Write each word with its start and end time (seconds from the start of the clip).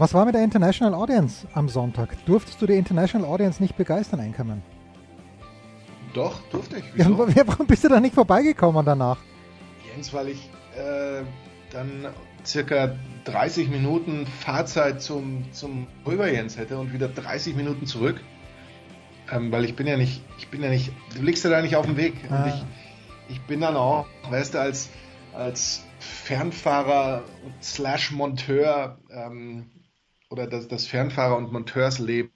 Was 0.00 0.14
war 0.14 0.24
mit 0.24 0.34
der 0.34 0.42
International 0.42 0.94
Audience 0.94 1.46
am 1.52 1.68
Sonntag? 1.68 2.24
Durftest 2.24 2.62
du 2.62 2.66
die 2.66 2.72
International 2.72 3.28
Audience 3.28 3.62
nicht 3.62 3.76
begeistern, 3.76 4.18
Einkommen? 4.20 4.62
Doch, 6.14 6.40
durfte 6.50 6.78
ich. 6.78 6.84
Ja, 6.96 7.06
warum 7.46 7.66
bist 7.66 7.84
du 7.84 7.88
da 7.90 8.00
nicht 8.00 8.14
vorbeigekommen 8.14 8.82
danach? 8.86 9.18
Jens, 9.92 10.14
weil 10.14 10.28
ich 10.30 10.48
äh, 10.74 11.22
dann 11.70 12.06
circa 12.46 12.96
30 13.26 13.68
Minuten 13.68 14.26
Fahrzeit 14.26 15.02
zum, 15.02 15.52
zum 15.52 15.86
Rüber 16.06 16.32
Jens 16.32 16.56
hätte 16.56 16.78
und 16.78 16.94
wieder 16.94 17.08
30 17.08 17.54
Minuten 17.54 17.84
zurück. 17.84 18.22
Ähm, 19.30 19.52
weil 19.52 19.66
ich 19.66 19.76
bin 19.76 19.86
ja 19.86 19.98
nicht, 19.98 20.22
ich 20.38 20.48
bin 20.48 20.62
ja 20.62 20.70
nicht, 20.70 20.92
du 21.14 21.20
liegst 21.20 21.44
ja 21.44 21.50
da 21.50 21.60
nicht 21.60 21.76
auf 21.76 21.84
dem 21.84 21.98
Weg. 21.98 22.14
Ah. 22.30 22.44
Und 22.44 22.48
ich, 22.48 22.64
ich 23.36 23.40
bin 23.42 23.60
dann 23.60 23.76
auch, 23.76 24.06
weißt 24.30 24.54
du, 24.54 24.60
als, 24.60 24.88
als 25.34 25.84
Fernfahrer 25.98 27.22
slash 27.60 28.12
Monteur 28.12 28.96
ähm, 29.10 29.66
oder 30.30 30.46
das, 30.46 30.68
das 30.68 30.86
Fernfahrer- 30.86 31.36
und 31.36 31.52
Monteursleben, 31.52 32.30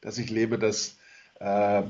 das 0.00 0.18
ich 0.18 0.30
lebe, 0.30 0.58
das, 0.58 0.98
äh, 1.40 1.82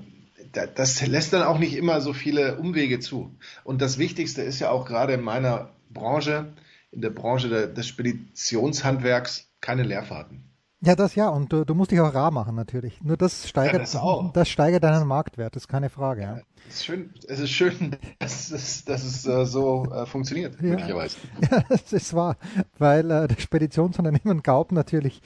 das 0.53 1.07
lässt 1.07 1.33
dann 1.33 1.43
auch 1.43 1.59
nicht 1.59 1.77
immer 1.77 2.01
so 2.01 2.13
viele 2.13 2.57
Umwege 2.59 3.01
zu. 3.01 3.37
Und 3.65 3.83
das 3.83 3.99
Wichtigste 3.99 4.43
ist 4.43 4.61
ja 4.61 4.71
auch 4.71 4.87
gerade 4.87 5.13
in 5.13 5.21
meiner 5.21 5.71
Branche, 5.91 6.55
in 6.91 7.03
der 7.03 7.11
Branche 7.11 7.69
des 7.69 7.87
Speditionshandwerks, 7.87 9.51
keine 9.61 9.83
Leerfahrten. 9.83 10.52
Ja, 10.85 10.97
das 10.97 11.15
ja. 11.15 11.29
Und 11.29 11.53
du, 11.53 11.65
du 11.65 11.75
musst 11.75 11.93
dich 11.93 12.01
auch 12.01 12.13
rar 12.13 12.33
machen 12.33 12.57
natürlich. 12.57 13.01
Nur 13.03 13.17
das 13.17 13.49
steigert, 13.49 13.93
ja, 13.93 14.03
das, 14.03 14.33
das, 14.33 14.49
steigert 14.49 14.83
deinen 14.83 15.07
Marktwert, 15.07 15.55
das 15.55 15.65
ist 15.65 15.69
keine 15.69 15.91
Frage. 15.91 16.23
Ja. 16.23 16.41
Es 16.69 16.77
ist 16.77 16.85
schön, 16.85 17.11
es 17.29 17.41
ist 17.41 17.51
schön 17.51 17.97
dass 18.19 18.51
es, 18.51 18.85
dass 18.85 19.05
es 19.05 19.27
äh, 19.27 19.47
so 19.47 19.85
äh, 19.93 20.07
funktioniert, 20.07 20.61
ja. 20.61 20.71
möglicherweise. 20.71 21.19
Ja, 21.51 21.63
das 21.69 21.93
ist 21.93 22.15
wahr, 22.15 22.37
weil 22.79 23.11
äh, 23.11 23.29
das 23.29 23.43
Speditionsunternehmen 23.43 24.43
Gaub 24.43 24.73
natürlich 24.73 25.23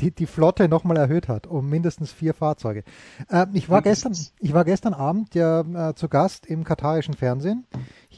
die, 0.00 0.10
die 0.12 0.26
Flotte 0.26 0.68
nochmal 0.68 0.96
erhöht 0.96 1.28
hat, 1.28 1.46
um 1.46 1.68
mindestens 1.68 2.12
vier 2.12 2.34
Fahrzeuge. 2.34 2.84
Äh, 3.28 3.46
ich, 3.52 3.68
war 3.68 3.82
gestern, 3.82 4.16
ich 4.38 4.54
war 4.54 4.64
gestern 4.64 4.94
Abend 4.94 5.34
ja 5.34 5.90
äh, 5.90 5.94
zu 5.94 6.08
Gast 6.08 6.46
im 6.46 6.64
katarischen 6.64 7.14
Fernsehen 7.14 7.66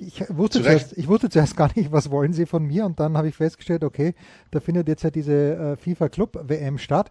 ich 0.00 0.24
wusste, 0.30 0.62
zuerst, 0.62 0.96
ich 0.96 1.08
wusste 1.08 1.28
zuerst 1.28 1.56
gar 1.56 1.70
nicht, 1.74 1.92
was 1.92 2.10
wollen 2.10 2.32
sie 2.32 2.46
von 2.46 2.64
mir 2.64 2.86
und 2.86 2.98
dann 2.98 3.16
habe 3.16 3.28
ich 3.28 3.36
festgestellt, 3.36 3.84
okay, 3.84 4.14
da 4.50 4.60
findet 4.60 4.88
jetzt 4.88 5.02
ja 5.02 5.10
diese 5.10 5.54
äh, 5.54 5.76
FIFA 5.76 6.08
Club 6.08 6.44
WM 6.48 6.78
statt. 6.78 7.10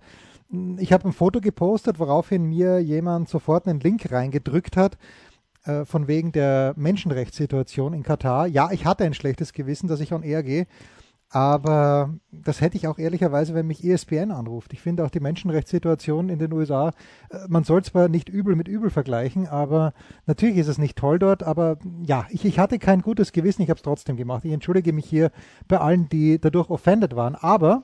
Ich 0.78 0.92
habe 0.92 1.08
ein 1.08 1.14
Foto 1.14 1.40
gepostet, 1.40 2.00
woraufhin 2.00 2.44
mir 2.44 2.80
jemand 2.80 3.30
sofort 3.30 3.68
einen 3.68 3.80
Link 3.80 4.12
reingedrückt 4.12 4.76
hat, 4.76 4.98
äh, 5.64 5.86
von 5.86 6.08
wegen 6.08 6.32
der 6.32 6.74
Menschenrechtssituation 6.76 7.94
in 7.94 8.04
Katar. 8.04 8.48
Ja, 8.48 8.72
ich 8.72 8.86
hatte 8.86 9.06
ein 9.06 9.14
schlechtes 9.14 9.54
Gewissen, 9.54 9.88
dass 9.88 10.00
ich 10.00 10.12
on 10.12 10.24
air 10.24 10.44
gehe 10.44 10.66
aber 11.34 12.14
das 12.32 12.60
hätte 12.60 12.76
ich 12.76 12.88
auch 12.88 13.00
ehrlicherweise, 13.00 13.54
wenn 13.54 13.66
mich 13.66 13.86
ESPN 13.86 14.32
anruft. 14.32 14.74
Ich 14.74 14.82
finde 14.82 15.06
auch 15.06 15.10
die 15.10 15.22
Menschenrechtssituation 15.22 16.28
in 16.28 16.40
den 16.40 16.52
USA, 16.52 16.90
äh, 17.30 17.38
man 17.48 17.64
soll 17.64 17.84
zwar 17.84 18.10
nicht 18.10 18.28
übel 18.28 18.58
mit 18.58 18.68
übel 18.68 18.90
vergleichen, 18.90 19.48
aber 19.48 19.94
natürlich 20.26 20.58
ist 20.58 20.68
es 20.68 20.78
nicht 20.78 20.98
toll 20.98 21.20
dort. 21.20 21.42
Aber 21.42 21.78
ja, 22.04 22.26
ich, 22.32 22.44
ich 22.44 22.60
hatte 22.60 22.80
kein 22.80 23.02
gutes 23.02 23.32
Gewissen, 23.32 23.62
ich 23.62 23.70
habe 23.70 23.78
es 23.78 23.84
trotzdem 23.84 24.18
gemacht. 24.18 24.44
Ich 24.44 24.52
entschuldige 24.52 24.92
mich 24.92 25.06
hier 25.06 25.32
bei 25.70 25.78
allen, 25.78 26.10
die 26.10 26.38
dadurch 26.38 26.70
offended 26.70 27.16
waren. 27.16 27.36
Aber 27.36 27.84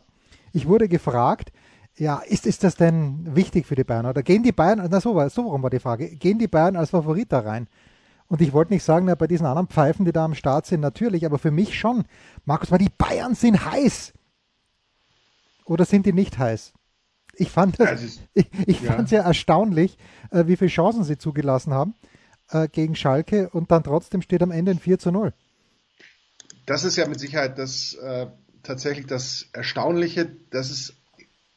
ich 0.51 0.67
wurde 0.67 0.89
gefragt, 0.89 1.53
ja, 1.95 2.17
ist, 2.27 2.45
ist 2.45 2.65
das 2.65 2.75
denn 2.75 3.33
wichtig 3.33 3.65
für 3.65 3.75
die 3.75 3.85
Bayern? 3.85 4.07
Oder 4.07 4.23
gehen 4.23 4.43
die 4.43 4.51
Bayern, 4.51 4.85
na 4.91 4.99
so, 4.99 5.15
war, 5.15 5.29
so 5.29 5.45
warum 5.45 5.63
war 5.63 5.69
die 5.69 5.79
Frage, 5.79 6.09
gehen 6.17 6.37
die 6.37 6.49
Bayern 6.49 6.75
als 6.75 6.89
Favorit 6.89 7.31
da 7.31 7.39
rein? 7.39 7.67
Und 8.29 8.41
ich 8.41 8.51
wollte 8.51 8.73
nicht 8.73 8.83
sagen, 8.83 9.05
na, 9.05 9.15
bei 9.15 9.27
diesen 9.27 9.45
anderen 9.45 9.67
Pfeifen, 9.67 10.05
die 10.05 10.11
da 10.11 10.25
am 10.25 10.35
Start 10.35 10.65
sind, 10.65 10.81
natürlich, 10.81 11.25
aber 11.25 11.39
für 11.39 11.51
mich 11.51 11.79
schon. 11.79 12.03
Markus, 12.47 12.71
weil 12.71 12.79
die 12.79 12.89
Bayern 12.89 13.35
sind 13.35 13.65
heiß. 13.65 14.13
Oder 15.65 15.83
sind 15.83 16.05
die 16.05 16.13
nicht 16.13 16.37
heiß? 16.37 16.71
Ich 17.35 17.51
fand 17.51 17.77
es 17.79 17.85
also, 17.85 18.07
ich, 18.33 18.47
ich 18.65 18.81
ja. 18.81 18.93
fand 18.93 19.11
ja 19.11 19.21
erstaunlich, 19.21 19.97
äh, 20.31 20.47
wie 20.47 20.55
viele 20.55 20.69
Chancen 20.69 21.03
sie 21.03 21.17
zugelassen 21.17 21.73
haben 21.73 21.93
äh, 22.49 22.69
gegen 22.69 22.95
Schalke 22.95 23.49
und 23.49 23.69
dann 23.69 23.83
trotzdem 23.83 24.21
steht 24.21 24.41
am 24.41 24.51
Ende 24.51 24.71
ein 24.71 24.79
4 24.79 24.97
zu 24.97 25.11
0. 25.11 25.33
Das 26.65 26.85
ist 26.85 26.95
ja 26.95 27.05
mit 27.07 27.19
Sicherheit 27.19 27.59
das 27.59 27.93
äh, 27.95 28.27
tatsächlich 28.63 29.07
das 29.07 29.47
Erstaunliche. 29.51 30.31
Das 30.49 30.71
ist, 30.71 30.95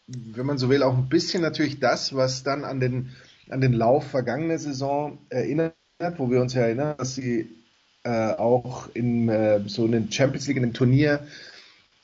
wenn 0.08 0.44
man 0.44 0.58
so 0.58 0.68
will, 0.68 0.82
auch 0.82 0.98
ein 0.98 1.08
bisschen 1.08 1.40
natürlich 1.40 1.78
das, 1.78 2.16
was 2.16 2.42
dann 2.42 2.64
an 2.64 2.80
den, 2.80 3.10
an 3.48 3.60
den 3.60 3.72
Lauf 3.72 4.08
vergangener 4.08 4.58
Saison 4.58 5.18
erinnert 5.28 5.74
wo 6.16 6.30
wir 6.30 6.40
uns 6.40 6.54
ja 6.54 6.62
erinnern, 6.62 6.96
dass 6.96 7.14
sie 7.14 7.59
äh, 8.04 8.32
auch 8.32 8.88
in 8.94 9.28
äh, 9.28 9.60
so 9.66 9.84
einem 9.84 10.10
Champions 10.10 10.46
League, 10.46 10.56
in 10.56 10.64
einem 10.64 10.72
Turnier 10.72 11.26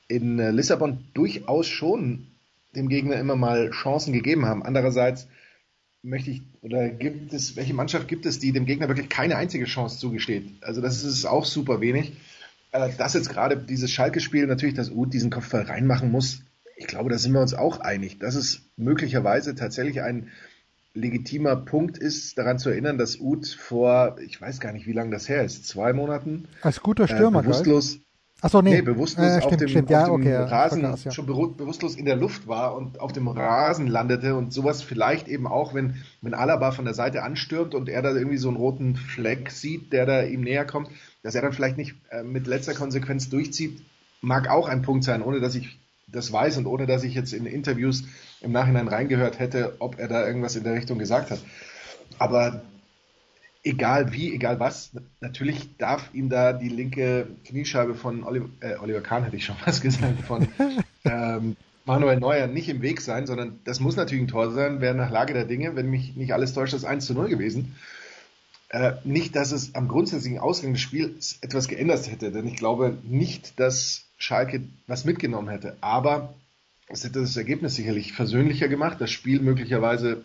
in 0.08 0.38
äh, 0.38 0.50
Lissabon 0.50 1.04
durchaus 1.14 1.66
schon 1.66 2.26
dem 2.74 2.88
Gegner 2.88 3.16
immer 3.16 3.36
mal 3.36 3.70
Chancen 3.70 4.12
gegeben 4.12 4.46
haben. 4.46 4.62
Andererseits 4.62 5.26
möchte 6.02 6.30
ich, 6.30 6.42
oder 6.60 6.88
gibt 6.88 7.32
es, 7.32 7.56
welche 7.56 7.74
Mannschaft 7.74 8.06
gibt 8.08 8.26
es, 8.26 8.38
die 8.38 8.52
dem 8.52 8.66
Gegner 8.66 8.88
wirklich 8.88 9.08
keine 9.08 9.36
einzige 9.36 9.64
Chance 9.64 9.98
zugesteht? 9.98 10.44
Also 10.60 10.80
das 10.80 11.02
ist 11.02 11.24
auch 11.24 11.44
super 11.44 11.80
wenig. 11.80 12.12
Äh, 12.72 12.90
dass 12.96 13.14
jetzt 13.14 13.30
gerade 13.30 13.56
dieses 13.56 13.90
Schalke-Spiel 13.90 14.46
natürlich, 14.46 14.74
dass 14.74 14.90
Uth 14.90 15.12
diesen 15.12 15.30
Kopfball 15.30 15.62
reinmachen 15.62 16.10
muss, 16.10 16.42
ich 16.76 16.86
glaube, 16.86 17.08
da 17.08 17.16
sind 17.16 17.32
wir 17.32 17.40
uns 17.40 17.54
auch 17.54 17.80
einig. 17.80 18.18
Das 18.18 18.34
ist 18.34 18.60
möglicherweise 18.76 19.54
tatsächlich 19.54 20.02
ein 20.02 20.28
legitimer 20.96 21.56
Punkt 21.56 21.98
ist, 21.98 22.36
daran 22.38 22.58
zu 22.58 22.70
erinnern, 22.70 22.98
dass 22.98 23.20
Uth 23.20 23.48
vor, 23.48 24.16
ich 24.24 24.40
weiß 24.40 24.60
gar 24.60 24.72
nicht, 24.72 24.86
wie 24.86 24.92
lange 24.92 25.10
das 25.10 25.28
her 25.28 25.44
ist, 25.44 25.66
zwei 25.68 25.92
Monaten. 25.92 26.48
Als 26.62 26.80
guter 26.80 27.06
Stürmer, 27.06 27.40
äh, 27.40 27.42
bewusstlos, 27.42 28.00
Achso, 28.42 28.60
nee. 28.60 28.70
nee, 28.70 28.82
bewusstlos 28.82 29.26
äh, 29.26 29.40
stimmt, 29.40 29.52
auf 29.52 29.56
dem, 29.56 29.68
stimmt. 29.68 29.90
Ja, 29.90 30.00
auf 30.02 30.06
dem 30.06 30.14
okay, 30.14 30.34
Rasen, 30.36 30.82
ja. 30.82 31.10
schon 31.10 31.26
bewusstlos 31.26 31.96
in 31.96 32.04
der 32.04 32.16
Luft 32.16 32.46
war 32.46 32.76
und 32.76 33.00
auf 33.00 33.12
dem 33.12 33.28
Rasen 33.28 33.86
landete 33.86 34.34
und 34.34 34.52
sowas 34.52 34.82
vielleicht 34.82 35.26
eben 35.26 35.46
auch, 35.46 35.72
wenn, 35.72 36.02
wenn 36.20 36.34
Alaba 36.34 36.70
von 36.72 36.84
der 36.84 36.92
Seite 36.92 37.22
anstürmt 37.22 37.74
und 37.74 37.88
er 37.88 38.02
da 38.02 38.14
irgendwie 38.14 38.36
so 38.36 38.48
einen 38.48 38.58
roten 38.58 38.96
Fleck 38.96 39.50
sieht, 39.50 39.92
der 39.92 40.04
da 40.04 40.22
ihm 40.22 40.42
näher 40.42 40.66
kommt, 40.66 40.90
dass 41.22 41.34
er 41.34 41.42
dann 41.42 41.54
vielleicht 41.54 41.78
nicht 41.78 41.94
äh, 42.10 42.22
mit 42.22 42.46
letzter 42.46 42.74
Konsequenz 42.74 43.30
durchzieht, 43.30 43.82
mag 44.20 44.50
auch 44.50 44.68
ein 44.68 44.82
Punkt 44.82 45.04
sein, 45.04 45.22
ohne 45.22 45.40
dass 45.40 45.54
ich 45.54 45.78
das 46.06 46.32
weiß 46.32 46.56
und 46.58 46.66
ohne 46.66 46.86
dass 46.86 47.04
ich 47.04 47.14
jetzt 47.14 47.32
in 47.32 47.46
Interviews 47.46 48.04
im 48.40 48.52
Nachhinein 48.52 48.88
reingehört 48.88 49.38
hätte, 49.38 49.76
ob 49.80 49.98
er 49.98 50.08
da 50.08 50.26
irgendwas 50.26 50.56
in 50.56 50.64
der 50.64 50.74
Richtung 50.74 50.98
gesagt 50.98 51.30
hat. 51.30 51.40
Aber 52.18 52.62
egal 53.64 54.12
wie, 54.12 54.32
egal 54.32 54.60
was, 54.60 54.92
natürlich 55.20 55.76
darf 55.76 56.10
ihm 56.14 56.28
da 56.28 56.52
die 56.52 56.68
linke 56.68 57.26
Kniescheibe 57.44 57.94
von 57.94 58.22
Oliver, 58.22 58.48
äh, 58.60 58.76
Oliver 58.76 59.00
Kahn, 59.00 59.24
hätte 59.24 59.36
ich 59.36 59.44
schon 59.44 59.56
was 59.64 59.80
gesagt, 59.80 60.22
von 60.22 60.48
ähm, 61.04 61.56
Manuel 61.84 62.18
Neuer 62.18 62.46
nicht 62.46 62.68
im 62.68 62.82
Weg 62.82 63.00
sein, 63.00 63.26
sondern 63.26 63.58
das 63.64 63.80
muss 63.80 63.96
natürlich 63.96 64.24
ein 64.24 64.28
Tor 64.28 64.52
sein, 64.52 64.80
wäre 64.80 64.94
nach 64.94 65.10
Lage 65.10 65.34
der 65.34 65.44
Dinge, 65.44 65.76
wenn 65.76 65.90
mich 65.90 66.16
nicht 66.16 66.32
alles 66.32 66.54
täuscht, 66.54 66.74
das 66.74 66.84
1 66.84 67.06
zu 67.06 67.14
0 67.14 67.28
gewesen. 67.28 67.76
Äh, 68.68 68.92
nicht, 69.04 69.36
dass 69.36 69.52
es 69.52 69.74
am 69.74 69.86
grundsätzlichen 69.86 70.38
Ausgang 70.38 70.72
des 70.72 70.82
Spiels 70.82 71.38
etwas 71.42 71.68
geändert 71.68 72.10
hätte, 72.10 72.32
denn 72.32 72.46
ich 72.46 72.56
glaube 72.56 72.98
nicht, 73.04 73.60
dass 73.60 74.05
Schalke 74.16 74.62
was 74.86 75.04
mitgenommen 75.04 75.48
hätte. 75.48 75.76
Aber 75.80 76.34
es 76.88 77.04
hätte 77.04 77.20
das 77.20 77.36
Ergebnis 77.36 77.74
sicherlich 77.74 78.12
versöhnlicher 78.12 78.68
gemacht, 78.68 79.00
das 79.00 79.10
Spiel 79.10 79.40
möglicherweise 79.40 80.24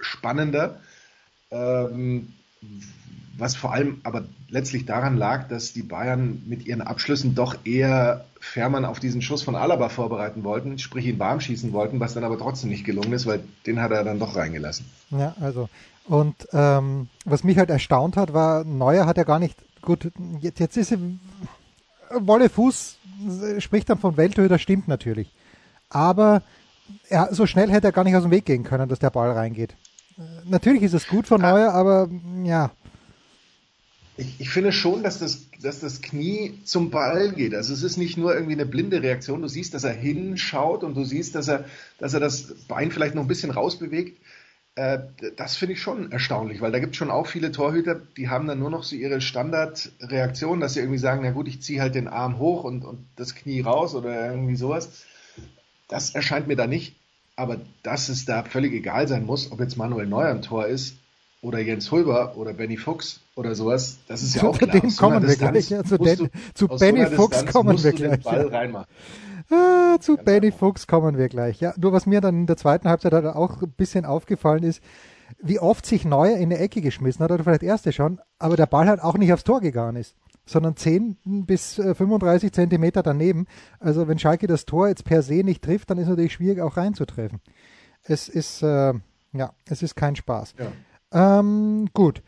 spannender. 0.00 0.80
Ähm, 1.50 2.32
was 3.36 3.54
vor 3.54 3.72
allem 3.72 4.00
aber 4.02 4.24
letztlich 4.48 4.84
daran 4.84 5.16
lag, 5.16 5.46
dass 5.48 5.72
die 5.72 5.82
Bayern 5.82 6.42
mit 6.46 6.66
ihren 6.66 6.80
Abschlüssen 6.80 7.36
doch 7.36 7.56
eher 7.64 8.24
Fährmann 8.40 8.84
auf 8.84 8.98
diesen 8.98 9.22
Schuss 9.22 9.42
von 9.42 9.54
Alaba 9.54 9.88
vorbereiten 9.88 10.42
wollten, 10.42 10.78
sprich 10.78 11.06
ihn 11.06 11.18
warm 11.20 11.40
schießen 11.40 11.72
wollten, 11.72 12.00
was 12.00 12.14
dann 12.14 12.24
aber 12.24 12.38
trotzdem 12.38 12.70
nicht 12.70 12.84
gelungen 12.84 13.12
ist, 13.12 13.26
weil 13.26 13.40
den 13.66 13.80
hat 13.80 13.92
er 13.92 14.02
dann 14.02 14.18
doch 14.18 14.34
reingelassen. 14.34 14.86
Ja, 15.10 15.36
also 15.40 15.68
und 16.08 16.48
ähm, 16.52 17.08
was 17.26 17.44
mich 17.44 17.58
halt 17.58 17.68
erstaunt 17.70 18.16
hat, 18.16 18.32
war, 18.32 18.64
Neuer 18.64 19.04
hat 19.06 19.18
ja 19.18 19.24
gar 19.24 19.38
nicht, 19.38 19.56
gut, 19.82 20.10
jetzt, 20.40 20.58
jetzt 20.58 20.76
ist 20.76 20.92
er, 20.92 20.98
Wolle 22.10 22.48
Fuß 22.48 22.96
spricht 23.58 23.88
dann 23.90 23.98
von 23.98 24.16
Welthöhe, 24.16 24.48
das 24.48 24.62
stimmt 24.62 24.88
natürlich. 24.88 25.34
Aber 25.90 26.42
er, 27.08 27.34
so 27.34 27.46
schnell 27.46 27.70
hätte 27.70 27.88
er 27.88 27.92
gar 27.92 28.04
nicht 28.04 28.16
aus 28.16 28.22
dem 28.22 28.30
Weg 28.30 28.44
gehen 28.44 28.64
können, 28.64 28.88
dass 28.88 28.98
der 28.98 29.10
Ball 29.10 29.30
reingeht. 29.32 29.74
Natürlich 30.44 30.82
ist 30.82 30.94
es 30.94 31.06
gut 31.06 31.26
von 31.26 31.40
Neuer, 31.40 31.72
aber 31.72 32.08
ja. 32.44 32.70
Ich, 34.16 34.40
ich 34.40 34.50
finde 34.50 34.72
schon, 34.72 35.02
dass 35.02 35.18
das 35.18 35.48
dass 35.62 35.80
das 35.80 36.02
Knie 36.02 36.60
zum 36.64 36.90
Ball 36.90 37.32
geht. 37.32 37.54
Also 37.54 37.74
es 37.74 37.82
ist 37.82 37.96
nicht 37.96 38.16
nur 38.16 38.34
irgendwie 38.34 38.52
eine 38.52 38.66
blinde 38.66 39.02
Reaktion. 39.02 39.42
Du 39.42 39.48
siehst, 39.48 39.74
dass 39.74 39.84
er 39.84 39.92
hinschaut 39.92 40.84
und 40.84 40.96
du 40.96 41.04
siehst, 41.04 41.34
dass 41.34 41.48
er, 41.48 41.64
dass 41.98 42.14
er 42.14 42.20
das 42.20 42.54
Bein 42.68 42.90
vielleicht 42.90 43.14
noch 43.14 43.22
ein 43.22 43.28
bisschen 43.28 43.50
rausbewegt. 43.50 44.20
Äh, 44.78 45.00
das 45.36 45.56
finde 45.56 45.72
ich 45.72 45.82
schon 45.82 46.12
erstaunlich, 46.12 46.60
weil 46.60 46.70
da 46.70 46.78
gibt 46.78 46.92
es 46.92 46.98
schon 46.98 47.10
auch 47.10 47.26
viele 47.26 47.50
Torhüter, 47.50 48.00
die 48.16 48.28
haben 48.28 48.46
dann 48.46 48.60
nur 48.60 48.70
noch 48.70 48.84
so 48.84 48.94
ihre 48.94 49.20
Standardreaktion, 49.20 50.60
dass 50.60 50.74
sie 50.74 50.80
irgendwie 50.80 51.00
sagen, 51.00 51.22
na 51.24 51.32
gut, 51.32 51.48
ich 51.48 51.60
ziehe 51.62 51.80
halt 51.80 51.96
den 51.96 52.06
Arm 52.06 52.38
hoch 52.38 52.62
und, 52.62 52.84
und 52.84 53.04
das 53.16 53.34
Knie 53.34 53.60
raus 53.60 53.96
oder 53.96 54.30
irgendwie 54.30 54.54
sowas. 54.54 55.04
Das 55.88 56.14
erscheint 56.14 56.46
mir 56.46 56.54
da 56.54 56.68
nicht. 56.68 56.94
Aber 57.34 57.56
dass 57.82 58.08
es 58.08 58.24
da 58.24 58.44
völlig 58.44 58.72
egal 58.72 59.08
sein 59.08 59.26
muss, 59.26 59.50
ob 59.50 59.58
jetzt 59.58 59.76
Manuel 59.76 60.06
Neuer 60.06 60.30
im 60.30 60.42
Tor 60.42 60.66
ist 60.66 60.96
oder 61.42 61.58
Jens 61.58 61.90
Hulber 61.90 62.36
oder 62.36 62.52
Benny 62.52 62.76
Fuchs 62.76 63.20
oder 63.34 63.56
sowas, 63.56 63.98
das 64.06 64.22
ist 64.22 64.36
ja 64.36 64.44
auch 64.44 64.58
klar. 64.58 64.70
Dem 64.70 64.94
kommen 64.94 65.26
wir 65.26 65.36
gleich. 65.36 65.70
Ja, 65.70 65.82
zu, 65.82 65.98
den, 65.98 66.30
zu 66.54 66.68
Benny 66.68 67.04
Fuchs 67.06 67.46
kommen 67.46 67.82
wir 67.82 67.92
gleich. 67.92 68.24
Ja. 68.24 68.86
Ah, 69.50 69.98
zu 70.00 70.16
genau. 70.16 70.24
Benny 70.24 70.52
Fuchs 70.52 70.86
kommen 70.86 71.16
wir 71.16 71.28
gleich. 71.28 71.60
Ja, 71.60 71.72
nur 71.78 71.92
was 71.92 72.06
mir 72.06 72.20
dann 72.20 72.40
in 72.40 72.46
der 72.46 72.56
zweiten 72.56 72.88
Halbzeit 72.88 73.12
halt 73.12 73.24
auch 73.26 73.62
ein 73.62 73.72
bisschen 73.72 74.04
aufgefallen 74.04 74.62
ist, 74.62 74.82
wie 75.40 75.58
oft 75.58 75.86
sich 75.86 76.04
Neuer 76.04 76.36
in 76.36 76.44
eine 76.44 76.58
Ecke 76.58 76.80
geschmissen 76.80 77.22
hat, 77.22 77.30
oder 77.30 77.44
vielleicht 77.44 77.62
erste 77.62 77.92
schon, 77.92 78.20
aber 78.38 78.56
der 78.56 78.66
Ball 78.66 78.88
halt 78.88 79.00
auch 79.00 79.16
nicht 79.16 79.32
aufs 79.32 79.44
Tor 79.44 79.60
gegangen 79.60 79.96
ist, 79.96 80.16
sondern 80.46 80.76
10 80.76 81.16
bis 81.46 81.74
35 81.74 82.48
äh, 82.48 82.52
Zentimeter 82.52 83.02
daneben. 83.02 83.46
Also 83.80 84.08
wenn 84.08 84.18
Schalke 84.18 84.46
das 84.46 84.64
Tor 84.64 84.88
jetzt 84.88 85.04
per 85.04 85.22
se 85.22 85.42
nicht 85.44 85.62
trifft, 85.62 85.90
dann 85.90 85.98
ist 85.98 86.08
natürlich 86.08 86.34
schwierig 86.34 86.60
auch 86.60 86.76
reinzutreffen. 86.76 87.40
Es 88.02 88.28
ist, 88.28 88.62
äh, 88.62 88.94
ja, 89.32 89.52
es 89.66 89.82
ist 89.82 89.96
kein 89.96 90.16
Spaß. 90.16 90.54
Ja. 90.58 91.40
Ähm, 91.40 91.88
gut. 91.92 92.22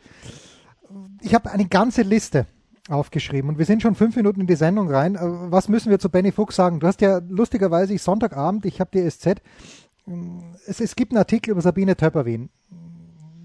Ich 1.21 1.33
habe 1.35 1.51
eine 1.51 1.67
ganze 1.67 2.01
Liste 2.01 2.45
aufgeschrieben. 2.89 3.49
Und 3.49 3.57
wir 3.57 3.65
sind 3.65 3.81
schon 3.81 3.95
fünf 3.95 4.15
Minuten 4.15 4.41
in 4.41 4.47
die 4.47 4.55
Sendung 4.55 4.89
rein. 4.89 5.15
Äh, 5.15 5.19
was 5.21 5.69
müssen 5.69 5.89
wir 5.89 5.99
zu 5.99 6.09
Benny 6.09 6.31
Fuchs 6.31 6.55
sagen? 6.55 6.79
Du 6.79 6.87
hast 6.87 7.01
ja 7.01 7.21
lustigerweise, 7.29 7.93
ich 7.93 8.01
Sonntagabend, 8.01 8.65
ich 8.65 8.79
habe 8.79 8.91
die 8.93 9.09
SZ, 9.09 9.41
es, 10.65 10.79
es 10.81 10.95
gibt 10.95 11.11
einen 11.11 11.19
Artikel 11.19 11.51
über 11.51 11.61
Sabine 11.61 11.95
Töpperwien. 11.95 12.49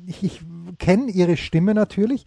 Ich, 0.06 0.22
ich 0.22 0.40
kenne 0.78 1.10
ihre 1.10 1.36
Stimme 1.36 1.74
natürlich. 1.74 2.24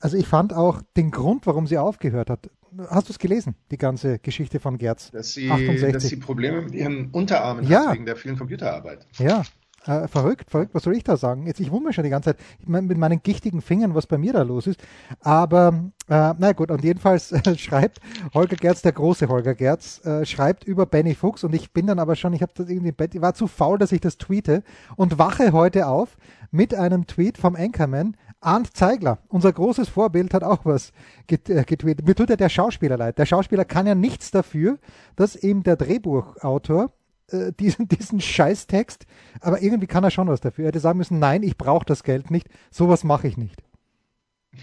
Also 0.00 0.16
ich 0.16 0.26
fand 0.26 0.52
auch 0.52 0.82
den 0.96 1.10
Grund, 1.10 1.46
warum 1.46 1.66
sie 1.66 1.78
aufgehört 1.78 2.30
hat. 2.30 2.50
Hast 2.88 3.08
du 3.08 3.12
es 3.12 3.18
gelesen, 3.18 3.54
die 3.70 3.78
ganze 3.78 4.18
Geschichte 4.18 4.60
von 4.60 4.76
Gerz? 4.76 5.10
Dass 5.10 5.32
sie, 5.32 5.50
68. 5.50 5.92
dass 5.92 6.02
sie 6.04 6.16
Probleme 6.16 6.62
mit 6.62 6.74
ihren 6.74 7.10
Unterarmen 7.10 7.66
ja. 7.66 7.86
hat 7.86 7.94
wegen 7.94 8.06
der 8.06 8.16
vielen 8.16 8.36
Computerarbeit. 8.36 9.06
Ja, 9.18 9.44
äh, 9.86 10.08
verrückt, 10.08 10.50
verrückt, 10.50 10.74
was 10.74 10.82
soll 10.82 10.96
ich 10.96 11.04
da 11.04 11.16
sagen? 11.16 11.46
Jetzt, 11.46 11.60
ich 11.60 11.70
wundere 11.70 11.88
mich 11.88 11.96
schon 11.96 12.04
die 12.04 12.10
ganze 12.10 12.36
Zeit 12.36 12.38
mit 12.66 12.98
meinen 12.98 13.22
gichtigen 13.22 13.60
Fingern, 13.60 13.94
was 13.94 14.06
bei 14.06 14.18
mir 14.18 14.32
da 14.32 14.42
los 14.42 14.66
ist. 14.66 14.80
Aber, 15.20 15.90
äh, 16.08 16.34
na 16.38 16.52
gut, 16.52 16.70
und 16.70 16.82
jedenfalls 16.82 17.32
äh, 17.32 17.40
schreibt 17.58 18.00
Holger 18.34 18.56
Gerz, 18.56 18.82
der 18.82 18.92
große 18.92 19.28
Holger 19.28 19.54
Gerz, 19.54 20.04
äh, 20.04 20.26
schreibt 20.26 20.64
über 20.64 20.86
Benny 20.86 21.14
Fuchs 21.14 21.44
und 21.44 21.54
ich 21.54 21.72
bin 21.72 21.86
dann 21.86 21.98
aber 21.98 22.16
schon, 22.16 22.32
ich 22.32 22.42
habe 22.42 22.52
das 22.54 22.68
irgendwie 22.68 22.90
im 22.90 22.94
Bett, 22.94 23.14
ich 23.14 23.20
war 23.20 23.34
zu 23.34 23.46
faul, 23.46 23.78
dass 23.78 23.92
ich 23.92 24.00
das 24.00 24.18
tweete 24.18 24.62
und 24.96 25.18
wache 25.18 25.52
heute 25.52 25.86
auf 25.86 26.16
mit 26.50 26.74
einem 26.74 27.06
Tweet 27.06 27.38
vom 27.38 27.54
Anchorman, 27.54 28.16
Arndt 28.40 28.76
Zeigler, 28.76 29.18
unser 29.28 29.52
großes 29.52 29.88
Vorbild, 29.88 30.34
hat 30.34 30.44
auch 30.44 30.64
was 30.64 30.92
äh, 31.28 31.36
getweetet. 31.64 32.06
Mir 32.06 32.14
tut 32.14 32.30
ja 32.30 32.36
der 32.36 32.48
Schauspieler 32.48 32.96
leid. 32.96 33.18
Der 33.18 33.26
Schauspieler 33.26 33.64
kann 33.64 33.86
ja 33.86 33.94
nichts 33.94 34.30
dafür, 34.30 34.78
dass 35.16 35.36
ihm 35.36 35.62
der 35.62 35.76
Drehbuchautor 35.76 36.90
äh, 37.30 37.52
diesen, 37.52 37.88
diesen 37.88 38.20
Scheißtext, 38.20 39.06
aber 39.40 39.62
irgendwie 39.62 39.86
kann 39.86 40.04
er 40.04 40.10
schon 40.10 40.28
was 40.28 40.40
dafür. 40.40 40.64
Er 40.64 40.68
hätte 40.68 40.80
sagen 40.80 40.98
müssen, 40.98 41.18
nein, 41.18 41.42
ich 41.42 41.56
brauche 41.56 41.84
das 41.84 42.02
Geld 42.02 42.30
nicht, 42.30 42.48
sowas 42.70 43.04
mache 43.04 43.28
ich 43.28 43.36
nicht. 43.36 43.62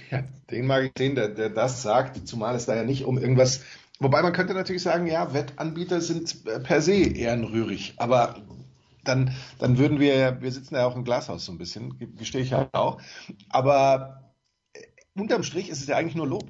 Ja, 0.10 0.24
den 0.50 0.66
mag 0.66 0.84
ich 0.84 0.92
sehen, 0.98 1.16
der, 1.16 1.30
der 1.30 1.50
das 1.50 1.84
sagt, 1.84 2.28
zumal 2.28 2.56
es 2.56 2.66
da 2.66 2.76
ja 2.76 2.84
nicht 2.84 3.06
um 3.06 3.18
irgendwas, 3.18 3.62
wobei 4.00 4.22
man 4.24 4.34
könnte 4.34 4.54
natürlich 4.54 4.82
sagen, 4.82 5.06
ja, 5.06 5.34
Wettanbieter 5.34 6.02
sind 6.02 6.46
äh, 6.48 6.60
per 6.60 6.82
se 6.82 6.96
ehrenrührig, 6.96 7.94
aber 7.98 8.42
dann, 9.04 9.36
dann 9.60 9.78
würden 9.78 10.00
wir, 10.00 10.42
wir 10.42 10.52
sitzen 10.52 10.76
ja 10.76 10.86
auch 10.86 10.96
im 10.96 11.04
Glashaus 11.04 11.46
so 11.46 11.52
ein 11.52 11.58
bisschen, 11.58 11.98
gestehe 12.18 12.42
ich 12.42 12.52
ja 12.52 12.70
auch, 12.72 13.02
aber 13.50 14.34
äh, 14.74 14.82
unterm 15.14 15.44
Strich 15.44 15.70
ist 15.70 15.82
es 15.82 15.88
ja 15.88 15.98
eigentlich 15.98 16.16
nur 16.16 16.28
Lob 16.28 16.50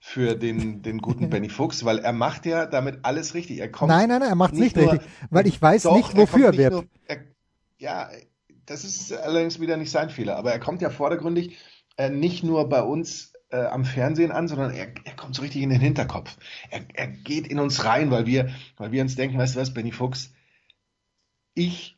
für 0.00 0.34
den, 0.34 0.82
den 0.82 0.98
guten 0.98 1.30
Benny 1.30 1.50
Fuchs, 1.50 1.84
weil 1.84 1.98
er 1.98 2.12
macht 2.12 2.46
ja 2.46 2.66
damit 2.66 3.00
alles 3.02 3.34
richtig. 3.34 3.58
Er 3.58 3.70
kommt 3.70 3.90
nein, 3.90 4.08
nein, 4.08 4.20
nein, 4.20 4.30
er 4.30 4.34
macht 4.34 4.54
es 4.54 4.58
nicht 4.58 4.76
nur, 4.76 4.92
richtig, 4.92 5.08
weil 5.28 5.46
ich 5.46 5.60
weiß 5.60 5.84
doch, 5.84 5.96
nicht, 5.96 6.16
wofür 6.16 6.46
er, 6.46 6.56
wird. 6.56 6.86
ja, 7.78 8.08
das 8.66 8.84
ist 8.84 9.12
allerdings 9.12 9.60
wieder 9.60 9.76
nicht 9.76 9.90
sein 9.90 10.10
Fehler, 10.10 10.36
aber 10.36 10.52
er 10.52 10.58
kommt 10.58 10.80
ja 10.80 10.90
vordergründig 10.90 11.58
äh, 11.96 12.08
nicht 12.08 12.42
nur 12.42 12.68
bei 12.68 12.82
uns 12.82 13.34
äh, 13.50 13.58
am 13.58 13.84
Fernsehen 13.84 14.32
an, 14.32 14.48
sondern 14.48 14.72
er, 14.72 14.88
er 15.04 15.16
kommt 15.16 15.34
so 15.34 15.42
richtig 15.42 15.62
in 15.62 15.70
den 15.70 15.80
Hinterkopf. 15.80 16.36
Er, 16.70 16.82
er 16.94 17.08
geht 17.08 17.46
in 17.46 17.58
uns 17.58 17.84
rein, 17.84 18.10
weil 18.10 18.26
wir, 18.26 18.50
weil 18.76 18.92
wir 18.92 19.02
uns 19.02 19.16
denken, 19.16 19.38
weißt 19.38 19.56
du 19.56 19.60
was, 19.60 19.74
Benny 19.74 19.92
Fuchs, 19.92 20.32
ich 21.54 21.96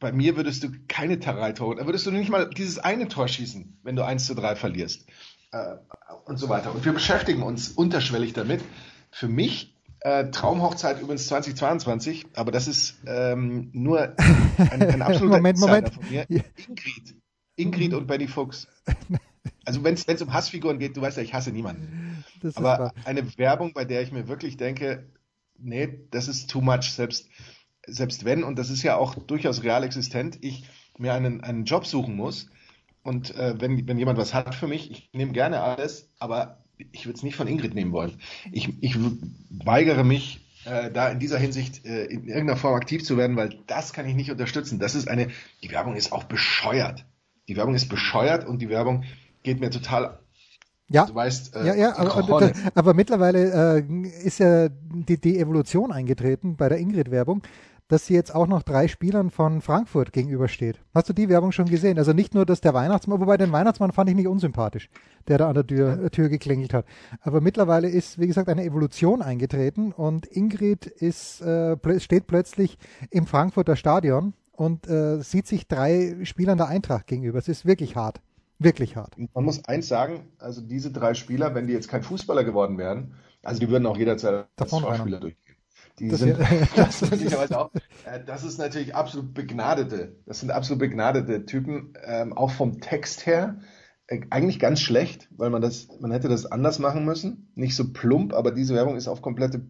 bei 0.00 0.12
mir 0.12 0.36
würdest 0.36 0.62
du 0.62 0.68
keine 0.86 1.18
Tarai-Tor, 1.18 1.74
da 1.74 1.86
würdest 1.86 2.06
du 2.06 2.12
nicht 2.12 2.30
mal 2.30 2.48
dieses 2.48 2.78
eine 2.78 3.08
Tor 3.08 3.26
schießen, 3.26 3.80
wenn 3.82 3.96
du 3.96 4.04
1 4.04 4.26
zu 4.26 4.36
3 4.36 4.54
verlierst 4.54 5.08
äh, 5.52 5.76
und 6.24 6.38
so 6.38 6.48
weiter. 6.48 6.74
Und 6.74 6.84
wir 6.84 6.92
beschäftigen 6.92 7.42
uns 7.42 7.68
unterschwellig 7.68 8.32
damit. 8.32 8.62
Für 9.10 9.28
mich 9.28 9.74
äh, 10.00 10.30
Traumhochzeit 10.30 11.00
übrigens 11.00 11.26
2022, 11.28 12.26
aber 12.34 12.52
das 12.52 12.68
ist 12.68 12.98
ähm, 13.06 13.70
nur 13.72 14.14
ein, 14.58 14.82
ein 14.82 15.02
absoluter 15.02 15.36
Moment, 15.36 15.58
Moment. 15.58 15.94
von 15.94 16.08
mir. 16.08 16.26
Ingrid. 16.28 17.16
Ingrid 17.56 17.94
und 17.94 18.06
Benny 18.06 18.28
Fuchs. 18.28 18.68
Also 19.64 19.82
wenn 19.84 19.94
es 19.94 20.22
um 20.22 20.32
Hassfiguren 20.32 20.78
geht, 20.78 20.96
du 20.96 21.00
weißt 21.00 21.16
ja, 21.16 21.22
ich 21.22 21.34
hasse 21.34 21.50
niemanden. 21.50 22.24
aber 22.54 22.92
eine 23.04 23.36
Werbung, 23.36 23.72
bei 23.72 23.84
der 23.84 24.02
ich 24.02 24.12
mir 24.12 24.28
wirklich 24.28 24.56
denke, 24.56 25.10
nee, 25.58 26.06
das 26.10 26.28
ist 26.28 26.48
too 26.48 26.60
much, 26.60 26.92
selbst, 26.92 27.28
selbst 27.86 28.24
wenn, 28.24 28.44
und 28.44 28.58
das 28.58 28.70
ist 28.70 28.82
ja 28.82 28.96
auch 28.96 29.14
durchaus 29.14 29.62
real 29.62 29.82
existent, 29.82 30.38
ich 30.40 30.68
mir 30.96 31.12
einen, 31.12 31.42
einen 31.42 31.64
Job 31.64 31.86
suchen 31.86 32.14
muss, 32.14 32.48
und 33.08 33.34
äh, 33.34 33.60
wenn, 33.60 33.88
wenn 33.88 33.98
jemand 33.98 34.18
was 34.18 34.34
hat 34.34 34.54
für 34.54 34.68
mich, 34.68 34.90
ich 34.90 35.10
nehme 35.12 35.32
gerne 35.32 35.60
alles, 35.60 36.10
aber 36.18 36.58
ich 36.92 37.06
würde 37.06 37.16
es 37.16 37.22
nicht 37.22 37.36
von 37.36 37.48
Ingrid 37.48 37.74
nehmen 37.74 37.92
wollen. 37.92 38.20
Ich, 38.52 38.70
ich 38.82 38.96
weigere 39.50 40.04
mich, 40.04 40.46
äh, 40.64 40.90
da 40.90 41.08
in 41.08 41.18
dieser 41.18 41.38
Hinsicht 41.38 41.84
äh, 41.86 42.04
in 42.04 42.28
irgendeiner 42.28 42.56
Form 42.56 42.74
aktiv 42.74 43.04
zu 43.04 43.16
werden, 43.16 43.36
weil 43.36 43.58
das 43.66 43.92
kann 43.92 44.06
ich 44.06 44.14
nicht 44.14 44.30
unterstützen. 44.30 44.78
Das 44.78 44.94
ist 44.94 45.08
eine, 45.08 45.28
die 45.62 45.70
Werbung 45.70 45.96
ist 45.96 46.12
auch 46.12 46.24
bescheuert. 46.24 47.06
Die 47.48 47.56
Werbung 47.56 47.74
ist 47.74 47.88
bescheuert 47.88 48.46
und 48.46 48.60
die 48.60 48.68
Werbung 48.68 49.04
geht 49.42 49.58
mir 49.60 49.70
total 49.70 50.20
ja, 50.90 51.04
du 51.04 51.14
weißt, 51.14 51.54
äh, 51.54 51.66
ja, 51.66 51.74
ja, 51.74 51.96
aber, 51.98 52.40
das, 52.40 52.52
aber 52.74 52.94
mittlerweile 52.94 53.76
äh, 53.78 54.08
ist 54.24 54.38
ja 54.38 54.70
die, 54.70 55.20
die 55.20 55.38
Evolution 55.38 55.92
eingetreten 55.92 56.56
bei 56.56 56.70
der 56.70 56.78
Ingrid-Werbung 56.78 57.42
dass 57.88 58.06
sie 58.06 58.14
jetzt 58.14 58.34
auch 58.34 58.46
noch 58.46 58.62
drei 58.62 58.86
Spielern 58.86 59.30
von 59.30 59.62
Frankfurt 59.62 60.12
gegenübersteht. 60.12 60.78
Hast 60.94 61.08
du 61.08 61.12
die 61.14 61.28
Werbung 61.28 61.52
schon 61.52 61.66
gesehen? 61.66 61.98
Also 61.98 62.12
nicht 62.12 62.34
nur, 62.34 62.44
dass 62.44 62.60
der 62.60 62.74
Weihnachtsmann, 62.74 63.20
wobei 63.20 63.36
den 63.36 63.50
Weihnachtsmann 63.50 63.92
fand 63.92 64.10
ich 64.10 64.16
nicht 64.16 64.28
unsympathisch, 64.28 64.90
der 65.26 65.38
da 65.38 65.48
an 65.48 65.54
der 65.54 65.66
Tür, 65.66 66.04
äh, 66.04 66.10
Tür 66.10 66.28
geklingelt 66.28 66.74
hat. 66.74 66.84
Aber 67.22 67.40
mittlerweile 67.40 67.88
ist, 67.88 68.18
wie 68.18 68.26
gesagt, 68.26 68.48
eine 68.48 68.64
Evolution 68.64 69.22
eingetreten 69.22 69.92
und 69.92 70.26
Ingrid 70.26 70.86
ist, 70.86 71.40
äh, 71.40 71.76
steht 71.98 72.26
plötzlich 72.26 72.78
im 73.10 73.26
Frankfurter 73.26 73.76
Stadion 73.76 74.34
und 74.52 74.86
äh, 74.88 75.20
sieht 75.22 75.46
sich 75.46 75.66
drei 75.66 76.16
Spielern 76.24 76.58
der 76.58 76.68
Eintracht 76.68 77.06
gegenüber. 77.06 77.38
Es 77.38 77.48
ist 77.48 77.64
wirklich 77.64 77.96
hart. 77.96 78.20
Wirklich 78.58 78.96
hart. 78.96 79.16
Man 79.34 79.44
muss 79.44 79.64
eins 79.66 79.86
sagen, 79.86 80.26
also 80.38 80.60
diese 80.60 80.90
drei 80.90 81.14
Spieler, 81.14 81.54
wenn 81.54 81.68
die 81.68 81.72
jetzt 81.72 81.88
kein 81.88 82.02
Fußballer 82.02 82.42
geworden 82.42 82.76
wären, 82.76 83.14
also 83.44 83.60
die 83.60 83.68
würden 83.68 83.86
auch 83.86 83.96
jederzeit 83.96 84.46
als 84.58 84.70
Vorspieler 84.70 85.20
durchgehen. 85.20 85.47
Die 85.98 86.08
das, 86.08 86.20
sind, 86.20 86.38
das, 86.76 87.02
ist, 87.02 87.54
auch, 87.54 87.70
äh, 88.04 88.22
das 88.24 88.44
ist 88.44 88.58
natürlich 88.58 88.94
absolut 88.94 89.34
begnadete. 89.34 90.16
Das 90.26 90.40
sind 90.40 90.50
absolut 90.50 90.80
begnadete 90.80 91.44
Typen, 91.44 91.94
ähm, 92.04 92.32
auch 92.32 92.50
vom 92.50 92.80
Text 92.80 93.26
her. 93.26 93.60
Äh, 94.06 94.22
eigentlich 94.30 94.58
ganz 94.58 94.80
schlecht, 94.80 95.28
weil 95.36 95.50
man 95.50 95.62
das, 95.62 95.88
man 96.00 96.12
hätte 96.12 96.28
das 96.28 96.46
anders 96.46 96.78
machen 96.78 97.04
müssen. 97.04 97.52
Nicht 97.54 97.76
so 97.76 97.92
plump, 97.92 98.32
aber 98.32 98.52
diese 98.52 98.74
Werbung 98.74 98.96
ist 98.96 99.08
auf 99.08 99.22
komplette. 99.22 99.66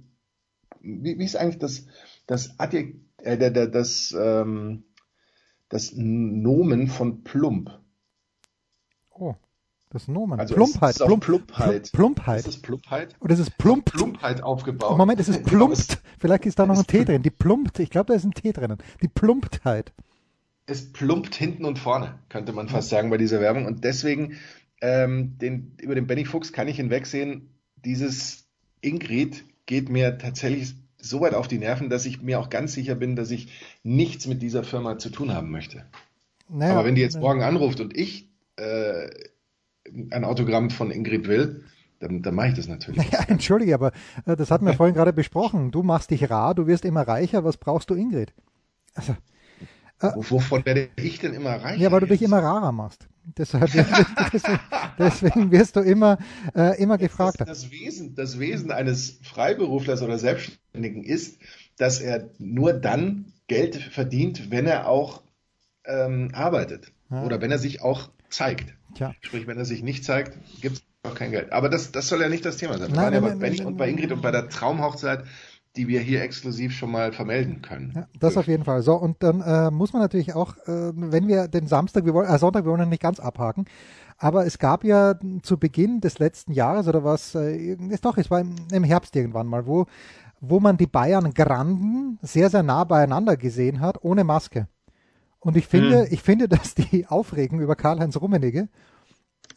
Wie, 0.81 1.19
wie 1.19 1.25
ist 1.25 1.37
eigentlich 1.37 1.59
das, 1.59 1.87
das 2.27 2.59
Adjekt, 2.59 3.01
äh, 3.19 3.37
der, 3.37 3.51
der, 3.51 3.67
das, 3.67 4.15
ähm, 4.19 4.85
das 5.69 5.93
Nomen 5.95 6.89
von 6.89 7.25
plump? 7.25 7.71
Oh. 9.11 9.35
Das 9.91 10.07
Nomen. 10.07 10.39
Also 10.39 10.55
Plumpheit. 10.55 10.91
Es 10.91 11.01
ist 11.01 11.07
Plump, 11.07 11.25
Plumpheit. 11.25 11.93
Plumpheit. 11.93 12.41
Ist 12.41 12.49
es 12.49 12.63
Plumpheit? 12.63 13.17
Ist 13.27 13.39
es 13.39 13.51
plump? 13.51 13.87
Plumpheit 13.87 14.43
aufgebaut. 14.43 14.99
Moment, 14.99 15.19
es 15.19 15.29
ist 15.29 15.45
plumpt. 15.47 15.99
Vielleicht 16.19 16.45
ist 16.45 16.59
da 16.59 16.67
noch 16.67 16.79
ein 16.79 16.87
T 16.87 17.05
drin. 17.05 17.23
Die 17.23 17.31
plumpt. 17.31 17.79
Ich 17.79 17.89
glaube, 17.89 18.09
da 18.09 18.15
ist 18.15 18.25
ein 18.25 18.33
T 18.33 18.53
drinnen. 18.53 18.79
Die 19.03 19.09
Plumptheit. 19.09 19.93
Es 20.67 20.93
plumpt 20.93 21.35
hinten 21.35 21.65
und 21.65 21.79
vorne, 21.79 22.19
könnte 22.29 22.53
man 22.53 22.69
fast 22.69 22.91
sagen 22.91 23.09
bei 23.09 23.17
dieser 23.17 23.41
Werbung. 23.41 23.65
Und 23.65 23.85
deswegen, 23.85 24.37
ähm, 24.83 25.39
den, 25.39 25.73
über 25.81 25.95
den 25.95 26.07
Benny 26.07 26.27
Fuchs 26.27 26.53
kann 26.53 26.69
ich 26.69 26.77
hinwegsehen. 26.77 27.49
Dieses 27.77 28.47
Ingrid 28.83 29.45
geht 29.65 29.89
mir 29.89 30.19
tatsächlich 30.19 30.75
so 30.99 31.23
weit 31.23 31.33
auf 31.33 31.49
die 31.49 31.59
Nerven, 31.59 31.89
dass 31.89 32.05
ich 32.05 32.21
mir 32.21 32.39
auch 32.39 32.51
ganz 32.51 32.75
sicher 32.75 32.95
bin, 32.95 33.17
dass 33.17 33.31
ich 33.31 33.49
nichts 33.83 34.27
mit 34.27 34.43
dieser 34.43 34.65
Firma 34.65 34.99
zu 34.99 35.09
tun 35.09 35.33
haben 35.33 35.51
möchte. 35.51 35.87
Naja, 36.51 36.75
Aber 36.75 36.85
wenn 36.85 36.95
die 36.95 37.01
jetzt 37.01 37.19
morgen 37.19 37.43
anruft 37.43 37.81
und 37.81 37.97
ich 37.97 38.29
äh, 38.57 39.09
ein 40.11 40.25
Autogramm 40.25 40.71
von 40.71 40.91
Ingrid 40.91 41.29
will, 41.29 41.65
dann, 42.01 42.23
dann 42.23 42.35
mache 42.35 42.49
ich 42.49 42.55
das 42.55 42.69
natürlich. 42.69 43.11
Ja, 43.11 43.21
entschuldige, 43.29 43.75
aber 43.75 43.93
äh, 44.27 44.37
das 44.37 44.51
hatten 44.51 44.67
wir 44.67 44.75
vorhin 44.75 44.95
gerade 44.95 45.13
besprochen. 45.13 45.71
Du 45.71 45.83
machst 45.83 46.11
dich 46.11 46.31
rar, 46.31 46.55
du 46.55 46.67
wirst 46.67 46.85
immer 46.85 47.03
reicher. 47.03 47.45
Was 47.45 47.57
brauchst 47.57 47.91
du, 47.91 47.95
Ingrid? 47.95 48.33
Also, 48.95 49.17
äh, 50.01 50.11
Wovon 50.15 50.65
werde 50.65 50.89
ich 50.97 51.19
denn 51.19 51.35
immer 51.35 51.57
reicher? 51.57 51.81
Ja, 51.81 51.91
weil 51.91 52.01
du 52.01 52.07
jetzt? 52.07 52.21
dich 52.21 52.23
immer 52.23 52.39
rarer 52.39 52.73
machst. 52.73 53.09
Deshalb, 53.37 53.71
deswegen, 54.33 54.61
deswegen 54.99 55.51
wirst 55.51 55.77
du 55.77 55.81
immer, 55.81 56.19
äh, 56.55 56.81
immer 56.81 56.97
gefragter. 56.97 57.45
Das, 57.45 57.63
das, 57.63 57.71
Wesen, 57.71 58.15
das 58.15 58.39
Wesen 58.39 58.71
eines 58.71 59.19
Freiberuflers 59.23 60.03
oder 60.03 60.19
Selbstständigen 60.19 61.03
ist, 61.05 61.39
dass 61.77 62.01
er 62.01 62.31
nur 62.39 62.73
dann 62.73 63.33
Geld 63.49 63.77
verdient, 63.77 64.51
wenn 64.51 64.67
er 64.67 64.89
auch 64.89 65.23
ähm, 65.85 66.31
arbeitet. 66.33 66.93
Ja. 67.11 67.25
Oder 67.25 67.41
wenn 67.41 67.51
er 67.51 67.59
sich 67.59 67.83
auch 67.83 68.11
zeigt. 68.31 68.75
Tja. 68.95 69.15
Sprich, 69.21 69.47
wenn 69.47 69.59
er 69.59 69.65
sich 69.65 69.83
nicht 69.83 70.05
zeigt, 70.05 70.39
gibt 70.61 70.77
es 70.77 70.83
auch 71.03 71.15
kein 71.15 71.31
Geld. 71.31 71.53
Aber 71.53 71.69
das, 71.69 71.93
das 71.93 72.09
soll 72.09 72.21
ja 72.21 72.29
nicht 72.29 72.45
das 72.45 72.57
Thema 72.57 72.79
sein. 72.79 72.91
Wir 72.91 72.97
waren 72.97 73.15
ja 73.15 73.21
bei 73.21 73.35
Benny 73.35 73.63
und 73.63 73.77
bei 73.77 73.89
Ingrid 73.89 74.13
und 74.13 74.23
bei 74.23 74.31
der 74.31 74.49
Traumhochzeit, 74.49 75.25
die 75.77 75.87
wir 75.87 76.01
hier 76.01 76.23
exklusiv 76.23 76.73
schon 76.73 76.91
mal 76.91 77.13
vermelden 77.13 77.63
können. 77.63 77.93
Ja, 77.95 78.09
das 78.19 78.37
auf 78.37 78.49
jeden 78.49 78.65
Fall. 78.65 78.83
So, 78.83 78.95
und 78.95 79.23
dann 79.23 79.41
äh, 79.41 79.71
muss 79.71 79.93
man 79.93 80.03
natürlich 80.03 80.35
auch, 80.35 80.57
äh, 80.67 80.93
wenn 80.95 81.29
wir 81.29 81.47
den 81.49 81.67
Samstag, 81.67 82.05
wir 82.05 82.15
wollen, 82.15 82.29
äh, 82.29 82.39
Sonntag, 82.39 82.65
wir 82.65 82.73
wollen 82.73 82.89
nicht 82.89 83.03
ganz 83.03 83.21
abhaken, 83.21 83.67
aber 84.17 84.45
es 84.45 84.59
gab 84.59 84.83
ja 84.83 85.15
zu 85.43 85.59
Beginn 85.59 86.01
des 86.01 86.19
letzten 86.19 86.53
Jahres 86.53 86.89
oder 86.89 87.05
was, 87.05 87.35
äh, 87.35 87.75
ist 87.75 88.05
doch, 88.05 88.19
es 88.19 88.31
war 88.31 88.41
im, 88.41 88.57
im 88.73 88.83
Herbst 88.83 89.15
irgendwann 89.15 89.47
mal, 89.47 89.67
wo, 89.67 89.87
wo 90.41 90.59
man 90.59 90.77
die 90.77 90.87
Bayern 90.87 91.33
Granden 91.35 92.19
sehr, 92.23 92.51
sehr 92.51 92.65
nah 92.65 92.85
beieinander 92.85 93.37
gesehen 93.37 93.81
hat, 93.81 94.03
ohne 94.03 94.25
Maske. 94.25 94.67
Und 95.41 95.57
ich 95.57 95.67
finde, 95.67 96.05
hm. 96.05 96.09
ich 96.11 96.23
finde, 96.23 96.49
dass 96.49 96.75
die 96.75 97.07
Aufregung 97.07 97.61
über 97.61 97.77
Karl-Heinz 97.77 98.21
Rummenigge 98.21 98.69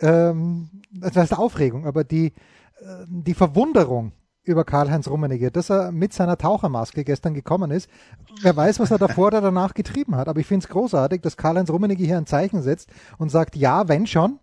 ähm, 0.02 0.70
das 0.92 1.16
heißt 1.16 1.38
Aufregung, 1.38 1.86
aber 1.86 2.04
die, 2.04 2.28
äh, 2.28 3.06
die 3.08 3.34
Verwunderung 3.34 4.14
über 4.44 4.64
Karl-Heinz 4.64 5.08
Rummenigge, 5.08 5.52
dass 5.52 5.70
er 5.70 5.92
mit 5.92 6.14
seiner 6.14 6.38
Tauchermaske 6.38 7.04
gestern 7.04 7.36
gekommen 7.36 7.70
ist. 7.70 7.88
Wer 8.42 8.56
weiß, 8.56 8.80
was 8.80 8.90
er 8.90 8.98
davor 8.98 9.28
oder 9.28 9.42
danach 9.42 9.76
getrieben 9.76 10.16
hat. 10.16 10.28
Aber 10.28 10.40
ich 10.40 10.48
finde 10.48 10.66
es 10.66 10.70
großartig, 10.70 11.22
dass 11.22 11.38
Karl-Heinz 11.38 11.70
Rummenigge 11.70 12.04
hier 12.04 12.18
ein 12.18 12.26
Zeichen 12.26 12.64
setzt 12.64 12.90
und 13.20 13.30
sagt, 13.30 13.56
ja, 13.56 13.88
wenn 13.88 14.08
schon, 14.08 14.40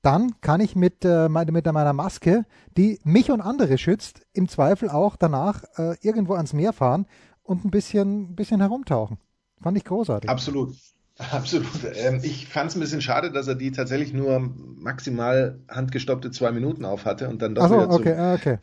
dann 0.00 0.40
kann 0.40 0.60
ich 0.60 0.76
mit, 0.76 1.04
äh, 1.04 1.28
mit 1.28 1.72
meiner 1.72 1.92
Maske, 1.92 2.46
die 2.76 2.98
mich 3.04 3.30
und 3.30 3.42
andere 3.42 3.76
schützt, 3.76 4.22
im 4.32 4.48
Zweifel 4.48 4.88
auch 4.88 5.16
danach 5.16 5.64
äh, 5.76 5.96
irgendwo 6.00 6.34
ans 6.34 6.54
Meer 6.54 6.72
fahren 6.72 7.06
und 7.42 7.66
ein 7.66 7.70
bisschen, 7.70 8.30
ein 8.30 8.36
bisschen 8.36 8.60
herumtauchen. 8.60 9.18
Fand 9.62 9.76
ich 9.76 9.84
großartig. 9.84 10.30
Absolut. 10.30 10.74
Absolut. 11.30 11.68
Ähm, 11.94 12.20
ich 12.22 12.48
fand 12.48 12.70
es 12.70 12.76
ein 12.76 12.80
bisschen 12.80 13.00
schade, 13.00 13.30
dass 13.30 13.46
er 13.46 13.54
die 13.54 13.70
tatsächlich 13.70 14.12
nur 14.12 14.40
maximal 14.40 15.60
handgestoppte 15.68 16.30
zwei 16.32 16.50
Minuten 16.50 16.84
auf 16.84 17.04
hatte 17.04 17.28
und 17.28 17.40
dann 17.40 17.54
doch 17.54 17.68
so, 17.68 17.74
wieder 17.74 17.90
zum, 17.90 18.00
okay, 18.00 18.14
ah, 18.14 18.34
okay. 18.34 18.58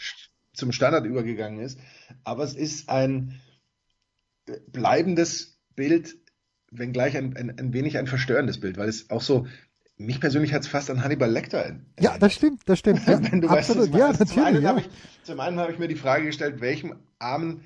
zum 0.54 0.72
Standard 0.74 1.06
übergegangen 1.06 1.60
ist. 1.60 1.80
Aber 2.26 2.44
es 2.44 2.54
ist 2.54 2.90
ein 2.90 3.40
bleibendes 4.68 5.60
Bild, 5.76 6.18
wenngleich 6.72 7.16
ein, 7.16 7.36
ein, 7.38 7.58
ein 7.58 7.74
wenig 7.74 7.98
ein 7.98 8.08
verstörendes 8.08 8.60
Bild, 8.60 8.78
weil 8.78 8.90
es 8.90 9.10
auch 9.10 9.22
so, 9.22 9.48
mich 9.98 10.20
persönlich 10.20 10.54
hat 10.54 10.64
es 10.64 10.68
fast 10.68 10.90
an 10.90 11.04
Hannibal 11.04 11.32
Lecter 11.32 11.60
erinnert. 11.60 11.86
Ja, 12.00 12.18
das 12.18 12.34
stimmt, 12.34 12.64
das 12.66 12.80
stimmt. 12.80 13.02
Ja, 13.08 13.22
Wenn 13.32 13.42
du 13.42 13.48
absolut, 13.48 13.94
weißt, 13.94 14.00
ja, 14.00 14.08
natürlich. 14.08 14.30
Zum 14.34 14.44
einen 14.44 14.62
ja. 14.62 14.70
habe 14.70 14.82
ich, 14.82 14.88
hab 15.38 15.70
ich 15.70 15.80
mir 15.80 15.88
die 15.88 15.96
Frage 15.96 16.26
gestellt, 16.26 16.60
welchem 16.60 16.96
armen 17.20 17.64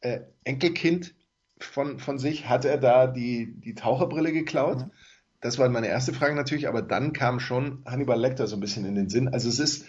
äh, 0.00 0.20
Enkelkind 0.44 1.14
von, 1.60 1.98
von 1.98 2.18
sich, 2.18 2.48
hat 2.48 2.64
er 2.64 2.78
da 2.78 3.06
die, 3.06 3.54
die 3.60 3.74
Taucherbrille 3.74 4.32
geklaut? 4.32 4.80
Ja. 4.80 4.90
Das 5.40 5.58
war 5.58 5.68
meine 5.68 5.88
erste 5.88 6.12
Frage 6.12 6.34
natürlich, 6.34 6.68
aber 6.68 6.82
dann 6.82 7.12
kam 7.12 7.38
schon 7.38 7.82
Hannibal 7.86 8.20
Lecter 8.20 8.46
so 8.46 8.56
ein 8.56 8.60
bisschen 8.60 8.84
in 8.84 8.96
den 8.96 9.08
Sinn. 9.08 9.28
Also 9.28 9.48
es 9.48 9.60
ist, 9.60 9.86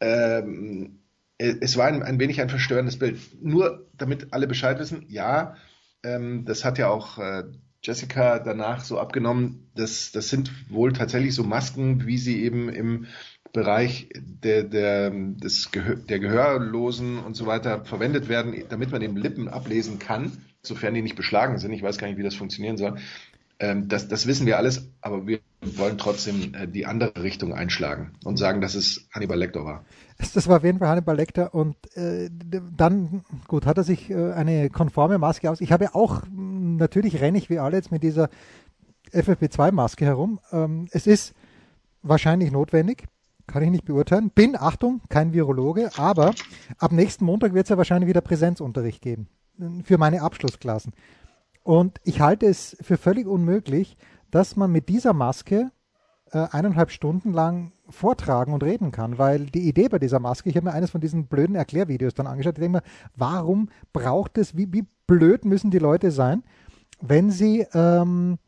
ähm, 0.00 1.00
es 1.36 1.76
war 1.76 1.86
ein, 1.86 2.02
ein 2.02 2.18
wenig 2.18 2.40
ein 2.40 2.48
verstörendes 2.48 2.98
Bild. 2.98 3.18
Nur 3.42 3.86
damit 3.96 4.32
alle 4.32 4.46
Bescheid 4.46 4.78
wissen, 4.78 5.04
ja, 5.08 5.56
ähm, 6.02 6.44
das 6.46 6.64
hat 6.64 6.78
ja 6.78 6.88
auch 6.88 7.18
äh, 7.18 7.44
Jessica 7.82 8.38
danach 8.38 8.84
so 8.84 8.98
abgenommen, 8.98 9.70
das, 9.74 10.12
das 10.12 10.28
sind 10.28 10.52
wohl 10.70 10.92
tatsächlich 10.92 11.34
so 11.34 11.44
Masken, 11.44 12.06
wie 12.06 12.18
sie 12.18 12.42
eben 12.42 12.68
im 12.68 13.06
Bereich 13.52 14.08
der, 14.14 14.64
der, 14.64 15.10
des 15.10 15.70
Gehör, 15.72 15.96
der 15.96 16.20
Gehörlosen 16.20 17.18
und 17.18 17.34
so 17.34 17.46
weiter 17.46 17.84
verwendet 17.84 18.28
werden, 18.28 18.54
damit 18.68 18.92
man 18.92 19.02
eben 19.02 19.16
Lippen 19.16 19.48
ablesen 19.48 19.98
kann 19.98 20.38
sofern 20.62 20.94
die 20.94 21.02
nicht 21.02 21.16
beschlagen 21.16 21.58
sind. 21.58 21.72
Ich 21.72 21.82
weiß 21.82 21.98
gar 21.98 22.06
nicht, 22.08 22.18
wie 22.18 22.22
das 22.22 22.34
funktionieren 22.34 22.76
soll. 22.76 22.96
Ähm, 23.58 23.88
das, 23.88 24.08
das 24.08 24.26
wissen 24.26 24.46
wir 24.46 24.56
alles, 24.56 24.88
aber 25.00 25.26
wir 25.26 25.40
wollen 25.60 25.98
trotzdem 25.98 26.54
äh, 26.54 26.66
die 26.66 26.86
andere 26.86 27.22
Richtung 27.22 27.52
einschlagen 27.52 28.12
und 28.24 28.38
sagen, 28.38 28.60
dass 28.60 28.74
es 28.74 29.06
Hannibal 29.12 29.38
Lecter 29.38 29.64
war. 29.64 29.84
Das 30.18 30.48
war 30.48 30.58
auf 30.58 30.64
jeden 30.64 30.78
Fall 30.78 30.88
Hannibal 30.88 31.16
Lecter 31.16 31.54
und 31.54 31.76
äh, 31.94 32.30
dann, 32.76 33.22
gut, 33.48 33.66
hat 33.66 33.76
er 33.76 33.84
sich 33.84 34.10
äh, 34.10 34.32
eine 34.32 34.70
konforme 34.70 35.18
Maske 35.18 35.50
aus. 35.50 35.60
Ich 35.60 35.72
habe 35.72 35.94
auch, 35.94 36.22
natürlich 36.30 37.20
renne 37.20 37.38
ich 37.38 37.50
wie 37.50 37.58
alle 37.58 37.76
jetzt 37.76 37.92
mit 37.92 38.02
dieser 38.02 38.30
FFP2-Maske 39.12 40.04
herum. 40.04 40.40
Ähm, 40.52 40.88
es 40.92 41.06
ist 41.06 41.34
wahrscheinlich 42.02 42.50
notwendig, 42.52 43.04
kann 43.50 43.62
ich 43.62 43.70
nicht 43.70 43.84
beurteilen. 43.84 44.30
Bin, 44.30 44.56
Achtung, 44.56 45.00
kein 45.08 45.32
Virologe, 45.32 45.90
aber 45.96 46.32
ab 46.78 46.92
nächsten 46.92 47.24
Montag 47.24 47.54
wird 47.54 47.66
es 47.66 47.70
ja 47.70 47.76
wahrscheinlich 47.76 48.08
wieder 48.08 48.20
Präsenzunterricht 48.20 49.02
geben 49.02 49.28
für 49.84 49.98
meine 49.98 50.22
Abschlussklassen. 50.22 50.92
Und 51.62 51.98
ich 52.04 52.20
halte 52.20 52.46
es 52.46 52.76
für 52.80 52.96
völlig 52.96 53.26
unmöglich, 53.26 53.96
dass 54.30 54.56
man 54.56 54.72
mit 54.72 54.88
dieser 54.88 55.12
Maske 55.12 55.70
äh, 56.32 56.46
eineinhalb 56.50 56.90
Stunden 56.90 57.32
lang 57.32 57.72
vortragen 57.88 58.54
und 58.54 58.62
reden 58.62 58.92
kann, 58.92 59.18
weil 59.18 59.46
die 59.46 59.68
Idee 59.68 59.88
bei 59.88 59.98
dieser 59.98 60.20
Maske, 60.20 60.48
ich 60.48 60.56
habe 60.56 60.66
mir 60.66 60.72
eines 60.72 60.90
von 60.90 61.00
diesen 61.00 61.26
blöden 61.26 61.56
Erklärvideos 61.56 62.14
dann 62.14 62.26
angeschaut, 62.26 62.54
ich 62.54 62.62
denke 62.62 62.78
mir, 62.78 62.82
warum 63.16 63.68
braucht 63.92 64.38
es, 64.38 64.56
wie, 64.56 64.72
wie 64.72 64.86
blöd 65.06 65.44
müssen 65.44 65.70
die 65.70 65.78
Leute 65.78 66.12
sein, 66.12 66.44
wenn 67.00 67.30
sie 67.30 67.66
ähm, 67.74 68.38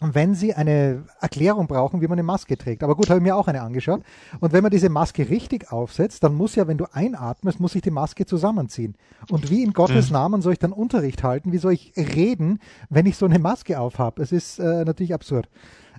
wenn 0.00 0.34
sie 0.34 0.54
eine 0.54 1.04
Erklärung 1.20 1.66
brauchen, 1.66 2.00
wie 2.00 2.06
man 2.06 2.18
eine 2.18 2.22
Maske 2.22 2.56
trägt. 2.56 2.82
Aber 2.82 2.94
gut, 2.94 3.08
habe 3.10 3.18
ich 3.18 3.24
mir 3.24 3.34
auch 3.34 3.48
eine 3.48 3.62
angeschaut. 3.62 4.02
Und 4.38 4.52
wenn 4.52 4.62
man 4.62 4.70
diese 4.70 4.88
Maske 4.88 5.28
richtig 5.28 5.72
aufsetzt, 5.72 6.22
dann 6.22 6.34
muss 6.34 6.54
ja, 6.54 6.68
wenn 6.68 6.78
du 6.78 6.86
einatmest, 6.92 7.58
muss 7.58 7.72
sich 7.72 7.82
die 7.82 7.90
Maske 7.90 8.24
zusammenziehen. 8.24 8.94
Und 9.30 9.50
wie 9.50 9.62
in 9.62 9.72
Gottes. 9.72 10.10
Namen 10.10 10.40
soll 10.40 10.52
ich 10.52 10.58
dann 10.58 10.72
Unterricht 10.72 11.22
halten? 11.22 11.52
Wie 11.52 11.58
soll 11.58 11.72
ich 11.72 11.92
reden, 11.96 12.60
wenn 12.88 13.06
ich 13.06 13.16
so 13.16 13.26
eine 13.26 13.38
Maske 13.38 13.78
aufhab? 13.80 14.18
Es 14.20 14.32
ist 14.32 14.58
äh, 14.58 14.84
natürlich 14.84 15.12
absurd. 15.12 15.48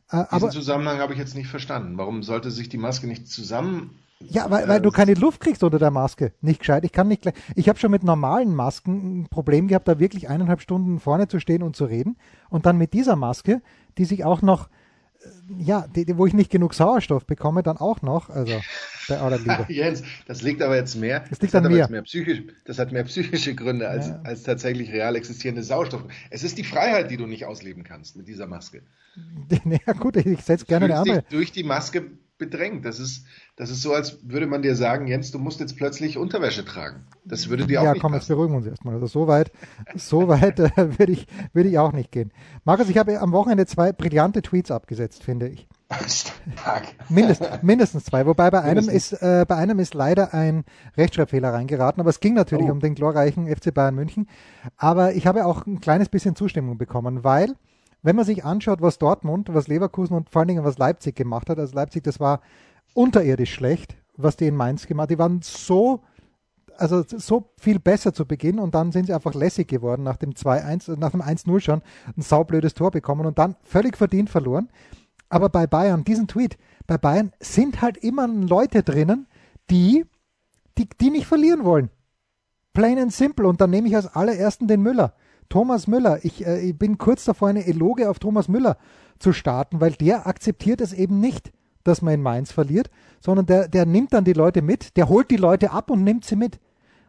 Äh, 0.10 0.24
Diesen 0.24 0.28
aber, 0.30 0.50
Zusammenhang 0.50 1.00
habe 1.00 1.14
ich 1.14 1.20
jetzt 1.20 1.36
nicht 1.36 1.48
verstanden. 1.48 1.98
Warum 1.98 2.24
sollte 2.24 2.52
sich 2.52 2.70
die 2.70 2.78
Maske 2.78 3.08
nicht 3.08 3.28
zusammen 3.28 4.00
ja, 4.22 4.52
weil, 4.52 4.68
weil 4.68 4.82
du 4.82 4.92
keine 4.92 5.14
Luft 5.14 5.40
kriegst 5.40 5.64
unter 5.64 5.80
der 5.80 5.92
Maske. 5.92 6.34
Nicht 6.42 6.60
gescheit. 6.60 6.84
Ich 6.84 6.92
kann 6.92 7.08
nicht 7.08 7.22
gleich. 7.22 7.36
Ich 7.56 7.70
habe 7.70 7.80
schon 7.80 7.92
mit 7.92 8.04
normalen 8.04 8.54
Masken 8.54 9.22
ein 9.22 9.28
Problem 9.30 9.68
gehabt, 9.68 9.88
da 9.88 10.00
wirklich 10.00 10.28
eineinhalb 10.28 10.62
Stunden 10.62 11.00
vorne 11.00 11.28
zu 11.30 11.40
stehen 11.40 11.64
und 11.64 11.76
zu 11.76 11.86
reden. 11.86 12.18
Und 12.50 12.66
dann 12.66 12.78
mit 12.78 12.94
dieser 12.94 13.16
Maske, 13.16 13.62
die 13.98 14.04
sich 14.04 14.26
auch 14.26 14.42
noch, 14.42 14.68
äh, 15.22 15.64
ja, 15.64 15.88
die, 15.88 16.04
die, 16.04 16.18
wo 16.18 16.26
ich 16.26 16.34
nicht 16.34 16.52
genug 16.52 16.74
Sauerstoff 16.74 17.26
bekomme, 17.26 17.64
dann 17.64 17.78
auch 17.78 18.02
noch. 18.02 18.30
Also 18.30 18.60
bei 19.08 19.20
aller 19.20 19.38
Liebe. 19.40 19.66
Jens, 19.70 20.04
das 20.28 20.42
liegt 20.42 20.62
aber 20.62 20.76
jetzt 20.76 20.96
mehr. 20.96 21.22
Das 21.30 21.40
liegt 21.40 21.54
das 21.54 21.64
an 21.64 21.72
mir. 21.72 21.88
Mehr 21.90 22.02
psychisch, 22.02 22.44
das 22.66 22.78
hat 22.78 22.92
mehr 22.92 23.06
psychische 23.06 23.56
Gründe 23.56 23.88
als, 23.88 24.10
ja. 24.10 24.20
als 24.26 24.44
tatsächlich 24.44 24.92
real 24.92 25.16
existierende 25.16 25.64
Sauerstoff. 25.64 26.04
Es 26.30 26.44
ist 26.44 26.58
die 26.58 26.66
Freiheit, 26.66 27.10
die 27.10 27.16
du 27.16 27.26
nicht 27.26 27.46
ausleben 27.46 27.86
kannst 27.86 28.18
mit 28.18 28.28
dieser 28.28 28.48
Maske. 28.48 28.82
Ja 29.86 29.94
gut, 29.94 30.18
ich 30.18 30.42
setze 30.42 30.66
gerne 30.66 30.86
eine 30.86 30.98
andere. 30.98 31.24
Durch 31.30 31.52
die 31.52 31.64
Maske 31.64 32.12
bedrängt. 32.40 32.86
Das 32.86 33.00
ist, 33.00 33.26
das 33.56 33.70
ist 33.70 33.84
so, 33.84 33.94
als 33.94 34.18
würde 34.24 34.48
man 34.48 34.64
dir 34.64 34.76
sagen, 34.76 35.08
Jens, 35.08 35.30
du 35.30 35.38
musst 35.38 35.60
jetzt 35.60 35.78
plötzlich 35.78 36.18
Unterwäsche 36.18 36.66
tragen. 36.66 37.04
Das 37.24 37.50
würde 37.50 37.68
dir 37.68 37.82
auch 37.82 37.86
ja, 37.86 37.94
nicht 37.94 38.02
komm, 38.02 38.14
passen. 38.14 38.22
jetzt 38.24 38.28
beruhigen 38.30 38.54
wir 38.54 38.58
uns 38.58 38.68
erstmal. 38.68 38.96
Also 38.96 39.06
so 39.06 39.28
weit, 39.28 39.52
so 39.96 40.28
weit 40.28 40.60
äh, 40.60 40.98
würde 40.98 41.12
ich, 41.12 41.28
würde 41.54 41.70
ich 41.70 41.78
auch 41.78 41.94
nicht 41.94 42.12
gehen. 42.12 42.32
Markus, 42.64 42.90
ich 42.90 42.98
habe 42.98 43.20
am 43.20 43.32
Wochenende 43.32 43.68
zwei 43.68 43.92
brillante 43.92 44.42
Tweets 44.42 44.72
abgesetzt, 44.72 45.24
finde 45.24 45.50
ich. 45.50 45.68
Mindest, 47.10 47.64
mindestens 47.64 48.06
zwei. 48.06 48.26
Wobei 48.26 48.52
bei 48.52 48.62
einem 48.62 48.90
ist, 48.90 49.14
äh, 49.14 49.46
bei 49.48 49.56
einem 49.56 49.80
ist 49.80 49.96
leider 49.96 50.34
ein 50.34 50.64
Rechtschreibfehler 50.96 51.52
reingeraten, 51.52 52.00
aber 52.00 52.12
es 52.12 52.20
ging 52.20 52.36
natürlich 52.36 52.68
oh. 52.68 52.72
um 52.72 52.80
den 52.80 52.94
glorreichen 52.94 53.48
FC 53.48 53.74
Bayern 53.74 53.96
München. 53.96 54.28
Aber 54.78 55.14
ich 55.14 55.26
habe 55.26 55.46
auch 55.46 55.66
ein 55.66 55.82
kleines 55.82 56.10
bisschen 56.10 56.36
Zustimmung 56.36 56.78
bekommen, 56.78 57.24
weil 57.24 57.56
wenn 58.02 58.16
man 58.16 58.26
sich 58.26 58.46
anschaut, 58.46 58.82
was 58.82 58.98
Dortmund, 58.98 59.54
was 59.54 59.68
Leverkusen 59.68 60.16
und 60.16 60.30
vor 60.30 60.42
allen 60.42 60.48
Dingen 60.48 60.64
was 60.64 60.78
Leipzig 60.78 61.16
gemacht 61.16 61.50
hat, 61.50 61.60
also 61.60 61.76
Leipzig, 61.76 62.04
das 62.04 62.20
war 62.20 62.42
unterirdisch 62.94 63.54
schlecht, 63.54 63.96
was 64.16 64.38
die 64.38 64.48
in 64.48 64.56
Mainz 64.56 64.88
gemacht 64.88 65.10
haben. 65.10 65.16
Die 65.16 65.20
waren 65.20 65.42
so, 65.42 66.02
also 66.78 67.04
so 67.06 67.52
viel 67.58 67.80
besser 67.80 68.14
zu 68.14 68.26
Beginn 68.26 68.60
und 68.60 68.74
dann 68.74 68.92
sind 68.92 69.08
sie 69.08 69.14
einfach 69.14 69.34
lässig 69.34 69.68
geworden 69.68 70.04
nach 70.04 70.18
dem 70.18 70.32
2-1, 70.32 70.98
nach 70.98 71.12
dem 71.12 71.22
1-0 71.22 71.60
schon 71.60 71.82
ein 72.16 72.22
saublödes 72.22 72.74
Tor 72.74 72.92
bekommen 72.92 73.26
und 73.26 73.38
dann 73.38 73.56
völlig 73.64 73.98
verdient 73.98 74.30
verloren. 74.30 74.70
Aber 75.30 75.50
bei 75.50 75.68
Bayern, 75.68 76.04
diesen 76.04 76.28
Tweet, 76.28 76.58
bei 76.88 76.98
Bayern 76.98 77.32
sind 77.40 77.82
halt 77.82 77.98
immer 77.98 78.28
Leute 78.28 78.82
drinnen, 78.82 79.28
die, 79.70 80.06
die, 80.78 80.90
die 81.00 81.12
nicht 81.12 81.28
verlieren 81.28 81.64
wollen. 81.64 81.90
Plain 82.74 82.98
and 82.98 83.14
simple. 83.14 83.48
Und 83.48 83.62
dann 83.62 83.70
nehme 83.70 83.88
ich 83.88 83.96
als 83.96 84.08
allerersten 84.08 84.68
den 84.68 84.82
Müller. 84.82 85.14
Thomas 85.50 85.88
Müller, 85.88 86.24
ich, 86.24 86.46
äh, 86.46 86.60
ich 86.60 86.78
bin 86.78 86.98
kurz 86.98 87.26
davor, 87.26 87.50
eine 87.50 87.66
Eloge 87.66 88.10
auf 88.10 88.20
Thomas 88.20 88.48
Müller 88.48 88.78
zu 89.18 89.34
starten, 89.34 89.82
weil 89.82 89.92
der 89.92 90.28
akzeptiert 90.28 90.80
es 90.82 90.94
eben 90.94 91.20
nicht, 91.20 91.52
dass 91.84 92.02
man 92.02 92.14
in 92.14 92.22
Mainz 92.22 92.52
verliert, 92.52 92.90
sondern 93.20 93.46
der, 93.46 93.68
der 93.68 93.86
nimmt 93.86 94.14
dann 94.14 94.24
die 94.24 94.34
Leute 94.34 94.62
mit, 94.62 94.96
der 94.96 95.10
holt 95.10 95.32
die 95.32 95.38
Leute 95.38 95.72
ab 95.72 95.90
und 95.90 96.04
nimmt 96.04 96.26
sie 96.26 96.36
mit 96.36 96.60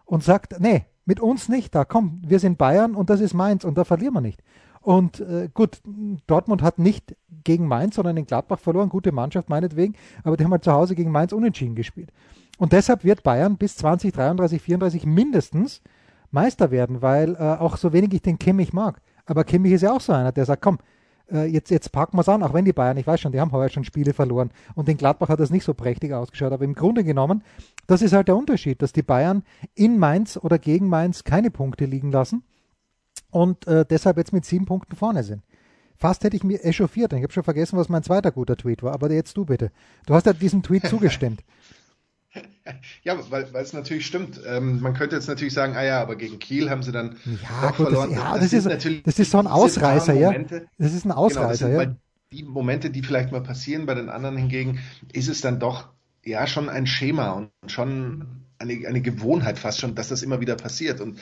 und 0.05 0.25
sagt, 0.25 0.61
nee, 0.61 0.87
mit 1.05 1.21
uns 1.21 1.49
nicht, 1.49 1.75
da 1.75 1.85
komm, 1.85 2.23
wir 2.27 2.39
sind 2.39 2.59
Bayern 2.59 2.95
und 2.95 3.11
das 3.11 3.21
ist 3.21 3.35
Mainz 3.35 3.65
und 3.65 3.77
da 3.77 3.85
verlieren 3.85 4.15
wir 4.15 4.21
nicht. 4.21 4.43
Und 4.81 5.21
äh, 5.21 5.51
gut, 5.53 5.83
Dortmund 6.27 6.63
hat 6.63 6.79
nicht 6.79 7.15
gegen 7.45 7.67
Mainz, 7.67 7.97
sondern 7.97 8.17
in 8.17 8.27
Gladbach 8.27 8.59
verloren, 8.59 8.89
gute 8.89 9.13
Mannschaft 9.13 9.51
meinetwegen, 9.51 9.95
aber 10.25 10.37
die 10.37 10.45
haben 10.45 10.53
halt 10.53 10.65
zu 10.65 10.73
Hause 10.73 10.95
gegen 10.95 11.11
Mainz 11.11 11.33
unentschieden 11.33 11.75
gespielt. 11.75 12.11
Und 12.59 12.73
deshalb 12.73 13.05
wird 13.05 13.23
Bayern 13.23 13.57
bis 13.57 13.77
2033, 13.77 14.63
34 14.63 15.07
mindestens 15.07 15.83
Meister 16.31 16.71
werden, 16.71 17.03
weil 17.03 17.35
äh, 17.35 17.57
auch 17.59 17.77
so 17.77 17.93
wenig 17.93 18.13
ich 18.15 18.23
den 18.23 18.39
Kimmich 18.39 18.73
mag. 18.73 19.01
Aber 19.27 19.45
Kimmich 19.45 19.73
ist 19.73 19.83
ja 19.83 19.93
auch 19.93 20.01
so 20.01 20.13
einer, 20.13 20.33
der 20.33 20.45
sagt, 20.45 20.63
komm, 20.63 20.79
äh, 21.31 21.47
jetzt, 21.47 21.71
jetzt 21.71 21.93
packen 21.93 22.17
wir 22.17 22.23
es 22.23 22.29
an, 22.29 22.43
auch 22.43 22.55
wenn 22.55 22.65
die 22.65 22.73
Bayern, 22.73 22.97
ich 22.97 23.07
weiß 23.07 23.21
schon, 23.21 23.33
die 23.33 23.41
haben 23.41 23.53
heuer 23.53 23.69
schon 23.69 23.85
Spiele 23.85 24.13
verloren 24.13 24.51
und 24.75 24.89
in 24.89 24.97
Gladbach 24.97 25.29
hat 25.29 25.41
das 25.41 25.51
nicht 25.51 25.65
so 25.65 25.75
prächtig 25.75 26.13
ausgeschaut, 26.13 26.53
aber 26.53 26.65
im 26.65 26.75
Grunde 26.75 27.05
genommen, 27.05 27.43
das 27.87 28.03
ist 28.03 28.13
halt 28.13 28.29
der 28.29 28.37
Unterschied, 28.37 28.83
dass 28.83 28.93
die 28.93 29.03
Bayern 29.03 29.43
in 29.75 29.99
Mainz 29.99 30.37
oder 30.37 30.59
gegen 30.59 30.89
Mainz 30.89 31.25
keine 31.25 31.51
Punkte 31.51 31.85
liegen 31.85 32.11
lassen 32.11 32.43
und 33.31 33.67
äh, 33.67 33.85
deshalb 33.89 34.17
jetzt 34.17 34.33
mit 34.33 34.45
sieben 34.45 34.67
Punkten 34.67 34.97
vorne 34.97 35.23
sind. 35.23 35.43
Fast 35.97 36.25
hätte 36.25 36.35
ich 36.35 36.45
mir 36.45 36.65
echauffiert. 36.65 37.13
Ich 37.13 37.23
habe 37.23 37.33
schon 37.33 37.45
vergessen, 37.45 37.79
was 37.79 37.91
mein 37.91 38.03
zweiter 38.03 38.33
guter 38.33 38.57
Tweet 38.57 38.83
war. 38.83 38.95
Aber 38.95 39.11
jetzt 39.13 39.37
du 39.37 39.45
bitte. 39.45 39.71
Du 40.07 40.15
hast 40.15 40.25
ja 40.25 40.33
diesem 40.33 40.63
Tweet 40.63 40.87
zugestimmt. 40.89 41.45
Ja, 43.03 43.19
weil, 43.31 43.53
weil 43.53 43.63
es 43.63 43.73
natürlich 43.73 44.07
stimmt. 44.07 44.41
Ähm, 44.47 44.81
man 44.81 44.95
könnte 44.95 45.17
jetzt 45.17 45.29
natürlich 45.29 45.55
sagen, 45.55 45.75
ah 45.77 45.85
ja, 45.85 46.01
aber 46.01 46.17
gegen 46.17 46.39
Kiel 46.39 46.71
haben 46.71 46.83
sie 46.83 46.93
dann 46.93 47.17
ja, 47.43 47.69
gut, 47.69 47.77
verloren. 47.77 48.11
Das, 48.11 48.19
ja, 48.19 48.33
das, 48.33 48.41
das 48.41 48.53
ist, 48.53 48.65
natürlich, 48.67 49.03
das 49.03 49.19
ist 49.19 49.31
so 49.31 49.39
ein 49.39 49.47
Ausreißer, 49.47 50.15
ja. 50.15 50.33
Das 50.79 50.93
ist 50.93 51.05
ein 51.05 51.13
Ausreißer, 51.13 51.69
genau, 51.69 51.81
ja. 51.83 51.97
Die 52.33 52.45
Momente, 52.45 52.91
die 52.91 53.03
vielleicht 53.03 53.33
mal 53.33 53.43
passieren, 53.43 53.87
bei 53.87 53.95
den 53.95 54.09
anderen 54.09 54.37
hingegen, 54.37 54.79
ist 55.13 55.29
es 55.29 55.41
dann 55.41 55.59
doch 55.59 55.89
ja 56.25 56.47
schon 56.47 56.69
ein 56.69 56.87
Schema 56.87 57.31
und 57.31 57.51
schon 57.67 58.27
eine, 58.59 58.87
eine 58.87 59.01
Gewohnheit 59.01 59.59
fast 59.59 59.81
schon, 59.81 59.95
dass 59.95 60.09
das 60.09 60.23
immer 60.23 60.41
wieder 60.41 60.55
passiert. 60.55 61.01
Und 61.01 61.19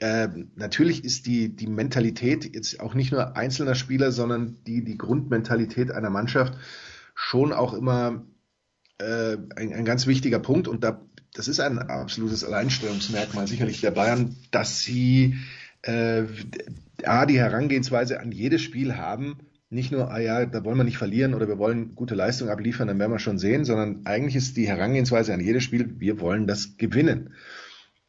äh, 0.00 0.28
natürlich 0.56 1.04
ist 1.04 1.26
die, 1.26 1.54
die 1.54 1.68
Mentalität 1.68 2.54
jetzt 2.54 2.80
auch 2.80 2.94
nicht 2.94 3.12
nur 3.12 3.36
einzelner 3.36 3.74
Spieler, 3.74 4.10
sondern 4.10 4.58
die, 4.66 4.82
die 4.82 4.98
Grundmentalität 4.98 5.92
einer 5.92 6.10
Mannschaft 6.10 6.54
schon 7.14 7.52
auch 7.52 7.74
immer 7.74 8.24
äh, 8.98 9.36
ein, 9.56 9.72
ein 9.72 9.84
ganz 9.84 10.06
wichtiger 10.06 10.38
Punkt 10.38 10.68
und 10.68 10.84
da, 10.84 11.00
das 11.32 11.48
ist 11.48 11.60
ein 11.60 11.78
absolutes 11.78 12.44
Alleinstellungsmerkmal 12.44 13.46
sicherlich 13.46 13.80
der 13.80 13.90
Bayern, 13.90 14.36
dass 14.50 14.80
sie 14.80 15.36
äh, 15.82 16.24
A, 17.04 17.26
die 17.26 17.38
Herangehensweise 17.38 18.20
an 18.20 18.32
jedes 18.32 18.62
Spiel 18.62 18.96
haben, 18.96 19.38
nicht 19.70 19.90
nur, 19.90 20.10
ah 20.10 20.20
ja, 20.20 20.46
da 20.46 20.64
wollen 20.64 20.76
wir 20.76 20.84
nicht 20.84 20.98
verlieren 20.98 21.34
oder 21.34 21.48
wir 21.48 21.58
wollen 21.58 21.94
gute 21.94 22.14
Leistung 22.14 22.48
abliefern, 22.48 22.86
dann 22.86 22.98
werden 22.98 23.12
wir 23.12 23.18
schon 23.18 23.38
sehen, 23.38 23.64
sondern 23.64 24.06
eigentlich 24.06 24.36
ist 24.36 24.56
die 24.56 24.68
Herangehensweise 24.68 25.34
an 25.34 25.40
jedes 25.40 25.64
Spiel, 25.64 25.98
wir 25.98 26.20
wollen 26.20 26.46
das 26.46 26.76
gewinnen. 26.76 27.34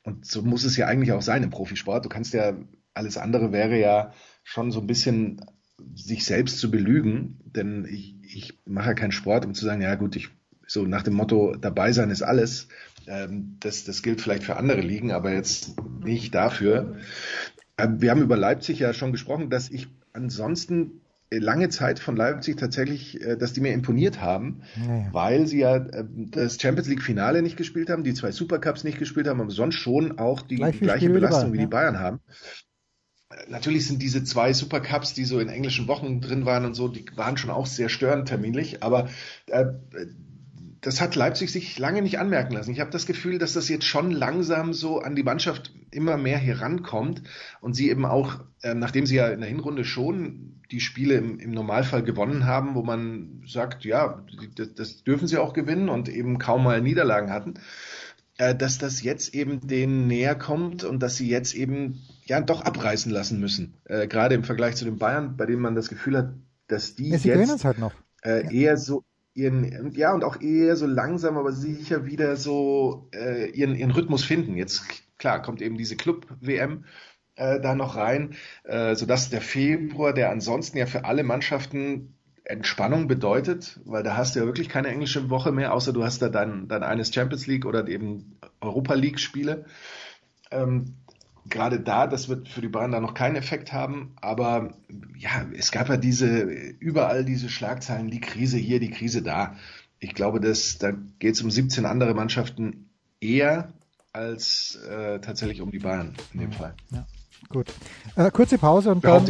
Und 0.03 0.25
so 0.25 0.43
muss 0.43 0.63
es 0.63 0.77
ja 0.77 0.85
eigentlich 0.85 1.11
auch 1.11 1.23
sein 1.23 1.41
im 1.41 1.49
Profisport. 1.49 2.05
Du 2.05 2.09
kannst 2.09 2.33
ja, 2.33 2.55
alles 2.93 3.17
andere 3.17 3.51
wäre 3.51 3.79
ja 3.79 4.13
schon 4.43 4.71
so 4.71 4.79
ein 4.79 4.87
bisschen 4.87 5.41
sich 5.95 6.25
selbst 6.25 6.59
zu 6.59 6.69
belügen, 6.69 7.39
denn 7.45 7.85
ich, 7.85 8.15
ich 8.21 8.59
mache 8.65 8.89
ja 8.89 8.93
keinen 8.93 9.11
Sport, 9.11 9.45
um 9.45 9.55
zu 9.55 9.65
sagen, 9.65 9.81
ja 9.81 9.95
gut, 9.95 10.15
ich 10.15 10.29
so 10.67 10.85
nach 10.85 11.03
dem 11.03 11.13
Motto, 11.13 11.55
dabei 11.55 11.91
sein 11.91 12.09
ist 12.09 12.21
alles. 12.21 12.67
Ähm, 13.07 13.57
das, 13.59 13.83
das 13.83 14.01
gilt 14.01 14.21
vielleicht 14.21 14.43
für 14.43 14.57
andere 14.57 14.81
Ligen, 14.81 15.11
aber 15.11 15.33
jetzt 15.33 15.75
nicht 16.03 16.33
dafür. 16.33 16.97
Ähm, 17.77 18.01
wir 18.01 18.11
haben 18.11 18.21
über 18.21 18.37
Leipzig 18.37 18.79
ja 18.79 18.93
schon 18.93 19.11
gesprochen, 19.11 19.49
dass 19.49 19.69
ich 19.69 19.87
ansonsten 20.13 21.01
lange 21.31 21.69
Zeit 21.69 21.99
von 21.99 22.15
Leipzig 22.15 22.57
tatsächlich, 22.57 23.21
äh, 23.21 23.37
dass 23.37 23.53
die 23.53 23.61
mir 23.61 23.73
imponiert 23.73 24.21
haben, 24.21 24.61
naja. 24.75 25.09
weil 25.11 25.47
sie 25.47 25.59
ja 25.59 25.77
äh, 25.77 26.05
das 26.07 26.59
Champions 26.59 26.87
League 26.87 27.01
Finale 27.01 27.41
nicht 27.41 27.57
gespielt 27.57 27.89
haben, 27.89 28.03
die 28.03 28.13
zwei 28.13 28.31
Supercups 28.31 28.83
nicht 28.83 28.99
gespielt 28.99 29.27
haben, 29.27 29.41
aber 29.41 29.51
sonst 29.51 29.75
schon 29.75 30.17
auch 30.19 30.41
die, 30.41 30.57
die 30.57 30.79
gleiche 30.79 31.09
Belastung 31.09 31.53
wie 31.53 31.59
die 31.59 31.67
Bayern 31.67 31.99
haben. 31.99 32.19
Natürlich 33.49 33.87
sind 33.87 34.01
diese 34.01 34.23
zwei 34.23 34.53
Supercups, 34.53 35.13
die 35.13 35.25
so 35.25 35.39
in 35.39 35.49
englischen 35.49 35.87
Wochen 35.87 36.21
drin 36.21 36.45
waren 36.45 36.63
und 36.63 36.73
so, 36.73 36.87
die 36.87 37.05
waren 37.15 37.37
schon 37.37 37.49
auch 37.49 37.65
sehr 37.65 37.89
störend 37.89 38.27
terminlich, 38.27 38.83
aber 38.83 39.09
äh, 39.47 39.65
das 40.81 41.01
hat 41.01 41.15
Leipzig 41.15 41.51
sich 41.51 41.79
lange 41.79 42.01
nicht 42.01 42.19
anmerken 42.19 42.53
lassen. 42.53 42.71
Ich 42.71 42.79
habe 42.79 42.91
das 42.91 43.05
Gefühl, 43.05 43.39
dass 43.39 43.53
das 43.53 43.69
jetzt 43.69 43.85
schon 43.85 44.11
langsam 44.11 44.73
so 44.73 44.99
an 44.99 45.15
die 45.15 45.23
Mannschaft 45.23 45.73
immer 45.91 46.17
mehr 46.17 46.37
herankommt 46.37 47.23
und 47.61 47.73
sie 47.73 47.89
eben 47.89 48.05
auch, 48.05 48.41
äh, 48.61 48.73
nachdem 48.73 49.05
sie 49.05 49.15
ja 49.15 49.29
in 49.29 49.39
der 49.39 49.49
Hinrunde 49.49 49.85
schon 49.85 50.61
die 50.71 50.79
Spiele 50.79 51.15
im, 51.15 51.39
im 51.39 51.51
Normalfall 51.51 52.03
gewonnen 52.03 52.45
haben, 52.45 52.75
wo 52.75 52.83
man 52.83 53.43
sagt, 53.47 53.85
ja, 53.85 54.25
das, 54.55 54.73
das, 54.73 55.03
dürfen 55.03 55.27
sie 55.27 55.37
auch 55.37 55.53
gewinnen 55.53 55.89
und 55.89 56.09
eben 56.09 56.37
kaum 56.37 56.63
mal 56.63 56.81
Niederlagen 56.81 57.31
hatten, 57.31 57.55
äh, 58.37 58.55
dass 58.55 58.77
das 58.77 59.01
jetzt 59.01 59.33
eben 59.33 59.65
denen 59.67 60.07
näher 60.07 60.35
kommt 60.35 60.83
und 60.83 61.01
dass 61.01 61.17
sie 61.17 61.29
jetzt 61.29 61.55
eben 61.55 62.01
ja 62.25 62.41
doch 62.41 62.61
abreißen 62.61 63.11
lassen 63.11 63.39
müssen. 63.39 63.75
Äh, 63.85 64.07
gerade 64.07 64.35
im 64.35 64.43
Vergleich 64.43 64.75
zu 64.75 64.85
den 64.85 64.97
Bayern, 64.97 65.37
bei 65.37 65.45
denen 65.45 65.61
man 65.61 65.75
das 65.75 65.89
Gefühl 65.89 66.17
hat, 66.17 66.33
dass 66.67 66.95
die 66.95 67.09
ja, 67.09 67.17
jetzt 67.17 67.63
halt 67.63 67.79
noch. 67.79 67.93
Äh, 68.23 68.53
eher 68.53 68.77
so 68.77 69.03
ihren, 69.35 69.91
ja, 69.91 70.13
und 70.13 70.23
auch 70.23 70.41
eher 70.41 70.75
so 70.75 70.87
langsam, 70.87 71.37
aber 71.37 71.51
sicher 71.51 72.05
wieder 72.05 72.37
so 72.37 73.09
äh, 73.13 73.49
ihren, 73.51 73.75
ihren 73.75 73.91
Rhythmus 73.91 74.23
finden. 74.23 74.57
Jetzt, 74.57 74.85
klar, 75.19 75.41
kommt 75.41 75.61
eben 75.61 75.77
diese 75.77 75.97
Club-WM 75.97 76.85
äh, 77.35 77.59
da 77.59 77.75
noch 77.75 77.97
rein, 77.97 78.35
äh, 78.63 78.95
sodass 78.95 79.29
der 79.29 79.41
Februar, 79.41 80.13
der 80.13 80.31
ansonsten 80.31 80.77
ja 80.77 80.85
für 80.85 81.05
alle 81.05 81.23
Mannschaften 81.23 82.15
Entspannung 82.45 83.07
bedeutet, 83.07 83.79
weil 83.85 84.03
da 84.03 84.15
hast 84.15 84.35
du 84.35 84.39
ja 84.39 84.45
wirklich 84.45 84.69
keine 84.69 84.87
englische 84.87 85.29
Woche 85.29 85.51
mehr, 85.51 85.73
außer 85.73 85.91
du 85.91 86.03
hast 86.03 86.21
da 86.21 86.29
dann, 86.29 86.67
dann 86.67 86.83
eines 86.83 87.13
Champions 87.13 87.47
League 87.47 87.65
oder 87.65 87.87
eben 87.87 88.37
Europa 88.61 88.93
League 88.93 89.19
Spiele. 89.19 89.65
Ähm, 90.51 90.95
gerade 91.49 91.79
da, 91.79 92.07
das 92.07 92.27
wird 92.27 92.47
für 92.49 92.61
die 92.61 92.67
Bayern 92.67 92.91
da 92.91 92.99
noch 92.99 93.13
keinen 93.13 93.35
Effekt 93.35 93.71
haben, 93.71 94.13
aber 94.21 94.73
ja, 95.17 95.45
es 95.55 95.71
gab 95.71 95.89
ja 95.89 95.97
diese, 95.97 96.41
überall 96.41 97.23
diese 97.23 97.49
Schlagzeilen, 97.49 98.09
die 98.09 98.19
Krise 98.19 98.57
hier, 98.57 98.79
die 98.79 98.89
Krise 98.89 99.21
da. 99.21 99.55
Ich 99.99 100.13
glaube, 100.13 100.39
dass, 100.39 100.77
da 100.77 100.91
geht 101.19 101.35
es 101.35 101.41
um 101.41 101.51
17 101.51 101.85
andere 101.85 102.13
Mannschaften 102.13 102.89
eher 103.21 103.73
als 104.11 104.79
äh, 104.89 105.19
tatsächlich 105.19 105.61
um 105.61 105.71
die 105.71 105.79
Bayern 105.79 106.15
in 106.33 106.39
dem 106.41 106.51
Fall. 106.51 106.73
Ja. 106.91 107.05
Gut. 107.49 107.67
Äh, 108.15 108.31
kurze 108.31 108.57
Pause 108.57 108.91
und 108.91 109.03
dann, 109.03 109.25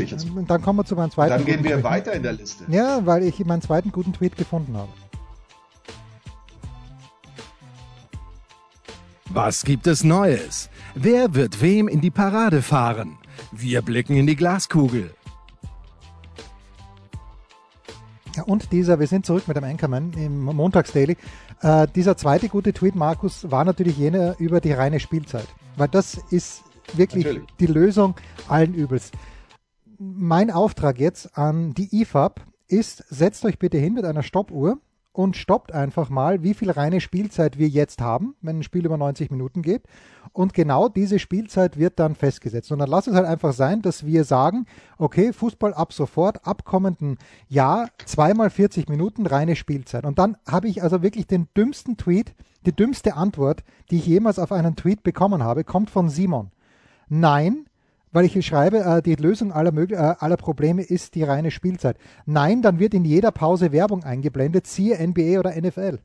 dann, 0.47 0.61
kommen 0.61 0.79
wir 0.79 0.85
zu 0.85 0.95
meinem 0.95 1.11
zweiten. 1.11 1.31
Dann 1.31 1.45
gehen 1.45 1.63
wir 1.63 1.73
Tweet. 1.73 1.83
weiter 1.83 2.13
in 2.13 2.23
der 2.23 2.33
Liste. 2.33 2.63
Ja, 2.69 3.05
weil 3.05 3.23
ich 3.23 3.43
meinen 3.43 3.61
zweiten 3.61 3.91
guten 3.91 4.13
Tweet 4.13 4.37
gefunden 4.37 4.77
habe. 4.77 4.89
Was 9.29 9.65
gibt 9.65 9.85
es 9.87 10.03
Neues? 10.03 10.69
Wer 10.97 11.35
wird 11.35 11.61
wem 11.61 11.89
in 11.89 11.99
die 11.99 12.09
Parade 12.09 12.61
fahren? 12.61 13.17
Wir 13.51 13.81
blicken 13.81 14.15
in 14.15 14.27
die 14.27 14.37
Glaskugel. 14.37 15.13
Ja, 18.33 18.43
und 18.43 18.71
dieser, 18.71 18.97
wir 18.97 19.07
sind 19.07 19.25
zurück 19.25 19.45
mit 19.45 19.57
dem 19.57 19.65
Anchorman 19.65 20.13
im 20.13 20.45
Montagsdaily. 20.45 21.17
Äh, 21.61 21.87
dieser 21.93 22.15
zweite 22.15 22.47
gute 22.47 22.71
Tweet, 22.71 22.95
Markus, 22.95 23.51
war 23.51 23.65
natürlich 23.65 23.97
jener 23.97 24.39
über 24.39 24.61
die 24.61 24.71
reine 24.71 25.01
Spielzeit. 25.01 25.47
Weil 25.75 25.89
das 25.89 26.17
ist 26.31 26.63
wirklich 26.93 27.25
natürlich. 27.25 27.49
die 27.59 27.67
Lösung 27.67 28.15
allen 28.47 28.73
Übels. 28.73 29.11
Mein 29.99 30.49
Auftrag 30.49 30.97
jetzt 30.97 31.37
an 31.37 31.73
die 31.73 32.01
IFAB 32.01 32.39
ist, 32.69 33.03
setzt 33.09 33.43
euch 33.43 33.59
bitte 33.59 33.77
hin 33.77 33.95
mit 33.95 34.05
einer 34.05 34.23
Stoppuhr 34.23 34.79
und 35.15 35.37
stoppt 35.37 35.71
einfach 35.71 36.09
mal, 36.09 36.43
wie 36.43 36.53
viel 36.53 36.69
reine 36.69 36.99
Spielzeit 36.99 37.57
wir 37.57 37.69
jetzt 37.69 38.01
haben, 38.01 38.35
wenn 38.41 38.59
ein 38.59 38.63
Spiel 38.63 38.85
über 38.85 38.97
90 38.97 39.31
Minuten 39.31 39.61
geht. 39.61 39.83
Und 40.33 40.53
genau 40.53 40.89
diese 40.89 41.19
Spielzeit 41.19 41.77
wird 41.77 41.99
dann 41.99 42.15
festgesetzt. 42.15 42.69
Und 42.73 42.79
dann 42.79 42.89
lass 42.89 43.07
es 43.07 43.15
halt 43.15 43.25
einfach 43.25 43.53
sein, 43.53 43.81
dass 43.81 44.05
wir 44.05 44.25
sagen, 44.25 44.65
okay, 44.97 45.31
Fußball 45.31 45.73
ab 45.73 45.93
sofort, 45.93 46.45
ab 46.45 46.65
kommenden 46.65 47.17
Jahr, 47.47 47.89
zweimal 48.05 48.49
40 48.49 48.89
Minuten 48.89 49.25
reine 49.25 49.55
Spielzeit. 49.55 50.03
Und 50.03 50.19
dann 50.19 50.35
habe 50.45 50.67
ich 50.67 50.83
also 50.83 51.01
wirklich 51.01 51.27
den 51.27 51.47
dümmsten 51.55 51.95
Tweet, 51.95 52.35
die 52.65 52.75
dümmste 52.75 53.15
Antwort, 53.15 53.63
die 53.91 53.97
ich 53.97 54.07
jemals 54.07 54.37
auf 54.37 54.51
einen 54.51 54.75
Tweet 54.75 55.01
bekommen 55.01 55.43
habe, 55.43 55.63
kommt 55.63 55.89
von 55.89 56.09
Simon. 56.09 56.51
Nein, 57.07 57.67
weil 58.15 58.25
ich 58.25 58.45
schreibe, 58.45 58.79
äh, 58.79 59.01
die 59.01 59.15
Lösung 59.15 59.51
aller, 59.51 59.75
äh, 59.75 59.95
aller 59.95 60.37
Probleme 60.37 60.81
ist 60.81 61.15
die 61.15 61.23
reine 61.23 61.51
Spielzeit. 61.51 61.97
Nein, 62.25 62.61
dann 62.61 62.79
wird 62.79 62.93
in 62.93 63.03
jeder 63.03 63.31
Pause 63.31 63.73
Werbung 63.73 64.05
eingeblendet, 64.05 64.67
siehe 64.67 64.97
NBA 65.05 65.37
oder 65.37 65.53
NFL. 65.55 65.99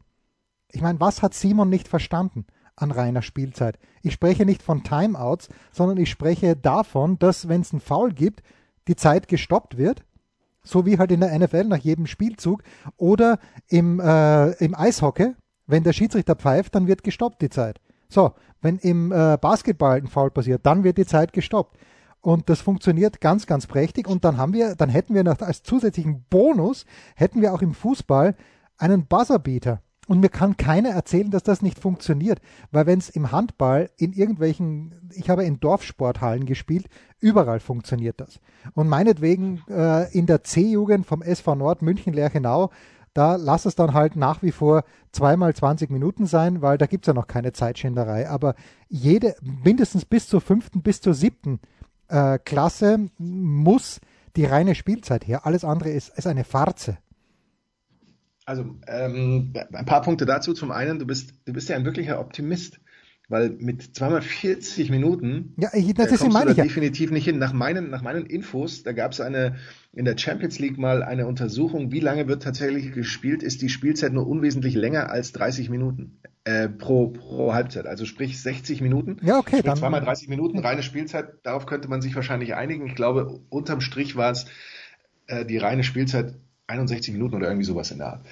Ich 0.72 0.82
meine, 0.82 0.98
was 0.98 1.22
hat 1.22 1.34
Simon 1.34 1.68
nicht 1.68 1.86
verstanden 1.86 2.46
an 2.74 2.90
reiner 2.90 3.22
Spielzeit? 3.22 3.78
Ich 4.02 4.12
spreche 4.12 4.44
nicht 4.44 4.60
von 4.60 4.82
Timeouts, 4.82 5.50
sondern 5.70 5.98
ich 5.98 6.10
spreche 6.10 6.56
davon, 6.56 7.16
dass 7.20 7.48
wenn 7.48 7.60
es 7.60 7.72
einen 7.72 7.80
Foul 7.80 8.12
gibt, 8.12 8.42
die 8.88 8.96
Zeit 8.96 9.28
gestoppt 9.28 9.78
wird, 9.78 10.02
so 10.64 10.86
wie 10.86 10.98
halt 10.98 11.12
in 11.12 11.20
der 11.20 11.38
NFL 11.38 11.64
nach 11.64 11.78
jedem 11.78 12.06
Spielzug 12.06 12.64
oder 12.96 13.38
im, 13.68 14.00
äh, 14.00 14.50
im 14.64 14.74
Eishockey, 14.74 15.36
wenn 15.68 15.84
der 15.84 15.92
Schiedsrichter 15.92 16.34
pfeift, 16.34 16.74
dann 16.74 16.88
wird 16.88 17.04
gestoppt 17.04 17.40
die 17.40 17.50
Zeit. 17.50 17.80
So, 18.08 18.32
wenn 18.60 18.78
im 18.78 19.12
äh, 19.12 19.38
Basketball 19.40 19.98
ein 19.98 20.08
Foul 20.08 20.32
passiert, 20.32 20.66
dann 20.66 20.82
wird 20.82 20.98
die 20.98 21.06
Zeit 21.06 21.32
gestoppt. 21.32 21.78
Und 22.20 22.50
das 22.50 22.60
funktioniert 22.60 23.20
ganz, 23.20 23.46
ganz 23.46 23.66
prächtig. 23.66 24.06
Und 24.06 24.24
dann 24.24 24.36
haben 24.36 24.52
wir, 24.52 24.74
dann 24.74 24.90
hätten 24.90 25.14
wir 25.14 25.24
noch 25.24 25.40
als 25.40 25.62
zusätzlichen 25.62 26.24
Bonus, 26.28 26.84
hätten 27.16 27.40
wir 27.40 27.54
auch 27.54 27.62
im 27.62 27.74
Fußball 27.74 28.36
einen 28.76 29.06
Buzzerbeater. 29.06 29.80
Und 30.06 30.20
mir 30.20 30.28
kann 30.28 30.56
keiner 30.56 30.88
erzählen, 30.88 31.30
dass 31.30 31.44
das 31.44 31.62
nicht 31.62 31.78
funktioniert. 31.78 32.40
Weil 32.72 32.86
wenn 32.86 32.98
es 32.98 33.10
im 33.10 33.30
Handball 33.30 33.90
in 33.96 34.12
irgendwelchen, 34.12 35.10
ich 35.14 35.30
habe 35.30 35.44
in 35.44 35.60
Dorfsporthallen 35.60 36.46
gespielt, 36.46 36.88
überall 37.20 37.60
funktioniert 37.60 38.20
das. 38.20 38.40
Und 38.74 38.88
meinetwegen 38.88 39.62
äh, 39.68 40.12
in 40.12 40.26
der 40.26 40.42
C-Jugend 40.42 41.06
vom 41.06 41.22
SV 41.22 41.54
Nord 41.54 41.82
München 41.82 42.12
Lerchenau, 42.12 42.70
da 43.14 43.36
lass 43.36 43.66
es 43.66 43.76
dann 43.76 43.94
halt 43.94 44.16
nach 44.16 44.42
wie 44.42 44.52
vor 44.52 44.84
zweimal 45.12 45.54
20 45.54 45.90
Minuten 45.90 46.26
sein, 46.26 46.60
weil 46.60 46.76
da 46.76 46.86
gibt 46.86 47.04
es 47.04 47.06
ja 47.06 47.14
noch 47.14 47.26
keine 47.26 47.52
Zeitschinderei. 47.52 48.28
Aber 48.28 48.54
jede, 48.88 49.34
mindestens 49.42 50.04
bis 50.04 50.28
zur 50.28 50.40
fünften, 50.40 50.82
bis 50.82 51.00
zur 51.00 51.14
siebten 51.14 51.60
äh, 52.10 52.38
Klasse 52.38 53.08
muss 53.18 54.00
die 54.36 54.44
reine 54.44 54.74
Spielzeit 54.74 55.26
her. 55.26 55.46
Alles 55.46 55.64
andere 55.64 55.90
ist, 55.90 56.16
ist 56.16 56.26
eine 56.26 56.44
Farze. 56.44 56.98
Also 58.44 58.64
ähm, 58.88 59.52
ein 59.72 59.86
paar 59.86 60.02
Punkte 60.02 60.26
dazu. 60.26 60.54
Zum 60.54 60.72
einen, 60.72 60.98
du 60.98 61.06
bist, 61.06 61.34
du 61.44 61.52
bist 61.52 61.68
ja 61.68 61.76
ein 61.76 61.84
wirklicher 61.84 62.20
Optimist, 62.20 62.80
weil 63.30 63.50
mit 63.50 63.96
zweimal 63.96 64.22
40 64.22 64.90
Minuten 64.90 65.54
ja, 65.56 65.70
ich, 65.72 65.94
das 65.94 66.10
äh, 66.10 66.14
ist 66.14 66.32
meine 66.32 66.50
ich 66.50 66.56
ja. 66.56 66.64
definitiv 66.64 67.12
nicht 67.12 67.24
hin. 67.24 67.38
Nach 67.38 67.52
meinen, 67.52 67.88
nach 67.88 68.02
meinen 68.02 68.26
Infos, 68.26 68.82
da 68.82 68.92
gab 68.92 69.12
es 69.12 69.20
eine 69.20 69.56
in 69.92 70.04
der 70.04 70.18
Champions 70.18 70.58
League 70.58 70.78
mal 70.78 71.02
eine 71.02 71.26
Untersuchung, 71.26 71.92
wie 71.92 72.00
lange 72.00 72.26
wird 72.26 72.42
tatsächlich 72.42 72.92
gespielt, 72.92 73.42
ist 73.42 73.62
die 73.62 73.68
Spielzeit 73.68 74.12
nur 74.12 74.26
unwesentlich 74.26 74.74
länger 74.74 75.10
als 75.10 75.32
30 75.32 75.70
Minuten 75.70 76.18
äh, 76.44 76.68
pro, 76.68 77.08
pro 77.08 77.54
Halbzeit. 77.54 77.86
Also 77.86 78.04
sprich 78.04 78.42
60 78.42 78.80
Minuten. 78.80 79.18
Ja, 79.22 79.38
okay, 79.38 79.58
Sprich 79.58 79.62
dann- 79.62 79.76
zweimal 79.76 80.00
30 80.00 80.28
Minuten, 80.28 80.58
reine 80.58 80.82
Spielzeit, 80.82 81.34
darauf 81.44 81.66
könnte 81.66 81.88
man 81.88 82.02
sich 82.02 82.14
wahrscheinlich 82.16 82.56
einigen. 82.56 82.86
Ich 82.86 82.96
glaube, 82.96 83.40
unterm 83.48 83.80
Strich 83.80 84.16
war 84.16 84.32
es 84.32 84.46
äh, 85.28 85.44
die 85.44 85.58
reine 85.58 85.84
Spielzeit 85.84 86.34
61 86.70 87.12
Minuten 87.12 87.34
oder 87.34 87.48
irgendwie 87.48 87.66
sowas 87.66 87.90
in 87.90 87.98
der 87.98 88.06
Art. 88.08 88.26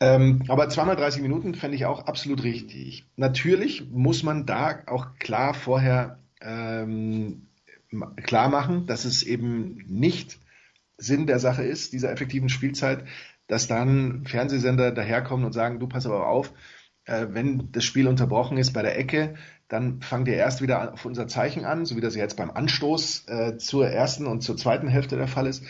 Ähm, 0.00 0.42
aber 0.48 0.68
zweimal 0.68 0.96
30 0.96 1.22
Minuten 1.22 1.54
fände 1.54 1.76
ich 1.76 1.86
auch 1.86 2.06
absolut 2.06 2.42
richtig. 2.42 3.04
Natürlich 3.16 3.90
muss 3.90 4.22
man 4.22 4.46
da 4.46 4.80
auch 4.86 5.18
klar 5.18 5.54
vorher 5.54 6.18
ähm, 6.40 7.46
klar 8.22 8.48
machen, 8.48 8.86
dass 8.86 9.04
es 9.04 9.22
eben 9.22 9.84
nicht 9.88 10.38
Sinn 10.96 11.26
der 11.26 11.38
Sache 11.38 11.64
ist, 11.64 11.92
dieser 11.92 12.10
effektiven 12.12 12.48
Spielzeit, 12.48 13.04
dass 13.46 13.66
dann 13.66 14.24
Fernsehsender 14.26 14.92
daherkommen 14.92 15.44
und 15.44 15.52
sagen, 15.52 15.78
du 15.80 15.86
pass 15.86 16.06
aber 16.06 16.28
auf, 16.28 16.52
äh, 17.04 17.26
wenn 17.30 17.70
das 17.72 17.84
Spiel 17.84 18.08
unterbrochen 18.08 18.56
ist 18.56 18.72
bei 18.72 18.82
der 18.82 18.98
Ecke, 18.98 19.34
dann 19.68 20.00
fangt 20.00 20.28
ihr 20.28 20.34
erst 20.34 20.62
wieder 20.62 20.92
auf 20.94 21.04
unser 21.04 21.26
Zeichen 21.26 21.64
an, 21.64 21.84
so 21.84 21.96
wie 21.96 22.00
das 22.00 22.14
jetzt 22.14 22.36
beim 22.36 22.50
Anstoß 22.50 23.24
äh, 23.28 23.56
zur 23.56 23.88
ersten 23.88 24.26
und 24.26 24.42
zur 24.42 24.56
zweiten 24.56 24.88
Hälfte 24.88 25.16
der 25.16 25.28
Fall 25.28 25.46
ist 25.46 25.64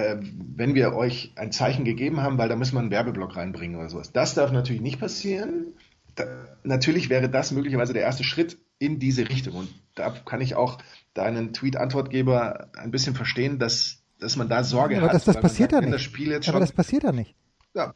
äh, 0.00 0.20
wenn 0.56 0.74
wir 0.74 0.94
euch 0.94 1.32
ein 1.36 1.52
Zeichen 1.52 1.84
gegeben 1.84 2.20
haben, 2.22 2.38
weil 2.38 2.48
da 2.48 2.56
müssen 2.56 2.74
wir 2.74 2.80
einen 2.80 2.90
Werbeblock 2.90 3.36
reinbringen 3.36 3.78
oder 3.78 3.88
sowas. 3.88 4.12
Das 4.12 4.34
darf 4.34 4.52
natürlich 4.52 4.82
nicht 4.82 5.00
passieren. 5.00 5.74
Da, 6.14 6.24
natürlich 6.64 7.08
wäre 7.08 7.28
das 7.28 7.52
möglicherweise 7.52 7.92
der 7.92 8.02
erste 8.02 8.24
Schritt 8.24 8.58
in 8.78 8.98
diese 8.98 9.28
Richtung. 9.28 9.54
Und 9.54 9.68
da 9.94 10.10
kann 10.10 10.40
ich 10.40 10.54
auch 10.54 10.78
deinen 11.14 11.52
Tweet-Antwortgeber 11.52 12.70
ein 12.76 12.90
bisschen 12.90 13.14
verstehen, 13.14 13.58
dass, 13.58 14.02
dass 14.18 14.36
man 14.36 14.48
da 14.48 14.64
Sorge 14.64 14.96
aber 14.96 15.06
hat. 15.06 15.14
das, 15.14 15.24
das 15.24 15.40
passiert 15.40 15.70
sagt, 15.70 15.82
ja 15.82 15.88
nicht. 15.88 15.94
Das 15.94 16.02
Spiel 16.02 16.30
jetzt 16.30 16.48
aber 16.48 16.60
das 16.60 16.72
passiert 16.72 17.02
ja 17.04 17.12
nicht. 17.12 17.34
ja, 17.74 17.92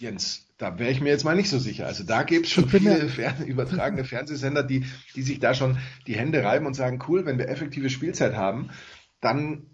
Jens, 0.00 0.46
da 0.58 0.78
wäre 0.78 0.92
ich 0.92 1.00
mir 1.00 1.08
jetzt 1.08 1.24
mal 1.24 1.34
nicht 1.34 1.50
so 1.50 1.58
sicher. 1.58 1.86
Also 1.86 2.04
da 2.04 2.22
gibt 2.22 2.46
es 2.46 2.52
schon 2.52 2.68
viele 2.68 2.98
mir- 2.98 3.08
fern, 3.08 3.44
übertragene 3.44 4.04
Fernsehsender, 4.04 4.62
die, 4.62 4.84
die 5.16 5.22
sich 5.22 5.40
da 5.40 5.54
schon 5.54 5.78
die 6.06 6.16
Hände 6.16 6.44
reiben 6.44 6.66
und 6.66 6.74
sagen, 6.74 7.02
cool, 7.08 7.26
wenn 7.26 7.38
wir 7.38 7.48
effektive 7.48 7.90
Spielzeit 7.90 8.36
haben, 8.36 8.70
dann 9.20 9.66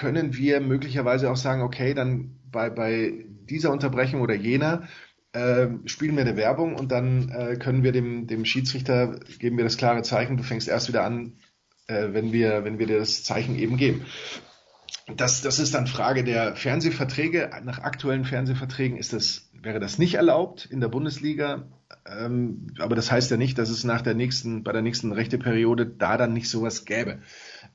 können 0.00 0.34
wir 0.34 0.62
möglicherweise 0.62 1.30
auch 1.30 1.36
sagen, 1.36 1.60
okay, 1.60 1.92
dann 1.92 2.40
bei, 2.50 2.70
bei 2.70 3.12
dieser 3.50 3.70
Unterbrechung 3.70 4.22
oder 4.22 4.34
jener 4.34 4.88
äh, 5.34 5.66
spielen 5.84 6.16
wir 6.16 6.22
eine 6.22 6.38
Werbung 6.38 6.74
und 6.74 6.90
dann 6.90 7.28
äh, 7.28 7.56
können 7.56 7.82
wir 7.82 7.92
dem, 7.92 8.26
dem 8.26 8.46
Schiedsrichter, 8.46 9.20
geben 9.38 9.58
wir 9.58 9.64
das 9.64 9.76
klare 9.76 10.00
Zeichen, 10.00 10.38
du 10.38 10.42
fängst 10.42 10.68
erst 10.68 10.88
wieder 10.88 11.04
an, 11.04 11.34
äh, 11.86 12.14
wenn, 12.14 12.32
wir, 12.32 12.64
wenn 12.64 12.78
wir 12.78 12.86
dir 12.86 12.98
das 12.98 13.24
Zeichen 13.24 13.58
eben 13.58 13.76
geben. 13.76 14.06
Das, 15.18 15.42
das 15.42 15.58
ist 15.58 15.74
dann 15.74 15.86
Frage 15.86 16.24
der 16.24 16.56
Fernsehverträge. 16.56 17.50
Nach 17.64 17.80
aktuellen 17.80 18.24
Fernsehverträgen 18.24 18.96
ist 18.96 19.12
das, 19.12 19.50
wäre 19.52 19.80
das 19.80 19.98
nicht 19.98 20.14
erlaubt 20.14 20.64
in 20.64 20.80
der 20.80 20.88
Bundesliga. 20.88 21.68
Ähm, 22.06 22.68
aber 22.78 22.94
das 22.94 23.12
heißt 23.12 23.30
ja 23.30 23.36
nicht, 23.36 23.58
dass 23.58 23.68
es 23.68 23.84
nach 23.84 24.00
der 24.00 24.14
nächsten, 24.14 24.62
bei 24.62 24.72
der 24.72 24.82
nächsten 24.82 25.12
Rechteperiode 25.12 25.84
da 25.84 26.16
dann 26.16 26.32
nicht 26.32 26.48
sowas 26.48 26.86
gäbe. 26.86 27.18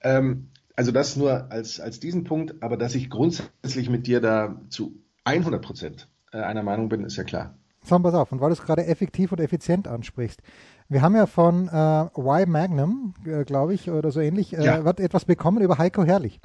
Ähm, 0.01 0.49
also 0.75 0.91
das 0.91 1.15
nur 1.15 1.51
als, 1.51 1.79
als 1.79 1.99
diesen 1.99 2.23
Punkt, 2.23 2.55
aber 2.61 2.77
dass 2.77 2.95
ich 2.95 3.09
grundsätzlich 3.09 3.89
mit 3.89 4.07
dir 4.07 4.21
da 4.21 4.61
zu 4.69 4.93
100 5.23 5.61
Prozent 5.63 6.07
äh, 6.31 6.37
einer 6.37 6.63
Meinung 6.63 6.89
bin, 6.89 7.03
ist 7.03 7.15
ja 7.17 7.23
klar. 7.23 7.55
So, 7.83 7.99
pass 7.99 8.13
auf, 8.15 8.31
und 8.31 8.41
weil 8.41 8.49
du 8.49 8.53
es 8.53 8.63
gerade 8.63 8.85
effektiv 8.87 9.31
und 9.31 9.39
effizient 9.39 9.87
ansprichst. 9.87 10.41
Wir 10.89 11.01
haben 11.01 11.15
ja 11.15 11.27
von 11.27 11.67
äh, 11.67 12.19
Y 12.19 12.49
Magnum, 12.49 13.13
äh, 13.25 13.43
glaube 13.43 13.73
ich, 13.75 13.89
oder 13.91 14.11
so 14.11 14.19
ähnlich, 14.19 14.57
äh, 14.57 14.63
Ja. 14.65 14.79
etwas 14.79 15.25
bekommen 15.25 15.61
über 15.61 15.77
Heiko 15.77 16.03
Herrlich. 16.03 16.39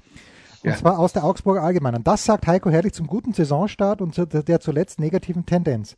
Und 0.63 0.71
Ja. 0.71 0.77
zwar 0.77 0.99
aus 0.99 1.15
der 1.15 1.25
Augsburger 1.25 1.63
Allgemeinen. 1.63 2.05
Das 2.05 2.25
sagt 2.27 2.47
Heiko 2.47 2.69
Herrlich 2.71 2.93
zum 2.93 3.07
guten 3.07 3.33
Saisonstart 3.33 4.03
und 4.03 4.15
zu 4.15 4.27
der 4.27 4.61
zuletzt 4.61 5.01
negativen 5.01 5.47
Tendenz. 5.47 5.97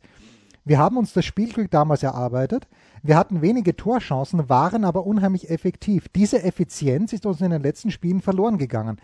Wir 0.65 0.77
haben 0.79 0.95
uns 0.97 1.11
das 1.11 1.25
Spielglück 1.25 1.69
damals 1.69 2.03
erarbeitet. 2.03 2.67
Wir 3.03 3.17
hatten 3.17 3.41
wenige 3.41 3.75
Torchancen, 3.75 4.49
waren 4.49 4.85
aber 4.85 5.05
unheimlich 5.05 5.49
effektiv. 5.49 6.07
Diese 6.07 6.41
Effizienz 6.41 7.11
ist 7.11 7.25
uns 7.25 7.41
in 7.41 7.51
den 7.51 7.61
letzten 7.61 7.91
Spielen 7.91 8.21
verloren 8.21 8.57
gegangen. 8.57 8.97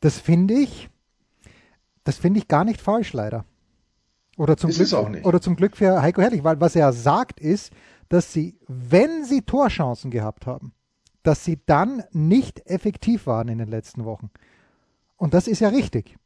Das 0.00 0.18
finde 0.18 0.54
ich, 0.54 0.90
das 2.04 2.18
finde 2.18 2.40
ich 2.40 2.48
gar 2.48 2.64
nicht 2.64 2.80
falsch, 2.80 3.14
leider. 3.14 3.46
Oder 4.36 4.56
zum, 4.58 4.70
Ist 4.70 4.76
Glück, 4.76 5.24
oder 5.24 5.40
zum 5.40 5.56
Glück 5.56 5.76
für 5.76 6.02
Heiko 6.02 6.20
Herrlich, 6.20 6.44
weil 6.44 6.60
was 6.60 6.76
er 6.76 6.92
sagt 6.92 7.40
ist, 7.40 7.72
dass 8.10 8.32
sie, 8.32 8.58
wenn 8.68 9.24
sie 9.24 9.40
Torchancen 9.42 10.10
gehabt 10.10 10.46
haben, 10.46 10.72
dass 11.22 11.44
sie 11.44 11.58
dann 11.64 12.02
nicht 12.12 12.66
effektiv 12.66 13.26
waren 13.26 13.48
in 13.48 13.58
den 13.58 13.68
letzten 13.68 14.04
Wochen. 14.04 14.30
Und 15.16 15.32
das 15.32 15.48
ist 15.48 15.60
ja 15.60 15.68
richtig. 15.68 16.16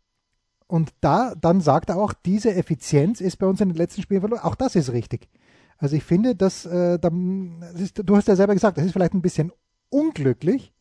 Und 0.67 0.93
da, 1.01 1.35
dann 1.41 1.61
sagt 1.61 1.91
er 1.91 1.99
auch, 1.99 2.13
diese 2.13 2.53
Effizienz 2.55 3.21
ist 3.21 3.37
bei 3.37 3.47
uns 3.47 3.61
in 3.61 3.69
den 3.69 3.77
letzten 3.77 4.03
Spielen 4.03 4.23
verloren. 4.23 4.43
Auch 4.43 4.57
das 4.57 4.75
ist 4.75 4.93
richtig. 4.93 5.29
Also 5.79 5.97
ich 5.97 6.05
finde, 6.05 6.35
dass 6.35 6.65
äh, 6.67 6.99
dann, 6.99 7.61
das 7.61 7.81
ist, 7.81 8.03
du 8.05 8.17
hast 8.17 8.29
ja 8.29 8.37
selber 8.37 8.55
gesagt, 8.55 8.79
das 8.79 8.85
ist 8.85 8.93
vielleicht 8.93 9.15
ein 9.15 9.23
bisschen 9.23 9.53
unglücklich, 9.91 10.73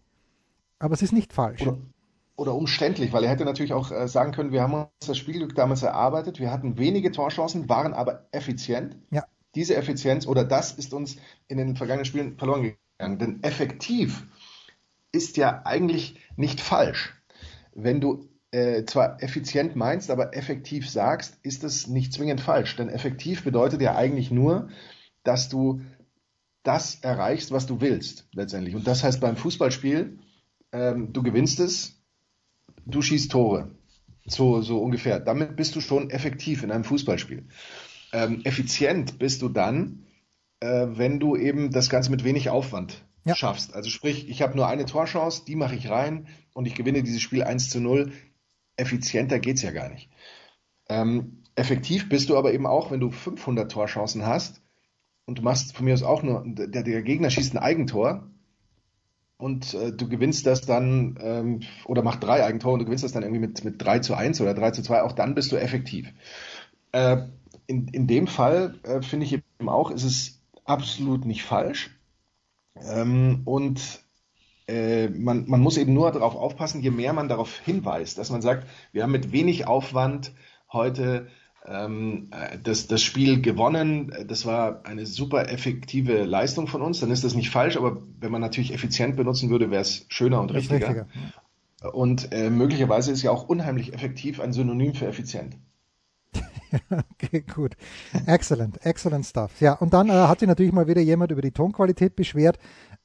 aber 0.80 0.94
es 0.94 1.02
ist 1.02 1.12
nicht 1.12 1.34
falsch. 1.34 1.62
Oder, 1.62 1.78
oder 2.38 2.56
umständlich, 2.56 3.12
weil 3.14 3.24
er 3.24 3.30
hätte 3.30 3.46
natürlich 3.46 3.74
auch 3.74 3.92
äh, 3.92 4.08
sagen 4.08 4.32
können, 4.32 4.52
wir 4.52 4.62
haben 4.62 4.74
uns 4.74 5.08
das 5.08 5.18
Spielglück 5.18 5.56
damals 5.56 5.84
erarbeitet, 5.84 6.40
wir 6.40 6.52
hatten 6.52 6.78
wenige 6.78 7.12
Torchancen, 7.12 7.68
waren 7.70 7.94
aber 7.94 8.28
effizient. 8.32 8.96
Ja. 9.12 9.26
Diese 9.56 9.76
Effizienz 9.76 10.28
oder 10.28 10.44
das 10.44 10.74
ist 10.74 10.94
uns 10.94 11.16
in 11.48 11.58
den 11.58 11.76
vergangenen 11.76 12.06
Spielen 12.06 12.38
verloren 12.38 12.76
gegangen. 12.98 13.20
Denn 13.20 13.44
effektiv 13.44 14.28
ist 15.12 15.38
ja 15.38 15.62
eigentlich 15.66 16.20
nicht 16.36 16.60
falsch. 16.60 17.14
Wenn 17.74 18.02
du 18.02 18.28
äh, 18.56 18.86
zwar 18.86 19.22
effizient 19.22 19.76
meinst, 19.76 20.10
aber 20.10 20.34
effektiv 20.34 20.90
sagst, 20.90 21.38
ist 21.44 21.66
es 21.66 21.88
nicht 21.88 22.14
zwingend 22.14 22.40
falsch. 22.40 22.78
Denn 22.78 22.88
effektiv 22.88 23.44
bedeutet 23.44 23.82
ja 23.82 23.96
eigentlich 23.98 24.32
nur, 24.32 24.70
dass 25.24 25.50
du 25.50 25.82
das 26.64 26.96
erreichst, 27.02 27.52
was 27.52 27.66
du 27.66 27.82
willst, 27.82 28.30
letztendlich. 28.32 28.74
Und 28.74 28.88
das 28.88 29.04
heißt 29.04 29.20
beim 29.20 29.36
Fußballspiel, 29.36 30.20
ähm, 30.72 31.12
du 31.12 31.22
gewinnst 31.22 31.60
es, 31.60 32.02
du 32.86 33.02
schießt 33.02 33.30
Tore. 33.30 33.72
So, 34.26 34.62
so 34.62 34.78
ungefähr. 34.80 35.20
Damit 35.20 35.58
bist 35.58 35.76
du 35.76 35.82
schon 35.82 36.10
effektiv 36.10 36.64
in 36.64 36.72
einem 36.72 36.86
Fußballspiel. 36.86 37.44
Ähm, 38.14 38.40
effizient 38.46 39.20
bist 39.20 39.42
du 39.42 39.50
dann, 39.50 40.06
äh, 40.62 40.88
wenn 40.92 41.20
du 41.20 41.36
eben 41.36 41.72
das 41.72 41.90
Ganze 41.90 42.10
mit 42.10 42.24
wenig 42.24 42.50
Aufwand 42.50 43.04
Ja. 43.26 43.36
schaffst. 43.36 43.76
Also 43.76 43.90
sprich, 43.90 44.30
ich 44.30 44.42
habe 44.42 44.56
nur 44.56 44.68
eine 44.68 44.86
Torchance, 44.86 45.44
die 45.46 45.58
mache 45.58 45.76
ich 45.76 45.90
rein 45.90 46.28
und 46.54 46.66
ich 46.68 46.74
gewinne 46.76 47.04
dieses 47.04 47.22
Spiel 47.22 47.44
1 47.44 47.70
zu 47.70 47.82
0. 47.82 48.14
Effizienter 48.78 49.40
geht's 49.40 49.62
ja 49.62 49.72
gar 49.72 49.90
nicht. 49.90 50.10
Ähm, 50.90 51.44
effektiv 51.56 52.10
bist 52.10 52.30
du 52.30 52.38
aber 52.38 52.54
eben 52.54 52.68
auch, 52.68 52.92
wenn 52.92 53.00
du 53.00 53.12
500 53.12 53.72
Torchancen 53.72 54.26
hast 54.26 54.62
und 55.26 55.40
du 55.40 55.42
machst 55.42 55.76
von 55.76 55.86
mir 55.86 55.94
aus 55.94 56.04
auch 56.04 56.24
nur, 56.24 56.44
der, 56.46 56.84
der 56.84 57.02
Gegner 57.02 57.30
schießt 57.30 57.56
ein 57.56 57.64
Eigentor 57.64 58.30
und 59.38 59.74
äh, 59.74 59.92
du 59.92 60.08
gewinnst 60.08 60.46
das 60.46 60.62
dann 60.62 61.18
ähm, 61.22 61.60
oder 61.86 62.04
macht 62.04 62.24
drei 62.24 62.44
Eigentore 62.44 62.74
und 62.74 62.80
du 62.80 62.86
gewinnst 62.86 63.04
das 63.04 63.12
dann 63.12 63.24
irgendwie 63.24 63.42
mit, 63.42 63.64
mit 63.64 63.82
3 63.82 64.00
zu 64.00 64.16
1 64.16 64.42
oder 64.42 64.54
3 64.54 64.72
zu 64.72 64.82
2, 64.84 65.02
auch 65.02 65.14
dann 65.14 65.36
bist 65.36 65.52
du 65.52 65.58
effektiv. 65.58 66.12
Äh, 66.92 67.24
in, 67.68 67.88
in 67.90 68.08
dem 68.08 68.28
Fall 68.28 68.80
äh, 68.84 69.02
finde 69.02 69.26
ich 69.26 69.34
eben 69.34 69.70
auch, 69.70 69.92
ist 69.92 70.04
es 70.04 70.42
absolut 70.66 71.26
nicht 71.26 71.44
falsch. 71.44 71.90
Ähm, 72.76 73.42
und 73.46 74.05
äh, 74.68 75.10
man, 75.10 75.48
man 75.48 75.62
muss 75.62 75.78
eben 75.78 75.94
nur 75.94 76.12
darauf 76.12 76.36
aufpassen, 76.36 76.82
je 76.82 76.92
mehr 76.92 77.14
man 77.14 77.30
darauf 77.30 77.60
hinweist, 77.60 78.18
dass 78.18 78.32
man 78.32 78.42
sagt, 78.42 78.68
wir 78.92 79.04
haben 79.04 79.12
mit 79.12 79.32
wenig 79.32 79.68
Aufwand 79.68 80.34
heute 80.72 81.28
ähm, 81.66 82.30
äh, 82.32 82.58
das, 82.64 82.88
das 82.88 83.02
Spiel 83.02 83.42
gewonnen, 83.42 84.14
das 84.28 84.46
war 84.46 84.86
eine 84.86 85.06
super 85.06 85.50
effektive 85.50 86.24
Leistung 86.24 86.68
von 86.68 86.82
uns, 86.82 87.00
dann 87.00 87.12
ist 87.12 87.24
das 87.24 87.36
nicht 87.36 87.50
falsch, 87.50 87.78
aber 87.78 88.02
wenn 88.20 88.32
man 88.32 88.42
natürlich 88.42 88.74
effizient 88.74 89.16
benutzen 89.16 89.50
würde, 89.50 89.72
wäre 89.72 89.82
es 89.82 90.06
schöner 90.10 90.42
und 90.42 90.54
richtiger. 90.54 90.88
richtiger. 90.88 91.08
Und 91.94 92.32
äh, 92.32 92.50
möglicherweise 92.50 93.12
ist 93.12 93.22
ja 93.22 93.32
auch 93.32 93.48
unheimlich 93.48 93.94
effektiv 93.94 94.40
ein 94.40 94.54
Synonym 94.54 94.96
für 94.96 95.08
effizient. 95.08 95.58
okay, 96.90 97.42
gut. 97.42 97.76
Excellent, 98.26 98.84
excellent 98.86 99.26
stuff. 99.26 99.62
Ja, 99.62 99.74
und 99.74 99.94
dann 99.94 100.10
äh, 100.10 100.14
hat 100.14 100.40
sich 100.40 100.48
natürlich 100.48 100.74
mal 100.74 100.88
wieder 100.88 101.02
jemand 101.02 101.32
über 101.32 101.42
die 101.42 101.52
Tonqualität 101.52 102.16
beschwert. 102.16 102.58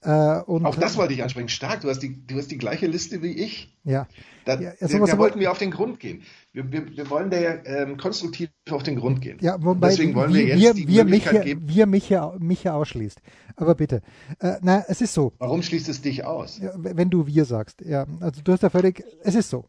Äh, 0.03 0.09
Auch 0.09 0.77
das 0.77 0.97
wollte 0.97 1.13
ich 1.13 1.23
ansprechen. 1.23 1.51
Stark, 1.51 1.83
du 1.83 1.91
hast 1.91 1.99
die, 1.99 2.27
du 2.27 2.39
hast 2.39 2.51
die 2.51 2.57
gleiche 2.57 2.87
Liste 2.87 3.23
wie 3.23 3.33
ich. 3.33 3.77
Ja. 3.85 4.07
Da, 4.47 4.59
ja 4.59 4.73
also 4.81 5.05
da 5.05 5.19
wollten 5.19 5.41
wir 5.41 5.51
auf 5.51 5.59
den 5.59 5.71
Grund 5.71 6.01
gehen. 6.01 6.23
Wir, 6.53 6.73
wir, 6.73 6.97
wir 6.97 7.11
wollen 7.11 7.29
da 7.29 7.39
ja 7.39 7.57
ähm, 7.65 7.99
konstruktiv 7.99 8.49
auf 8.71 8.83
den 8.83 8.97
Grund 8.97 9.21
gehen. 9.21 9.37
Ja, 9.43 9.63
wobei 9.63 9.91
Deswegen 9.91 10.15
wollen 10.15 10.33
wir, 10.33 10.47
wir 10.47 10.57
jetzt 10.57 10.79
die 10.79 10.89
wir 10.89 11.05
Möglichkeit 11.05 11.35
mich, 11.35 11.45
geben. 11.45 11.69
Wir 11.69 11.87
mich 11.87 12.09
ja, 12.09 12.35
mich 12.39 12.65
ja 12.65 12.75
ausschließt. 12.75 13.21
Aber 13.57 13.75
bitte. 13.75 14.01
Äh, 14.39 14.55
na, 14.63 14.85
es 14.89 15.03
ist 15.03 15.13
so. 15.13 15.35
Warum 15.39 15.63
schließt 15.63 15.91
es 15.91 16.01
dich 16.01 16.25
aus? 16.25 16.63
Wenn 16.77 17.11
du 17.11 17.27
wir 17.27 17.45
sagst. 17.45 17.83
Ja, 17.83 18.07
also 18.21 18.41
du 18.43 18.53
hast 18.53 18.63
ja 18.63 18.71
völlig, 18.71 19.05
es 19.23 19.35
ist 19.35 19.51
so. 19.51 19.67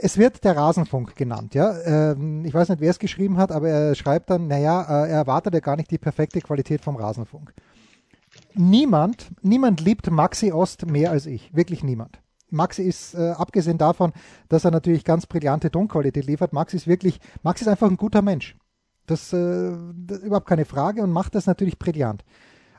Es 0.00 0.16
wird 0.16 0.44
der 0.44 0.56
Rasenfunk 0.56 1.14
genannt, 1.14 1.54
ja. 1.54 1.76
Ähm, 2.12 2.44
ich 2.46 2.54
weiß 2.54 2.70
nicht, 2.70 2.80
wer 2.80 2.90
es 2.90 3.00
geschrieben 3.00 3.36
hat, 3.36 3.52
aber 3.52 3.68
er 3.68 3.94
schreibt 3.96 4.30
dann, 4.30 4.46
naja, 4.46 4.80
äh, 4.82 5.10
er 5.10 5.16
erwartet 5.16 5.52
ja 5.52 5.60
gar 5.60 5.76
nicht 5.76 5.90
die 5.90 5.98
perfekte 5.98 6.40
Qualität 6.40 6.80
vom 6.80 6.96
Rasenfunk 6.96 7.52
niemand, 8.54 9.30
niemand 9.42 9.80
liebt 9.80 10.10
Maxi 10.10 10.52
Ost 10.52 10.86
mehr 10.86 11.10
als 11.10 11.26
ich. 11.26 11.54
Wirklich 11.54 11.82
niemand. 11.82 12.20
Maxi 12.50 12.82
ist, 12.82 13.14
äh, 13.14 13.30
abgesehen 13.30 13.78
davon, 13.78 14.12
dass 14.48 14.64
er 14.64 14.70
natürlich 14.70 15.04
ganz 15.04 15.26
brillante 15.26 15.70
Tonqualität 15.70 16.26
liefert, 16.26 16.52
Maxi 16.52 16.76
ist 16.76 16.86
wirklich, 16.86 17.18
Maxi 17.42 17.64
ist 17.64 17.68
einfach 17.68 17.88
ein 17.88 17.96
guter 17.96 18.22
Mensch. 18.22 18.56
Das, 19.06 19.32
äh, 19.32 19.72
das 20.06 20.18
ist 20.18 20.24
überhaupt 20.24 20.46
keine 20.46 20.64
Frage 20.64 21.02
und 21.02 21.10
macht 21.10 21.34
das 21.34 21.46
natürlich 21.46 21.78
brillant. 21.78 22.24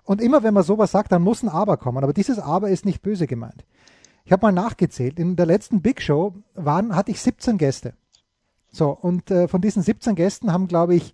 Und 0.04 0.22
immer 0.22 0.44
wenn 0.44 0.54
man 0.54 0.64
sowas 0.64 0.92
sagt, 0.92 1.12
dann 1.12 1.22
muss 1.22 1.44
ein 1.44 1.50
Aber 1.50 1.78
kommen. 1.78 2.04
Aber 2.04 2.14
dieses 2.14 2.40
Aber 2.40 2.70
ist 2.70 2.86
nicht 2.86 3.02
böse 3.02 3.28
gemeint. 3.28 3.66
Ich 4.26 4.32
habe 4.32 4.46
mal 4.46 4.52
nachgezählt. 4.52 5.20
In 5.20 5.36
der 5.36 5.46
letzten 5.46 5.82
Big 5.82 6.02
Show 6.02 6.36
waren, 6.54 6.96
hatte 6.96 7.12
ich 7.12 7.22
17 7.22 7.58
Gäste. 7.58 7.94
So, 8.70 8.90
und 8.90 9.32
äh, 9.32 9.48
von 9.48 9.62
diesen 9.62 9.84
17 9.84 10.16
Gästen 10.16 10.52
haben, 10.52 10.68
glaube 10.68 10.96
ich, 10.96 11.14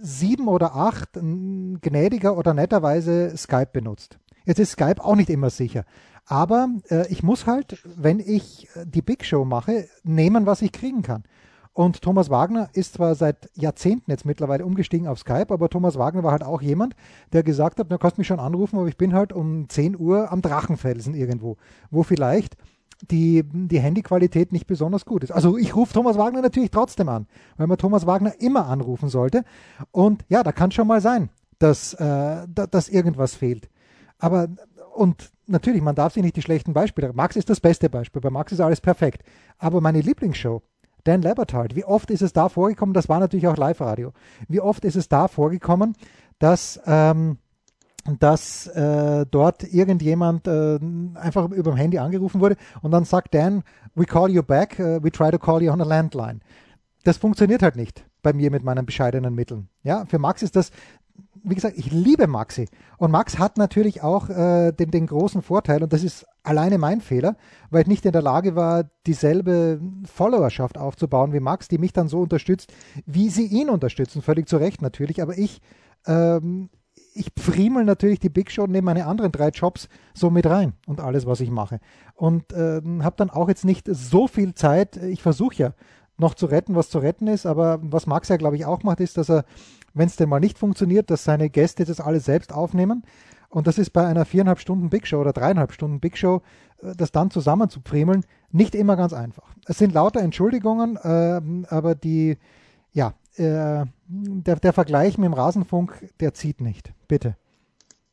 sieben 0.00 0.48
oder 0.48 0.74
acht 0.74 1.12
gnädiger 1.14 2.36
oder 2.36 2.54
netterweise 2.54 3.36
Skype 3.36 3.70
benutzt. 3.72 4.18
Jetzt 4.44 4.58
ist 4.58 4.72
Skype 4.72 5.04
auch 5.04 5.16
nicht 5.16 5.30
immer 5.30 5.50
sicher. 5.50 5.84
Aber 6.26 6.68
äh, 6.90 7.06
ich 7.08 7.22
muss 7.22 7.46
halt, 7.46 7.82
wenn 7.84 8.20
ich 8.20 8.68
äh, 8.76 8.86
die 8.86 9.02
Big 9.02 9.24
Show 9.24 9.44
mache, 9.44 9.88
nehmen, 10.02 10.46
was 10.46 10.62
ich 10.62 10.72
kriegen 10.72 11.02
kann. 11.02 11.24
Und 11.72 12.02
Thomas 12.02 12.30
Wagner 12.30 12.68
ist 12.72 12.94
zwar 12.94 13.14
seit 13.14 13.50
Jahrzehnten 13.54 14.10
jetzt 14.10 14.26
mittlerweile 14.26 14.66
umgestiegen 14.66 15.06
auf 15.06 15.20
Skype, 15.20 15.52
aber 15.52 15.68
Thomas 15.68 15.98
Wagner 15.98 16.22
war 16.22 16.32
halt 16.32 16.42
auch 16.42 16.62
jemand, 16.62 16.96
der 17.32 17.42
gesagt 17.42 17.78
hat, 17.78 17.90
du 17.90 17.98
kannst 17.98 18.18
mich 18.18 18.26
schon 18.26 18.40
anrufen, 18.40 18.78
aber 18.78 18.88
ich 18.88 18.96
bin 18.96 19.14
halt 19.14 19.32
um 19.32 19.68
10 19.68 19.98
Uhr 19.98 20.32
am 20.32 20.42
Drachenfelsen 20.42 21.14
irgendwo, 21.14 21.56
wo 21.90 22.02
vielleicht 22.02 22.56
die, 23.02 23.44
die 23.44 23.80
Handyqualität 23.80 24.52
nicht 24.52 24.66
besonders 24.66 25.04
gut 25.04 25.24
ist. 25.24 25.30
Also 25.30 25.56
ich 25.56 25.74
rufe 25.74 25.94
Thomas 25.94 26.18
Wagner 26.18 26.42
natürlich 26.42 26.70
trotzdem 26.70 27.08
an, 27.08 27.26
weil 27.56 27.66
man 27.66 27.78
Thomas 27.78 28.06
Wagner 28.06 28.34
immer 28.40 28.66
anrufen 28.66 29.08
sollte. 29.08 29.44
Und 29.90 30.24
ja, 30.28 30.42
da 30.42 30.52
kann 30.52 30.70
schon 30.70 30.86
mal 30.86 31.00
sein, 31.00 31.30
dass, 31.58 31.94
äh, 31.94 32.46
dass 32.48 32.88
irgendwas 32.88 33.34
fehlt. 33.34 33.68
Aber 34.18 34.48
und 34.94 35.30
natürlich, 35.46 35.82
man 35.82 35.94
darf 35.94 36.14
sich 36.14 36.22
nicht 36.22 36.36
die 36.36 36.42
schlechten 36.42 36.72
Beispiele. 36.72 37.12
Max 37.12 37.36
ist 37.36 37.50
das 37.50 37.60
beste 37.60 37.88
Beispiel. 37.88 38.20
Bei 38.20 38.30
Max 38.30 38.52
ist 38.52 38.60
alles 38.60 38.80
perfekt. 38.80 39.22
Aber 39.58 39.80
meine 39.80 40.00
Lieblingsshow, 40.00 40.62
Dan 41.04 41.22
Labertard, 41.22 41.74
wie 41.74 41.84
oft 41.84 42.10
ist 42.10 42.22
es 42.22 42.32
da 42.32 42.48
vorgekommen, 42.48 42.92
das 42.92 43.08
war 43.08 43.20
natürlich 43.20 43.48
auch 43.48 43.56
Live-Radio, 43.56 44.12
wie 44.48 44.60
oft 44.60 44.84
ist 44.84 44.96
es 44.96 45.08
da 45.08 45.28
vorgekommen, 45.28 45.94
dass 46.38 46.80
ähm, 46.86 47.38
dass 48.18 48.66
äh, 48.68 49.26
dort 49.30 49.62
irgendjemand 49.64 50.46
äh, 50.46 50.78
einfach 51.14 51.50
über 51.50 51.72
dem 51.72 51.76
Handy 51.76 51.98
angerufen 51.98 52.40
wurde 52.40 52.56
und 52.82 52.90
dann 52.90 53.04
sagt 53.04 53.34
Dan, 53.34 53.62
we 53.94 54.04
call 54.04 54.30
you 54.30 54.42
back, 54.42 54.78
uh, 54.78 55.02
we 55.02 55.10
try 55.10 55.30
to 55.30 55.38
call 55.38 55.62
you 55.62 55.70
on 55.70 55.80
a 55.80 55.84
landline. 55.84 56.40
Das 57.04 57.16
funktioniert 57.16 57.62
halt 57.62 57.76
nicht 57.76 58.04
bei 58.22 58.32
mir 58.32 58.50
mit 58.50 58.62
meinen 58.62 58.86
bescheidenen 58.86 59.34
Mitteln. 59.34 59.68
Ja, 59.82 60.04
für 60.06 60.18
Max 60.18 60.42
ist 60.42 60.56
das, 60.56 60.70
wie 61.42 61.54
gesagt, 61.54 61.78
ich 61.78 61.90
liebe 61.90 62.26
Maxi. 62.26 62.68
Und 62.98 63.10
Max 63.10 63.38
hat 63.38 63.56
natürlich 63.56 64.02
auch 64.02 64.28
äh, 64.28 64.72
den, 64.72 64.90
den 64.90 65.06
großen 65.06 65.42
Vorteil, 65.42 65.82
und 65.82 65.92
das 65.92 66.04
ist 66.04 66.26
alleine 66.42 66.78
mein 66.78 67.00
Fehler, 67.00 67.36
weil 67.70 67.82
ich 67.82 67.88
nicht 67.88 68.04
in 68.04 68.12
der 68.12 68.22
Lage 68.22 68.56
war, 68.56 68.84
dieselbe 69.06 69.80
Followerschaft 70.04 70.76
aufzubauen 70.78 71.32
wie 71.32 71.40
Max, 71.40 71.68
die 71.68 71.78
mich 71.78 71.92
dann 71.92 72.08
so 72.08 72.20
unterstützt, 72.20 72.72
wie 73.06 73.28
sie 73.28 73.46
ihn 73.46 73.70
unterstützen. 73.70 74.22
Völlig 74.22 74.48
zu 74.48 74.58
Recht 74.58 74.82
natürlich, 74.82 75.22
aber 75.22 75.36
ich 75.38 75.60
ähm, 76.06 76.70
ich 77.14 77.30
pfriemel 77.38 77.84
natürlich 77.84 78.20
die 78.20 78.28
Big 78.28 78.50
Show 78.50 78.66
neben 78.66 78.84
meine 78.84 79.06
anderen 79.06 79.32
drei 79.32 79.48
Jobs 79.48 79.88
so 80.14 80.30
mit 80.30 80.46
rein 80.46 80.74
und 80.86 81.00
alles, 81.00 81.26
was 81.26 81.40
ich 81.40 81.50
mache. 81.50 81.80
Und 82.14 82.52
äh, 82.52 82.80
habe 83.02 83.16
dann 83.16 83.30
auch 83.30 83.48
jetzt 83.48 83.64
nicht 83.64 83.88
so 83.90 84.28
viel 84.28 84.54
Zeit. 84.54 84.96
Ich 84.96 85.22
versuche 85.22 85.56
ja 85.56 85.74
noch 86.18 86.34
zu 86.34 86.46
retten, 86.46 86.76
was 86.76 86.90
zu 86.90 86.98
retten 86.98 87.26
ist, 87.26 87.46
aber 87.46 87.78
was 87.82 88.06
Max 88.06 88.28
ja, 88.28 88.36
glaube 88.36 88.56
ich, 88.56 88.66
auch 88.66 88.82
macht, 88.82 89.00
ist, 89.00 89.16
dass 89.16 89.30
er, 89.30 89.44
wenn 89.94 90.06
es 90.06 90.16
denn 90.16 90.28
mal 90.28 90.40
nicht 90.40 90.58
funktioniert, 90.58 91.10
dass 91.10 91.24
seine 91.24 91.50
Gäste 91.50 91.84
das 91.84 92.00
alles 92.00 92.24
selbst 92.24 92.52
aufnehmen. 92.52 93.02
Und 93.48 93.66
das 93.66 93.78
ist 93.78 93.90
bei 93.90 94.06
einer 94.06 94.24
viereinhalb 94.24 94.60
Stunden 94.60 94.90
Big 94.90 95.06
Show 95.08 95.20
oder 95.20 95.32
dreieinhalb 95.32 95.72
Stunden 95.72 95.98
Big 95.98 96.16
Show, 96.16 96.42
äh, 96.82 96.94
das 96.96 97.10
dann 97.10 97.30
zusammen 97.30 97.68
zu 97.68 97.80
pfriemeln, 97.80 98.24
nicht 98.52 98.74
immer 98.74 98.96
ganz 98.96 99.12
einfach. 99.12 99.54
Es 99.66 99.78
sind 99.78 99.92
lauter 99.92 100.20
Entschuldigungen, 100.20 100.96
äh, 100.96 101.40
aber 101.68 101.94
die, 101.94 102.38
ja, 102.92 103.14
äh, 103.36 103.84
der, 104.06 104.56
der 104.56 104.72
Vergleich 104.72 105.18
mit 105.18 105.26
dem 105.26 105.34
Rasenfunk, 105.34 106.10
der 106.20 106.34
zieht 106.34 106.60
nicht. 106.60 106.92
Bitte. 107.08 107.36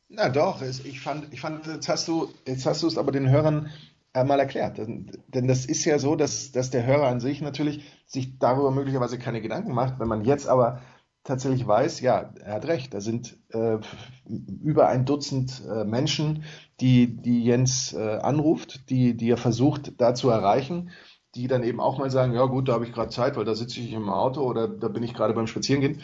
Na 0.08 0.28
doch, 0.28 0.62
ich 0.62 1.00
fand, 1.00 1.32
ich 1.32 1.40
fand, 1.40 1.66
jetzt 1.66 1.88
hast 1.88 2.08
du, 2.08 2.28
jetzt 2.46 2.64
hast 2.64 2.82
du 2.82 2.86
es 2.86 2.96
aber 2.96 3.12
den 3.12 3.28
Hörern 3.28 3.68
mal 4.14 4.40
erklärt. 4.40 4.78
Denn 4.78 5.48
das 5.48 5.66
ist 5.66 5.84
ja 5.84 5.98
so, 5.98 6.16
dass, 6.16 6.50
dass 6.52 6.70
der 6.70 6.86
Hörer 6.86 7.08
an 7.08 7.20
sich 7.20 7.40
natürlich 7.40 7.84
sich 8.06 8.38
darüber 8.38 8.70
möglicherweise 8.70 9.18
keine 9.18 9.40
Gedanken 9.40 9.72
macht. 9.72 10.00
Wenn 10.00 10.08
man 10.08 10.24
jetzt 10.24 10.48
aber 10.48 10.80
tatsächlich 11.24 11.66
weiß, 11.66 12.00
ja, 12.00 12.32
er 12.42 12.54
hat 12.54 12.66
recht, 12.66 12.94
da 12.94 13.00
sind 13.00 13.36
äh, 13.50 13.78
über 14.26 14.88
ein 14.88 15.04
Dutzend 15.04 15.62
äh, 15.68 15.84
Menschen, 15.84 16.44
die, 16.80 17.20
die 17.20 17.44
Jens 17.44 17.92
äh, 17.92 18.18
anruft, 18.22 18.88
die, 18.88 19.14
die 19.14 19.30
er 19.30 19.36
versucht 19.36 20.00
da 20.00 20.14
zu 20.14 20.30
erreichen 20.30 20.90
die 21.34 21.46
dann 21.46 21.62
eben 21.62 21.80
auch 21.80 21.98
mal 21.98 22.10
sagen, 22.10 22.34
ja 22.34 22.44
gut, 22.46 22.68
da 22.68 22.74
habe 22.74 22.86
ich 22.86 22.92
gerade 22.92 23.10
Zeit, 23.10 23.36
weil 23.36 23.44
da 23.44 23.54
sitze 23.54 23.80
ich 23.80 23.92
im 23.92 24.08
Auto 24.08 24.42
oder 24.42 24.68
da 24.68 24.88
bin 24.88 25.02
ich 25.02 25.14
gerade 25.14 25.34
beim 25.34 25.46
Spazierengehen. 25.46 26.02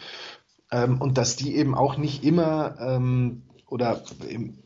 Ähm, 0.71 1.01
und 1.01 1.19
dass 1.19 1.37
die 1.37 1.57
eben 1.57 1.75
auch 1.75 1.97
nicht 1.97 2.25
immer 2.25 2.77
ähm, 2.81 3.43
oder 3.69 4.03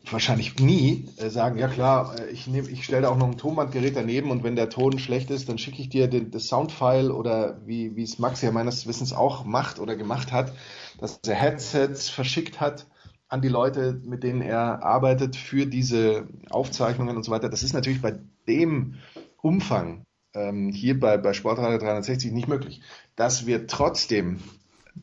wahrscheinlich 0.09 0.59
nie 0.59 1.07
äh, 1.17 1.29
sagen, 1.29 1.57
ja 1.57 1.67
klar, 1.67 2.19
äh, 2.19 2.29
ich, 2.29 2.47
ich 2.47 2.83
stelle 2.83 3.03
da 3.03 3.09
auch 3.09 3.17
noch 3.17 3.27
ein 3.27 3.37
Tonbandgerät 3.37 3.95
daneben 3.95 4.29
und 4.29 4.43
wenn 4.43 4.55
der 4.55 4.69
Ton 4.69 4.99
schlecht 4.99 5.31
ist, 5.31 5.49
dann 5.49 5.57
schicke 5.57 5.81
ich 5.81 5.89
dir 5.89 6.07
den, 6.07 6.31
das 6.31 6.47
Soundfile 6.47 7.13
oder 7.13 7.59
wie, 7.65 7.95
wie 7.95 8.03
es 8.03 8.19
Max 8.19 8.41
ja 8.41 8.51
meines 8.51 8.87
Wissens 8.87 9.13
auch 9.13 9.45
macht 9.45 9.79
oder 9.79 9.95
gemacht 9.95 10.31
hat, 10.31 10.53
dass 10.99 11.19
er 11.25 11.35
Headsets 11.35 12.09
verschickt 12.09 12.59
hat 12.59 12.87
an 13.29 13.41
die 13.41 13.47
Leute, 13.47 14.01
mit 14.03 14.23
denen 14.23 14.41
er 14.41 14.83
arbeitet 14.83 15.35
für 15.35 15.65
diese 15.65 16.27
Aufzeichnungen 16.49 17.15
und 17.15 17.23
so 17.23 17.31
weiter. 17.31 17.49
Das 17.49 17.63
ist 17.63 17.73
natürlich 17.73 18.01
bei 18.01 18.19
dem 18.47 18.95
Umfang 19.41 20.05
ähm, 20.33 20.69
hier 20.69 20.99
bei, 20.99 21.17
bei 21.17 21.33
Sportradio 21.33 21.77
360 21.77 22.31
nicht 22.31 22.47
möglich. 22.47 22.81
Dass 23.15 23.45
wir 23.45 23.67
trotzdem, 23.67 24.39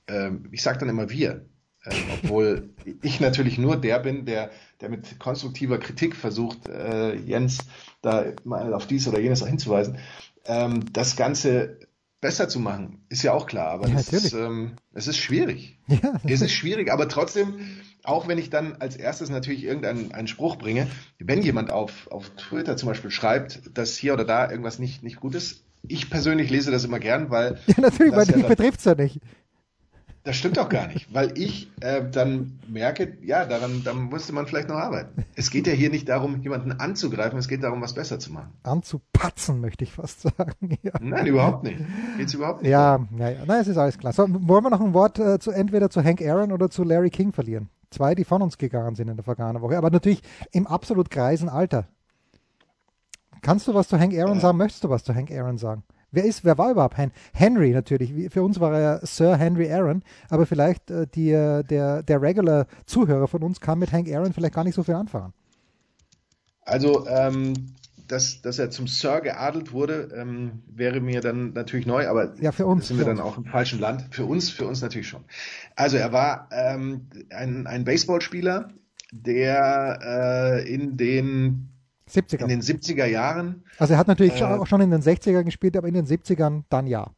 ähm, 0.08 0.48
ich 0.52 0.62
sage 0.62 0.78
dann 0.78 0.88
immer 0.88 1.10
wir, 1.10 1.46
äh, 1.84 1.94
obwohl 2.22 2.70
ich 3.02 3.20
natürlich 3.20 3.58
nur 3.58 3.76
der 3.76 3.98
bin, 4.00 4.26
der, 4.26 4.50
der 4.80 4.88
mit 4.88 5.18
konstruktiver 5.18 5.78
Kritik 5.78 6.16
versucht, 6.16 6.68
äh, 6.68 7.14
Jens 7.14 7.58
da 8.02 8.26
mal 8.44 8.72
auf 8.74 8.86
dies 8.86 9.08
oder 9.08 9.20
jenes 9.20 9.46
hinzuweisen. 9.46 9.98
Ähm, 10.44 10.92
das 10.92 11.16
Ganze 11.16 11.78
besser 12.26 12.48
zu 12.48 12.58
machen, 12.58 13.04
ist 13.08 13.22
ja 13.22 13.32
auch 13.32 13.46
klar, 13.46 13.68
aber 13.68 13.86
ja, 13.86 13.94
es, 13.94 14.12
ist, 14.12 14.32
ähm, 14.32 14.72
es 14.92 15.06
ist 15.06 15.16
schwierig. 15.16 15.78
Ja, 15.88 16.20
es 16.24 16.40
ist 16.40 16.50
schwierig, 16.50 16.90
aber 16.90 17.08
trotzdem 17.08 17.54
auch 18.02 18.26
wenn 18.26 18.38
ich 18.38 18.50
dann 18.50 18.76
als 18.80 18.96
erstes 18.96 19.30
natürlich 19.30 19.62
irgendeinen 19.62 20.10
einen 20.12 20.26
Spruch 20.26 20.56
bringe, 20.56 20.88
wenn 21.20 21.42
jemand 21.42 21.70
auf, 21.70 22.08
auf 22.10 22.30
Twitter 22.30 22.76
zum 22.76 22.88
Beispiel 22.88 23.12
schreibt, 23.12 23.60
dass 23.74 23.96
hier 23.96 24.14
oder 24.14 24.24
da 24.24 24.50
irgendwas 24.50 24.80
nicht, 24.80 25.04
nicht 25.04 25.20
gut 25.20 25.36
ist, 25.36 25.62
ich 25.86 26.10
persönlich 26.10 26.50
lese 26.50 26.72
das 26.72 26.84
immer 26.84 26.98
gern, 26.98 27.30
weil. 27.30 27.60
Ja, 27.68 27.74
natürlich, 27.78 28.14
weil 28.14 28.26
dich 28.26 28.42
ja 28.42 28.48
betrifft 28.48 28.80
es 28.80 28.84
ja 28.86 28.96
nicht. 28.96 29.20
Das 30.26 30.34
stimmt 30.34 30.56
doch 30.56 30.68
gar 30.68 30.88
nicht, 30.88 31.14
weil 31.14 31.38
ich 31.38 31.70
äh, 31.80 32.02
dann 32.10 32.58
merke, 32.66 33.16
ja, 33.22 33.44
daran, 33.44 33.84
daran 33.84 34.06
musste 34.06 34.32
man 34.32 34.48
vielleicht 34.48 34.68
noch 34.68 34.74
arbeiten. 34.74 35.24
Es 35.36 35.52
geht 35.52 35.68
ja 35.68 35.72
hier 35.72 35.88
nicht 35.88 36.08
darum, 36.08 36.42
jemanden 36.42 36.72
anzugreifen, 36.72 37.38
es 37.38 37.46
geht 37.46 37.62
darum, 37.62 37.80
was 37.80 37.94
besser 37.94 38.18
zu 38.18 38.32
machen. 38.32 38.50
Anzupatzen, 38.64 39.60
möchte 39.60 39.84
ich 39.84 39.92
fast 39.92 40.22
sagen. 40.36 40.78
Ja. 40.82 40.94
Nein, 41.00 41.26
überhaupt 41.26 41.62
nicht. 41.62 41.78
Geht's 42.16 42.34
überhaupt 42.34 42.62
nicht. 42.62 42.72
Ja, 42.72 43.06
ja, 43.16 43.28
ja. 43.30 43.44
Nein, 43.46 43.60
es 43.60 43.68
ist 43.68 43.76
alles 43.76 43.98
klar. 43.98 44.12
So, 44.12 44.26
wollen 44.28 44.64
wir 44.64 44.70
noch 44.70 44.80
ein 44.80 44.94
Wort 44.94 45.20
äh, 45.20 45.38
zu 45.38 45.52
entweder 45.52 45.90
zu 45.90 46.02
Hank 46.02 46.20
Aaron 46.20 46.50
oder 46.50 46.70
zu 46.70 46.82
Larry 46.82 47.10
King 47.10 47.32
verlieren? 47.32 47.68
Zwei, 47.90 48.16
die 48.16 48.24
von 48.24 48.42
uns 48.42 48.58
gegangen 48.58 48.96
sind 48.96 49.06
in 49.06 49.14
der 49.14 49.24
vergangenen 49.24 49.62
Woche, 49.62 49.78
aber 49.78 49.90
natürlich 49.90 50.22
im 50.50 50.66
absolut 50.66 51.08
greisen 51.08 51.48
Alter. 51.48 51.86
Kannst 53.42 53.68
du 53.68 53.74
was 53.74 53.86
zu 53.86 53.96
Hank 53.96 54.12
Aaron 54.12 54.40
sagen? 54.40 54.58
Möchtest 54.58 54.82
du 54.82 54.90
was 54.90 55.04
zu 55.04 55.14
Hank 55.14 55.30
Aaron 55.30 55.56
sagen? 55.56 55.84
Wer 56.16 56.24
ist, 56.24 56.46
wer 56.46 56.56
war 56.56 56.70
überhaupt 56.70 56.96
Henry 57.34 57.72
natürlich? 57.72 58.32
Für 58.32 58.42
uns 58.42 58.58
war 58.58 58.72
er 58.72 59.00
Sir 59.04 59.36
Henry 59.36 59.70
Aaron, 59.70 60.02
aber 60.30 60.46
vielleicht 60.46 60.90
äh, 60.90 61.06
die, 61.06 61.30
äh, 61.30 61.62
der, 61.62 62.02
der 62.02 62.22
regular 62.22 62.66
Zuhörer 62.86 63.28
von 63.28 63.42
uns 63.42 63.60
kann 63.60 63.78
mit 63.78 63.92
Hank 63.92 64.10
Aaron 64.10 64.32
vielleicht 64.32 64.54
gar 64.54 64.64
nicht 64.64 64.74
so 64.74 64.82
viel 64.82 64.94
anfangen. 64.94 65.34
Also 66.62 67.06
ähm, 67.06 67.52
dass, 68.08 68.40
dass 68.40 68.58
er 68.58 68.70
zum 68.70 68.86
Sir 68.86 69.20
geadelt 69.20 69.72
wurde, 69.72 70.08
ähm, 70.16 70.62
wäre 70.66 71.00
mir 71.02 71.20
dann 71.20 71.52
natürlich 71.52 71.84
neu, 71.84 72.08
aber 72.08 72.32
ja, 72.40 72.50
für 72.50 72.64
uns 72.64 72.88
sind 72.88 72.96
wir 72.96 73.04
dann 73.04 73.20
auch 73.20 73.36
im 73.36 73.44
falschen 73.44 73.78
Land. 73.78 74.06
Für 74.10 74.24
uns, 74.24 74.48
für 74.48 74.66
uns 74.66 74.80
natürlich 74.80 75.08
schon. 75.08 75.24
Also 75.74 75.98
er 75.98 76.14
war 76.14 76.48
ähm, 76.50 77.08
ein, 77.28 77.66
ein 77.66 77.84
Baseballspieler, 77.84 78.70
der 79.12 79.98
äh, 80.64 80.74
in 80.74 80.96
den 80.96 81.75
70er. 82.10 82.42
in 82.42 82.48
den 82.48 82.62
70er 82.62 83.06
Jahren. 83.06 83.64
Also 83.78 83.94
er 83.94 83.98
hat 83.98 84.08
natürlich 84.08 84.40
äh, 84.40 84.44
auch 84.44 84.66
schon 84.66 84.80
in 84.80 84.90
den 84.90 85.02
60ern 85.02 85.44
gespielt, 85.44 85.76
aber 85.76 85.88
in 85.88 85.94
den 85.94 86.06
70ern 86.06 86.62
dann 86.68 86.86
ja. 86.86 87.10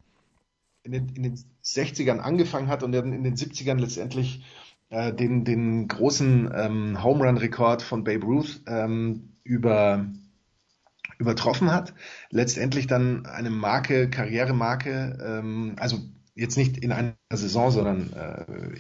In 0.83 0.93
den, 0.93 1.09
in 1.15 1.23
den 1.23 1.39
60ern 1.63 2.19
angefangen 2.19 2.69
hat 2.69 2.83
und 2.83 2.93
dann 2.93 3.13
in 3.13 3.23
den 3.23 3.37
70ern 3.37 3.79
letztendlich 3.79 4.45
äh, 4.91 5.13
den, 5.13 5.45
den 5.45 5.89
großen 5.89 6.51
ähm, 6.55 7.03
Home 7.03 7.25
Run 7.25 7.37
Rekord 7.37 7.83
von 7.83 8.05
Babe 8.05 8.25
Ruth 8.25 8.63
ähm, 8.67 9.35
über, 9.45 10.07
übertroffen 11.19 11.71
hat. 11.71 11.93
Letztendlich 12.31 12.87
dann 12.87 13.27
eine 13.27 13.51
Marke, 13.51 14.09
Karrieremarke, 14.09 15.19
ähm, 15.23 15.77
also 15.79 15.99
jetzt 16.35 16.57
nicht 16.57 16.79
in 16.79 16.93
einer 16.93 17.15
Saison, 17.31 17.71
sondern 17.71 18.13
äh, 18.15 18.79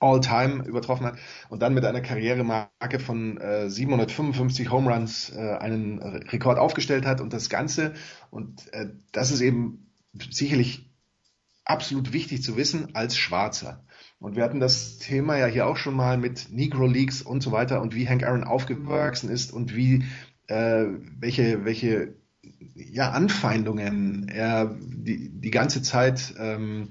All-Time 0.00 0.64
übertroffen 0.64 1.06
hat 1.06 1.18
und 1.48 1.62
dann 1.62 1.74
mit 1.74 1.84
einer 1.84 2.00
Karrieremarke 2.00 2.98
von 2.98 3.36
äh, 3.38 3.70
755 3.70 4.70
Home 4.70 4.92
Runs 4.92 5.30
äh, 5.30 5.56
einen 5.58 5.98
Rekord 6.00 6.58
aufgestellt 6.58 7.06
hat 7.06 7.20
und 7.20 7.32
das 7.32 7.48
Ganze 7.48 7.94
und 8.30 8.72
äh, 8.72 8.88
das 9.12 9.30
ist 9.30 9.42
eben 9.42 9.90
sicherlich 10.30 10.90
absolut 11.64 12.12
wichtig 12.12 12.42
zu 12.42 12.56
wissen 12.56 12.94
als 12.94 13.16
Schwarzer. 13.16 13.84
Und 14.18 14.36
wir 14.36 14.42
hatten 14.42 14.60
das 14.60 14.98
Thema 14.98 15.36
ja 15.38 15.46
hier 15.46 15.66
auch 15.66 15.76
schon 15.76 15.94
mal 15.94 16.18
mit 16.18 16.48
Negro 16.50 16.86
Leagues 16.86 17.22
und 17.22 17.42
so 17.42 17.52
weiter 17.52 17.80
und 17.80 17.94
wie 17.94 18.08
Hank 18.08 18.22
Aaron 18.22 18.44
aufgewachsen 18.44 19.30
ist 19.30 19.52
und 19.52 19.74
wie 19.74 20.04
äh, 20.48 20.86
welche 21.18 21.64
welche 21.64 22.14
ja 22.74 23.10
Anfeindungen 23.10 24.28
er 24.28 24.76
die 24.80 25.30
die 25.30 25.50
ganze 25.50 25.80
Zeit 25.82 26.34
ähm, 26.38 26.90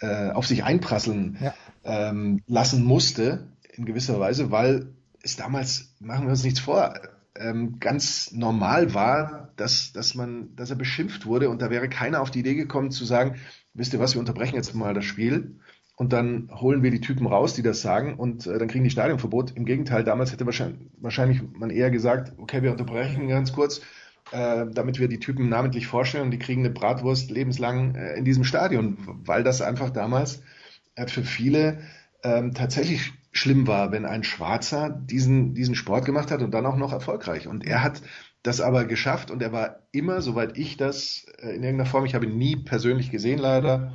äh, 0.00 0.30
auf 0.30 0.46
sich 0.46 0.64
einprasseln 0.64 1.38
ja. 1.40 1.54
ähm, 1.84 2.42
lassen 2.46 2.84
musste 2.84 3.48
in 3.74 3.84
gewisser 3.84 4.18
Weise, 4.20 4.50
weil 4.50 4.94
es 5.22 5.36
damals 5.36 5.94
machen 6.00 6.24
wir 6.24 6.30
uns 6.30 6.44
nichts 6.44 6.60
vor 6.60 6.94
ähm, 7.36 7.78
ganz 7.80 8.32
normal 8.32 8.94
war, 8.94 9.52
dass 9.56 9.92
dass 9.92 10.14
man 10.14 10.54
dass 10.56 10.70
er 10.70 10.76
beschimpft 10.76 11.26
wurde 11.26 11.48
und 11.48 11.62
da 11.62 11.70
wäre 11.70 11.88
keiner 11.88 12.20
auf 12.20 12.30
die 12.30 12.40
Idee 12.40 12.54
gekommen 12.54 12.90
zu 12.90 13.04
sagen, 13.04 13.36
wisst 13.74 13.92
ihr 13.92 14.00
was, 14.00 14.14
wir 14.14 14.20
unterbrechen 14.20 14.56
jetzt 14.56 14.74
mal 14.74 14.94
das 14.94 15.04
Spiel 15.04 15.58
und 15.96 16.12
dann 16.12 16.50
holen 16.52 16.82
wir 16.82 16.90
die 16.90 17.00
Typen 17.00 17.26
raus, 17.26 17.54
die 17.54 17.62
das 17.62 17.82
sagen 17.82 18.14
und 18.14 18.46
äh, 18.46 18.58
dann 18.58 18.68
kriegen 18.68 18.84
die 18.84 18.90
Stadionverbot. 18.90 19.52
Im 19.56 19.64
Gegenteil, 19.64 20.02
damals 20.02 20.32
hätte 20.32 20.46
wahrscheinlich, 20.46 20.88
wahrscheinlich 20.98 21.42
man 21.52 21.70
eher 21.70 21.90
gesagt, 21.90 22.32
okay, 22.38 22.62
wir 22.62 22.72
unterbrechen 22.72 23.28
ganz 23.28 23.52
kurz, 23.52 23.80
äh, 24.32 24.66
damit 24.70 24.98
wir 24.98 25.08
die 25.08 25.20
Typen 25.20 25.48
namentlich 25.48 25.86
vorstellen 25.86 26.24
und 26.24 26.30
die 26.30 26.38
kriegen 26.38 26.62
eine 26.62 26.72
Bratwurst 26.72 27.30
lebenslang 27.30 27.94
äh, 27.94 28.14
in 28.14 28.24
diesem 28.24 28.44
Stadion, 28.44 28.96
weil 29.24 29.42
das 29.42 29.62
einfach 29.62 29.90
damals 29.90 30.42
äh, 30.94 31.06
für 31.06 31.24
viele 31.24 31.80
ähm, 32.22 32.54
tatsächlich 32.54 33.12
schlimm 33.32 33.66
war, 33.66 33.92
wenn 33.92 34.04
ein 34.04 34.24
Schwarzer 34.24 34.90
diesen, 34.90 35.54
diesen 35.54 35.74
Sport 35.74 36.04
gemacht 36.04 36.30
hat 36.30 36.42
und 36.42 36.52
dann 36.52 36.66
auch 36.66 36.76
noch 36.76 36.92
erfolgreich. 36.92 37.46
Und 37.46 37.64
er 37.64 37.82
hat 37.82 38.02
das 38.42 38.60
aber 38.60 38.84
geschafft 38.84 39.30
und 39.30 39.42
er 39.42 39.52
war 39.52 39.80
immer, 39.92 40.22
soweit 40.22 40.56
ich 40.56 40.76
das 40.76 41.26
äh, 41.38 41.50
in 41.50 41.62
irgendeiner 41.62 41.86
Form, 41.86 42.04
ich 42.04 42.14
habe 42.14 42.26
ihn 42.26 42.38
nie 42.38 42.56
persönlich 42.56 43.10
gesehen 43.10 43.38
leider, 43.38 43.92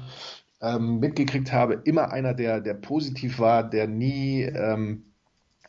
ähm, 0.62 1.00
mitgekriegt 1.00 1.52
habe, 1.52 1.82
immer 1.84 2.12
einer, 2.12 2.34
der, 2.34 2.62
der 2.62 2.76
positiv 2.76 3.40
war, 3.40 3.68
der 3.70 3.88
nie 3.88 4.44
ähm, 4.44 5.14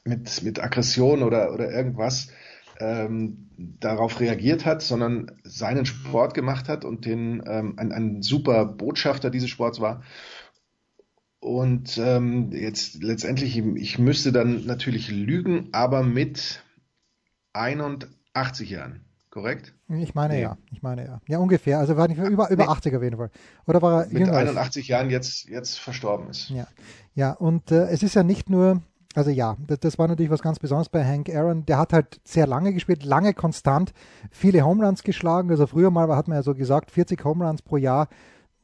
mit, 0.05 0.43
mit 0.43 0.63
Aggression 0.63 1.23
oder, 1.23 1.53
oder 1.53 1.71
irgendwas 1.71 2.29
ähm, 2.81 3.51
darauf 3.57 4.21
reagiert 4.21 4.65
hat, 4.65 4.83
sondern 4.83 5.33
seinen 5.45 5.87
Sport 5.87 6.35
gemacht 6.35 6.69
hat 6.69 6.85
und 6.85 7.05
den 7.05 7.43
ähm, 7.47 7.75
ein, 7.79 7.93
ein 7.93 8.23
super 8.23 8.65
Botschafter 8.65 9.31
dieses 9.31 9.51
Sports 9.51 9.81
war. 9.81 10.03
Und 11.41 11.99
ähm, 11.99 12.51
jetzt 12.53 13.03
letztendlich, 13.03 13.57
ich 13.57 13.99
müsste 13.99 14.33
dann 14.33 14.67
natürlich 14.67 15.11
lügen, 15.11 15.69
aber 15.73 16.03
mit 16.03 16.63
81 17.53 18.71
Jahren 18.71 19.07
korrekt? 19.37 19.75
Ich 19.89 20.15
meine 20.15 20.35
nee. 20.35 20.43
ja, 20.43 20.57
ich 20.73 20.83
meine 20.83 21.05
ja. 21.05 21.21
Ja, 21.29 21.39
ungefähr. 21.39 21.79
Also 21.79 21.97
war 21.97 22.09
nicht 22.09 22.19
über, 22.19 22.51
über 22.51 22.65
nee. 22.65 22.71
80 22.71 22.95
auf 22.97 23.03
jeden 23.03 23.19
Fall. 23.19 23.31
Oder 23.67 23.83
war 23.83 24.05
er 24.05 24.09
Mit 24.09 24.21
jünger 24.21 24.37
81 24.37 24.89
Jahren 24.89 25.11
jetzt, 25.11 25.45
jetzt 25.49 25.79
verstorben 25.79 26.31
ist. 26.31 26.49
Ja, 26.49 26.67
ja 27.15 27.33
und 27.33 27.71
äh, 27.71 27.89
es 27.89 28.03
ist 28.03 28.15
ja 28.15 28.23
nicht 28.23 28.49
nur, 28.49 28.81
also 29.17 29.31
ja, 29.31 29.57
das, 29.67 29.99
war 29.99 30.09
natürlich 30.09 30.31
was 30.31 30.43
ganz 30.43 30.59
Besonderes 30.59 30.91
bei 30.91 31.03
Hank 31.03 31.31
Aaron. 31.31 31.65
Der 31.65 31.79
hat 31.79 31.95
halt 31.95 32.21
sehr 32.23 32.47
lange 32.47 32.75
gespielt, 32.75 33.03
lange 33.03 33.33
konstant, 33.33 33.95
viele 34.31 34.63
Homeruns 34.63 35.03
geschlagen. 35.03 35.51
Also 35.51 35.67
früher 35.67 35.91
mal 35.91 36.15
hat 36.15 36.29
man 36.29 36.37
ja 36.37 36.43
so 36.43 36.55
gesagt, 36.55 36.91
40 36.91 37.25
Homeruns 37.25 37.63
pro 37.63 37.79
Jahr. 37.79 38.09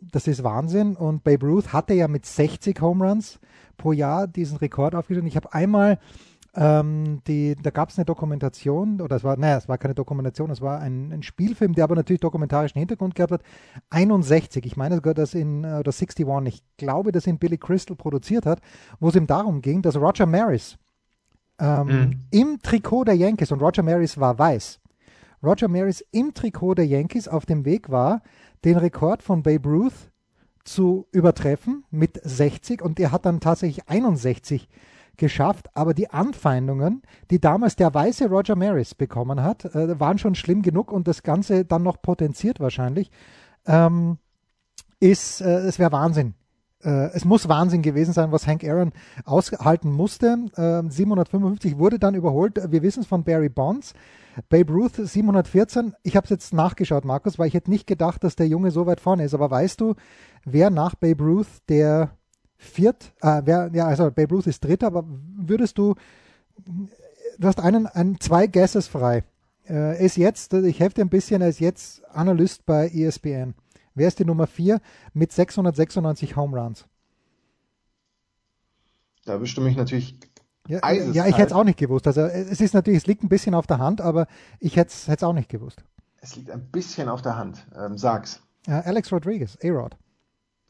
Das 0.00 0.26
ist 0.26 0.44
Wahnsinn. 0.44 0.94
Und 0.94 1.24
Babe 1.24 1.46
Ruth 1.46 1.72
hatte 1.72 1.94
ja 1.94 2.06
mit 2.06 2.26
60 2.26 2.82
Homeruns 2.82 3.40
pro 3.78 3.92
Jahr 3.92 4.26
diesen 4.26 4.58
Rekord 4.58 4.94
aufgestellt. 4.94 5.26
Ich 5.26 5.36
habe 5.36 5.54
einmal 5.54 5.98
ähm, 6.54 7.22
die, 7.26 7.54
da 7.54 7.70
gab 7.70 7.88
es 7.88 7.98
eine 7.98 8.04
Dokumentation, 8.04 9.00
oder 9.00 9.16
es 9.16 9.24
war, 9.24 9.36
naja, 9.38 9.56
es 9.56 9.68
war 9.68 9.78
keine 9.78 9.94
Dokumentation, 9.94 10.50
es 10.50 10.60
war 10.60 10.80
ein, 10.80 11.10
ein, 11.10 11.22
Spielfilm, 11.22 11.74
der 11.74 11.84
aber 11.84 11.94
natürlich 11.94 12.20
dokumentarischen 12.20 12.78
Hintergrund 12.78 13.14
gehabt 13.14 13.32
hat. 13.32 13.42
61, 13.88 14.66
ich 14.66 14.76
meine 14.76 14.96
sogar, 14.96 15.14
dass 15.14 15.32
in, 15.32 15.64
äh, 15.64 15.78
oder 15.78 15.92
61, 15.92 16.26
ich 16.46 16.62
glaube, 16.76 17.10
dass 17.10 17.26
ihn 17.26 17.38
Billy 17.38 17.56
Crystal 17.56 17.96
produziert 17.96 18.44
hat, 18.44 18.60
wo 19.00 19.08
es 19.08 19.16
ihm 19.16 19.26
darum 19.26 19.62
ging, 19.62 19.80
dass 19.80 19.96
Roger 19.96 20.26
Maris 20.26 20.76
ähm, 21.58 21.86
mhm. 21.86 22.20
im 22.30 22.58
Trikot 22.62 23.04
der 23.04 23.16
Yankees, 23.16 23.50
und 23.50 23.62
Roger 23.62 23.82
Maris 23.82 24.18
war 24.18 24.38
weiß, 24.38 24.80
Roger 25.42 25.68
Maris 25.68 26.04
im 26.12 26.34
Trikot 26.34 26.74
der 26.74 26.86
Yankees 26.86 27.28
auf 27.28 27.46
dem 27.46 27.64
Weg 27.64 27.90
war, 27.90 28.22
den 28.64 28.76
Rekord 28.76 29.22
von 29.22 29.42
Babe 29.42 29.68
Ruth 29.68 30.12
zu 30.64 31.08
übertreffen 31.12 31.84
mit 31.90 32.20
60 32.22 32.82
und 32.82 33.00
er 33.00 33.10
hat 33.10 33.24
dann 33.24 33.40
tatsächlich 33.40 33.88
61 33.88 34.68
geschafft, 35.16 35.68
aber 35.74 35.94
die 35.94 36.10
Anfeindungen, 36.10 37.02
die 37.30 37.40
damals 37.40 37.76
der 37.76 37.92
weiße 37.92 38.28
Roger 38.28 38.56
Maris 38.56 38.94
bekommen 38.94 39.42
hat, 39.42 39.64
äh, 39.74 39.98
waren 40.00 40.18
schon 40.18 40.34
schlimm 40.34 40.62
genug 40.62 40.92
und 40.92 41.06
das 41.08 41.22
Ganze 41.22 41.64
dann 41.64 41.82
noch 41.82 42.00
potenziert 42.02 42.60
wahrscheinlich, 42.60 43.10
ähm, 43.66 44.18
ist, 45.00 45.40
äh, 45.40 45.58
es 45.60 45.78
wäre 45.78 45.92
Wahnsinn. 45.92 46.34
Äh, 46.82 47.10
es 47.12 47.24
muss 47.24 47.48
Wahnsinn 47.48 47.82
gewesen 47.82 48.12
sein, 48.12 48.32
was 48.32 48.46
Hank 48.46 48.64
Aaron 48.64 48.92
aushalten 49.24 49.92
musste. 49.92 50.36
755 50.56 51.72
ähm, 51.72 51.78
wurde 51.78 51.98
dann 51.98 52.14
überholt. 52.14 52.60
Wir 52.70 52.82
wissen 52.82 53.00
es 53.00 53.06
von 53.06 53.24
Barry 53.24 53.48
Bonds. 53.48 53.94
Babe 54.48 54.72
Ruth 54.72 54.94
714. 54.96 55.94
Ich 56.02 56.16
habe 56.16 56.24
es 56.24 56.30
jetzt 56.30 56.54
nachgeschaut, 56.54 57.04
Markus, 57.04 57.38
weil 57.38 57.48
ich 57.48 57.54
hätte 57.54 57.70
nicht 57.70 57.86
gedacht, 57.86 58.24
dass 58.24 58.36
der 58.36 58.48
Junge 58.48 58.70
so 58.70 58.86
weit 58.86 59.00
vorne 59.00 59.24
ist. 59.24 59.34
Aber 59.34 59.50
weißt 59.50 59.80
du, 59.80 59.94
wer 60.44 60.70
nach 60.70 60.94
Babe 60.94 61.22
Ruth 61.22 61.48
der 61.68 62.16
viert, 62.62 63.12
äh, 63.20 63.42
wer, 63.44 63.70
ja, 63.72 63.86
also 63.86 64.10
Babe 64.10 64.34
Ruth 64.34 64.46
ist 64.46 64.64
dritter, 64.64 64.86
aber 64.86 65.04
würdest 65.06 65.78
du, 65.78 65.94
du 67.38 67.48
hast 67.48 67.60
einen, 67.60 67.86
einen 67.86 68.20
zwei 68.20 68.46
Guesses 68.46 68.86
frei. 68.86 69.24
Äh, 69.68 70.04
ist 70.04 70.16
jetzt, 70.16 70.52
ich 70.54 70.80
helfe 70.80 70.96
dir 70.96 71.02
ein 71.02 71.08
bisschen, 71.08 71.42
er 71.42 71.48
ist 71.48 71.60
jetzt 71.60 72.04
Analyst 72.12 72.66
bei 72.66 72.88
ESPN. 72.88 73.54
Wer 73.94 74.08
ist 74.08 74.18
die 74.18 74.24
Nummer 74.24 74.46
vier 74.46 74.80
mit 75.12 75.32
696 75.32 76.36
Home 76.36 76.58
Runs? 76.58 76.86
Da 79.24 79.38
bestimme 79.38 79.70
ich 79.70 79.76
natürlich 79.76 80.18
ja, 80.68 80.92
ja, 80.92 81.26
ich 81.26 81.36
hätte 81.36 81.48
es 81.48 81.52
auch 81.52 81.64
nicht 81.64 81.78
gewusst. 81.78 82.06
Also 82.06 82.20
es 82.20 82.60
ist 82.60 82.72
natürlich, 82.72 82.98
es 82.98 83.06
liegt 83.06 83.24
ein 83.24 83.28
bisschen 83.28 83.54
auf 83.54 83.66
der 83.66 83.78
Hand, 83.78 84.00
aber 84.00 84.28
ich 84.60 84.76
hätte 84.76 84.92
es 85.08 85.22
auch 85.22 85.32
nicht 85.32 85.48
gewusst. 85.48 85.82
Es 86.20 86.36
liegt 86.36 86.50
ein 86.50 86.70
bisschen 86.70 87.08
auf 87.08 87.20
der 87.20 87.36
Hand. 87.36 87.66
Ähm, 87.76 87.98
sag's. 87.98 88.40
Alex 88.66 89.10
Rodriguez, 89.10 89.58
A-Rod. 89.64 89.96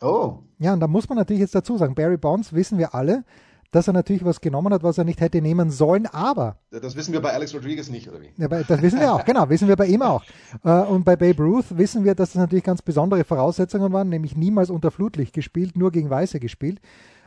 Oh. 0.02 0.38
Ja, 0.58 0.74
und 0.74 0.80
da 0.80 0.88
muss 0.88 1.08
man 1.08 1.18
natürlich 1.18 1.40
jetzt 1.40 1.54
dazu 1.54 1.78
sagen, 1.78 1.94
Barry 1.94 2.16
Bonds 2.16 2.52
wissen 2.52 2.78
wir 2.78 2.94
alle, 2.94 3.24
dass 3.72 3.88
er 3.88 3.94
natürlich 3.94 4.24
was 4.24 4.40
genommen 4.40 4.72
hat, 4.72 4.82
was 4.82 4.98
er 4.98 5.04
nicht 5.04 5.20
hätte 5.20 5.40
nehmen 5.40 5.70
sollen, 5.70 6.06
aber. 6.06 6.58
Das 6.70 6.94
wissen 6.94 7.12
wir 7.12 7.22
bei 7.22 7.32
Alex 7.32 7.54
Rodriguez 7.54 7.88
nicht, 7.88 8.08
oder 8.08 8.20
wie? 8.20 8.28
Ja, 8.36 8.46
das 8.46 8.82
wissen 8.82 9.00
wir 9.00 9.14
auch, 9.14 9.24
genau, 9.24 9.48
wissen 9.48 9.66
wir 9.66 9.76
bei 9.76 9.86
ihm 9.86 10.02
auch. 10.02 10.22
Äh, 10.64 10.82
und 10.82 11.04
bei 11.04 11.16
Babe 11.16 11.42
Ruth 11.42 11.78
wissen 11.78 12.04
wir, 12.04 12.14
dass 12.14 12.32
das 12.32 12.40
natürlich 12.40 12.62
ganz 12.62 12.82
besondere 12.82 13.24
Voraussetzungen 13.24 13.90
waren, 13.92 14.10
nämlich 14.10 14.36
niemals 14.36 14.68
unter 14.68 14.90
Flutlicht 14.90 15.32
gespielt, 15.32 15.76
nur 15.76 15.90
gegen 15.90 16.10
Weiße 16.10 16.40
gespielt. 16.40 16.78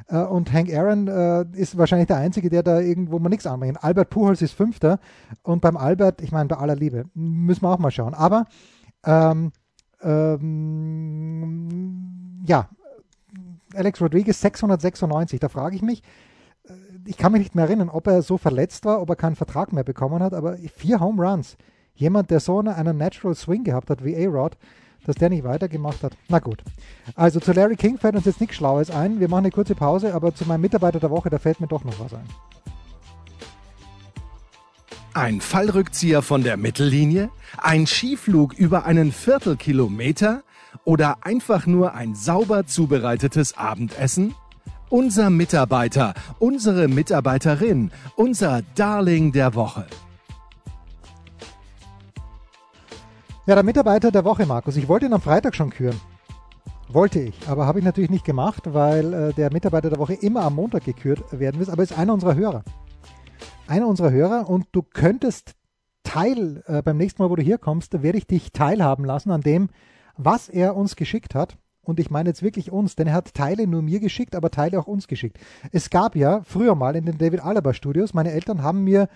Äh, 0.07 0.19
und 0.19 0.53
Hank 0.53 0.71
Aaron 0.71 1.07
äh, 1.07 1.45
ist 1.53 1.75
wahrscheinlich 1.77 2.07
der 2.07 2.17
Einzige, 2.17 2.51
der 2.51 2.61
da 2.61 2.79
irgendwo 2.79 3.17
mal 3.17 3.29
nichts 3.29 3.47
anbringt. 3.47 3.83
Albert 3.83 4.11
Pujols 4.11 4.43
ist 4.43 4.53
Fünfter 4.53 4.99
und 5.41 5.61
beim 5.61 5.75
Albert, 5.75 6.21
ich 6.21 6.31
meine, 6.31 6.47
bei 6.47 6.57
aller 6.57 6.75
Liebe, 6.75 7.05
müssen 7.15 7.63
wir 7.63 7.71
auch 7.71 7.79
mal 7.79 7.91
schauen. 7.91 8.13
Aber 8.13 8.45
ähm, 9.05 9.51
ähm, 10.01 12.14
ja, 12.47 12.69
Alex 13.73 14.01
Rodriguez 14.01 14.39
696. 14.41 15.39
Da 15.39 15.49
frage 15.49 15.75
ich 15.75 15.81
mich, 15.81 16.01
äh, 16.67 16.73
ich 17.05 17.17
kann 17.17 17.31
mich 17.31 17.39
nicht 17.39 17.55
mehr 17.55 17.65
erinnern, 17.65 17.89
ob 17.89 18.07
er 18.07 18.21
so 18.21 18.37
verletzt 18.37 18.85
war, 18.85 19.01
ob 19.01 19.09
er 19.09 19.15
keinen 19.15 19.35
Vertrag 19.35 19.73
mehr 19.73 19.83
bekommen 19.83 20.21
hat, 20.21 20.33
aber 20.33 20.57
vier 20.75 20.99
Home 20.99 21.23
Runs. 21.23 21.57
Jemand, 21.93 22.29
der 22.29 22.39
so 22.39 22.59
einen 22.59 22.97
Natural 22.97 23.35
Swing 23.35 23.63
gehabt 23.63 23.89
hat 23.89 24.03
wie 24.03 24.15
A-Rod, 24.15 24.57
dass 25.05 25.15
der 25.15 25.29
nicht 25.29 25.43
weitergemacht 25.43 26.03
hat. 26.03 26.17
Na 26.27 26.39
gut. 26.39 26.61
Also 27.15 27.39
zu 27.39 27.53
Larry 27.53 27.77
King 27.77 27.97
fällt 27.97 28.15
uns 28.15 28.25
jetzt 28.25 28.41
nichts 28.41 28.57
Schlaues 28.57 28.91
ein. 28.91 29.19
Wir 29.19 29.29
machen 29.29 29.45
eine 29.45 29.51
kurze 29.51 29.75
Pause, 29.75 30.13
aber 30.13 30.35
zu 30.35 30.45
meinem 30.45 30.61
Mitarbeiter 30.61 30.99
der 30.99 31.09
Woche, 31.09 31.29
da 31.29 31.37
fällt 31.37 31.61
mir 31.61 31.67
doch 31.67 31.85
noch 31.85 31.99
was 31.99 32.13
ein. 32.13 32.27
Ein 35.13 35.39
Fallrückzieher 35.39 36.21
von 36.21 36.43
der 36.43 36.57
Mittellinie? 36.57 37.29
Ein 37.57 37.87
Skiflug 37.87 38.53
über 38.53 38.83
einen 38.83 39.13
Viertelkilometer? 39.13 40.43
Oder 40.83 41.25
einfach 41.25 41.65
nur 41.65 41.93
ein 41.93 42.15
sauber 42.15 42.65
zubereitetes 42.65 43.57
Abendessen? 43.57 44.35
Unser 44.89 45.29
Mitarbeiter, 45.29 46.13
unsere 46.39 46.87
Mitarbeiterin, 46.87 47.91
unser 48.15 48.61
Darling 48.75 49.31
der 49.31 49.55
Woche. 49.55 49.87
Ja, 53.47 53.55
der 53.55 53.63
Mitarbeiter 53.63 54.11
der 54.11 54.25
Woche, 54.25 54.45
Markus. 54.45 54.75
Ich 54.75 54.87
wollte 54.87 55.05
ihn 55.05 55.13
am 55.13 55.21
Freitag 55.21 55.55
schon 55.55 55.69
küren. 55.69 55.99
Wollte 56.89 57.19
ich, 57.19 57.35
aber 57.47 57.65
habe 57.65 57.79
ich 57.79 57.85
natürlich 57.85 58.09
nicht 58.09 58.25
gemacht, 58.25 58.73
weil 58.73 59.13
äh, 59.13 59.33
der 59.33 59.51
Mitarbeiter 59.51 59.89
der 59.89 59.99
Woche 59.99 60.13
immer 60.13 60.41
am 60.41 60.55
Montag 60.55 60.83
gekürt 60.83 61.23
werden 61.31 61.59
muss. 61.59 61.69
Aber 61.69 61.83
ist 61.83 61.97
einer 61.97 62.13
unserer 62.13 62.35
Hörer. 62.35 62.63
Einer 63.67 63.87
unserer 63.87 64.11
Hörer 64.11 64.49
und 64.49 64.67
du 64.71 64.81
könntest 64.81 65.55
Teil, 66.03 66.63
äh, 66.67 66.81
beim 66.81 66.97
nächsten 66.97 67.21
Mal, 67.21 67.29
wo 67.29 67.35
du 67.35 67.43
hier 67.43 67.57
kommst, 67.57 68.01
werde 68.01 68.17
ich 68.17 68.25
dich 68.25 68.51
teilhaben 68.51 69.03
lassen 69.03 69.31
an 69.31 69.41
dem, 69.41 69.69
was 70.17 70.49
er 70.49 70.75
uns 70.75 70.95
geschickt 70.95 71.35
hat 71.35 71.57
und 71.81 71.99
ich 71.99 72.09
meine 72.09 72.29
jetzt 72.29 72.43
wirklich 72.43 72.71
uns, 72.71 72.95
denn 72.95 73.07
er 73.07 73.13
hat 73.13 73.33
Teile 73.33 73.67
nur 73.67 73.81
mir 73.81 73.99
geschickt, 73.99 74.35
aber 74.35 74.51
Teile 74.51 74.79
auch 74.79 74.87
uns 74.87 75.07
geschickt. 75.07 75.37
Es 75.71 75.89
gab 75.89 76.15
ja 76.15 76.41
früher 76.43 76.75
mal 76.75 76.95
in 76.95 77.05
den 77.05 77.17
David 77.17 77.41
Alaba 77.41 77.73
Studios, 77.73 78.13
meine 78.13 78.31
Eltern 78.31 78.63
haben 78.63 78.83
mir 78.83 79.07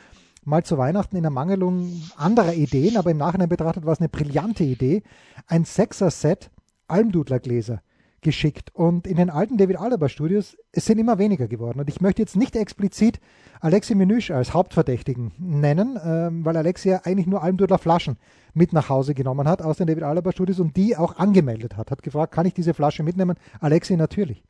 mal 0.45 0.63
zu 0.63 0.77
Weihnachten 0.77 1.15
in 1.15 1.23
Ermangelung 1.23 2.01
anderer 2.15 2.53
Ideen, 2.53 2.97
aber 2.97 3.11
im 3.11 3.17
Nachhinein 3.17 3.49
betrachtet 3.49 3.85
war 3.85 3.93
es 3.93 3.99
eine 3.99 4.09
brillante 4.09 4.63
Idee, 4.63 5.03
ein 5.47 5.65
Sechser-Set 5.65 6.51
Almdudler-Gläser 6.87 7.81
geschickt. 8.21 8.73
Und 8.73 9.07
in 9.07 9.17
den 9.17 9.29
alten 9.29 9.57
David 9.57 9.79
Alaba 9.79 10.09
Studios, 10.09 10.57
es 10.71 10.85
sind 10.85 10.99
immer 10.99 11.17
weniger 11.17 11.47
geworden. 11.47 11.79
Und 11.79 11.89
ich 11.89 12.01
möchte 12.01 12.21
jetzt 12.21 12.35
nicht 12.35 12.55
explizit 12.55 13.19
Alexi 13.61 13.95
Menüsch 13.95 14.31
als 14.31 14.53
Hauptverdächtigen 14.53 15.33
nennen, 15.37 15.99
ähm, 16.03 16.45
weil 16.45 16.55
Alexi 16.57 16.89
ja 16.89 17.01
eigentlich 17.03 17.27
nur 17.27 17.43
Almdudler 17.43 17.77
Flaschen 17.77 18.17
mit 18.53 18.73
nach 18.73 18.89
Hause 18.89 19.13
genommen 19.13 19.47
hat 19.47 19.61
aus 19.61 19.77
den 19.77 19.87
David 19.87 20.03
Alaba 20.03 20.31
Studios 20.31 20.59
und 20.59 20.77
die 20.77 20.95
auch 20.95 21.17
angemeldet 21.17 21.77
hat. 21.77 21.91
Hat 21.91 22.03
gefragt, 22.03 22.33
kann 22.33 22.45
ich 22.45 22.53
diese 22.53 22.73
Flasche 22.73 23.03
mitnehmen? 23.03 23.35
Alexi 23.59 23.95
natürlich. 23.95 24.43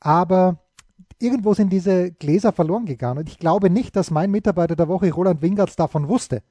Aber 0.00 0.58
irgendwo 1.18 1.54
sind 1.54 1.72
diese 1.72 2.12
Gläser 2.12 2.52
verloren 2.52 2.86
gegangen 2.86 3.18
und 3.20 3.28
ich 3.28 3.38
glaube 3.38 3.70
nicht, 3.70 3.96
dass 3.96 4.10
mein 4.10 4.30
Mitarbeiter 4.30 4.76
der 4.76 4.88
Woche 4.88 5.12
Roland 5.12 5.42
Wingertz 5.42 5.76
davon 5.76 6.08
wusste. 6.08 6.42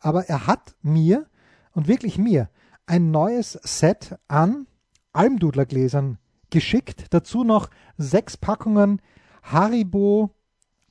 Aber 0.00 0.28
er 0.28 0.46
hat 0.46 0.76
mir 0.82 1.26
und 1.72 1.88
wirklich 1.88 2.18
mir 2.18 2.50
ein 2.86 3.10
neues 3.10 3.52
Set 3.52 4.16
an 4.28 4.66
Almdudlergläsern 5.18 6.18
geschickt. 6.50 7.06
Dazu 7.10 7.42
noch 7.42 7.70
sechs 7.96 8.36
Packungen 8.36 9.02
Haribo 9.42 10.30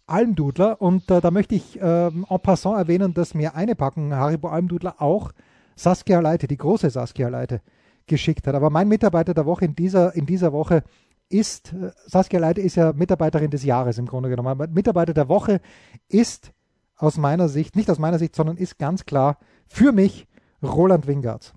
Almdudler 0.06 0.82
und 0.82 1.10
äh, 1.10 1.22
da 1.22 1.32
möchte 1.32 1.56
ich 1.56 1.80
äh, 1.82 2.08
en 2.08 2.26
passant 2.44 2.78
erwähnen, 2.78 3.14
dass 3.14 3.34
mir 3.34 3.56
eine 3.56 3.76
Packung 3.76 4.14
Haribo 4.14 4.50
Almdudler 4.50 5.02
auch 5.02 5.32
Saskia 5.76 6.20
Leite, 6.20 6.48
die 6.48 6.58
große 6.58 6.90
Saskia 6.90 7.30
Leite, 7.30 7.62
geschickt 8.06 8.48
hat. 8.48 8.56
Aber 8.56 8.70
mein 8.70 8.88
Mitarbeiter 8.88 9.34
der 9.34 9.46
Woche 9.46 9.66
in 9.66 9.76
dieser, 9.76 10.16
in 10.16 10.26
dieser 10.26 10.52
Woche 10.52 10.84
ist, 11.30 11.74
äh, 11.74 11.92
Saskia 12.06 12.40
Leite 12.40 12.62
ist 12.62 12.76
ja 12.76 12.92
Mitarbeiterin 12.94 13.50
des 13.50 13.64
Jahres 13.64 13.98
im 13.98 14.08
Grunde 14.08 14.30
genommen. 14.30 14.50
Aber 14.50 14.68
Mitarbeiter 14.68 15.14
der 15.14 15.30
Woche 15.30 15.62
ist 16.10 16.52
aus 16.98 17.18
meiner 17.18 17.48
Sicht, 17.48 17.78
nicht 17.78 17.90
aus 17.90 18.00
meiner 18.00 18.20
Sicht, 18.20 18.36
sondern 18.36 18.58
ist 18.58 18.78
ganz 18.78 19.06
klar 19.06 19.38
für 19.68 19.94
mich 19.94 20.28
Roland 20.62 21.08
Wingards. 21.08 21.54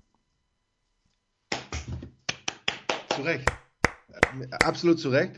Zu 3.15 3.21
Recht. 3.21 3.51
Absolut 4.63 4.99
zu 4.99 5.09
Recht. 5.09 5.33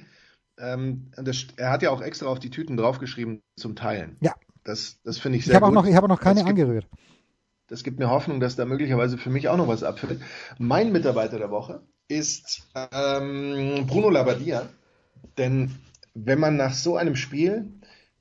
Ähm, 0.59 1.11
das, 1.15 1.47
er 1.57 1.71
hat 1.71 1.81
ja 1.81 1.89
auch 1.89 2.01
extra 2.01 2.27
auf 2.27 2.39
die 2.39 2.49
Tüten 2.49 2.77
draufgeschrieben 2.77 3.41
zum 3.55 3.75
Teilen. 3.75 4.17
Ja. 4.21 4.35
Das, 4.63 4.99
das 5.03 5.17
finde 5.17 5.37
ich 5.37 5.45
sehr 5.45 5.55
ich 5.55 5.61
gut. 5.61 5.69
Auch 5.69 5.73
noch, 5.73 5.85
ich 5.85 5.95
habe 5.95 6.07
noch 6.07 6.19
keine 6.19 6.41
das 6.41 6.49
angerührt. 6.49 6.87
Gibt, 6.89 7.03
das 7.67 7.83
gibt 7.83 7.99
mir 7.99 8.09
Hoffnung, 8.09 8.39
dass 8.39 8.55
da 8.55 8.65
möglicherweise 8.65 9.17
für 9.17 9.29
mich 9.29 9.49
auch 9.49 9.57
noch 9.57 9.67
was 9.67 9.83
abfällt. 9.83 10.21
Mein 10.57 10.91
Mitarbeiter 10.91 11.37
der 11.37 11.51
Woche 11.51 11.81
ist 12.07 12.67
ähm, 12.75 13.85
Bruno 13.87 14.09
Labbadia. 14.09 14.69
Denn 15.37 15.75
wenn 16.13 16.39
man 16.39 16.55
nach 16.55 16.73
so 16.73 16.95
einem 16.95 17.15
Spiel 17.15 17.71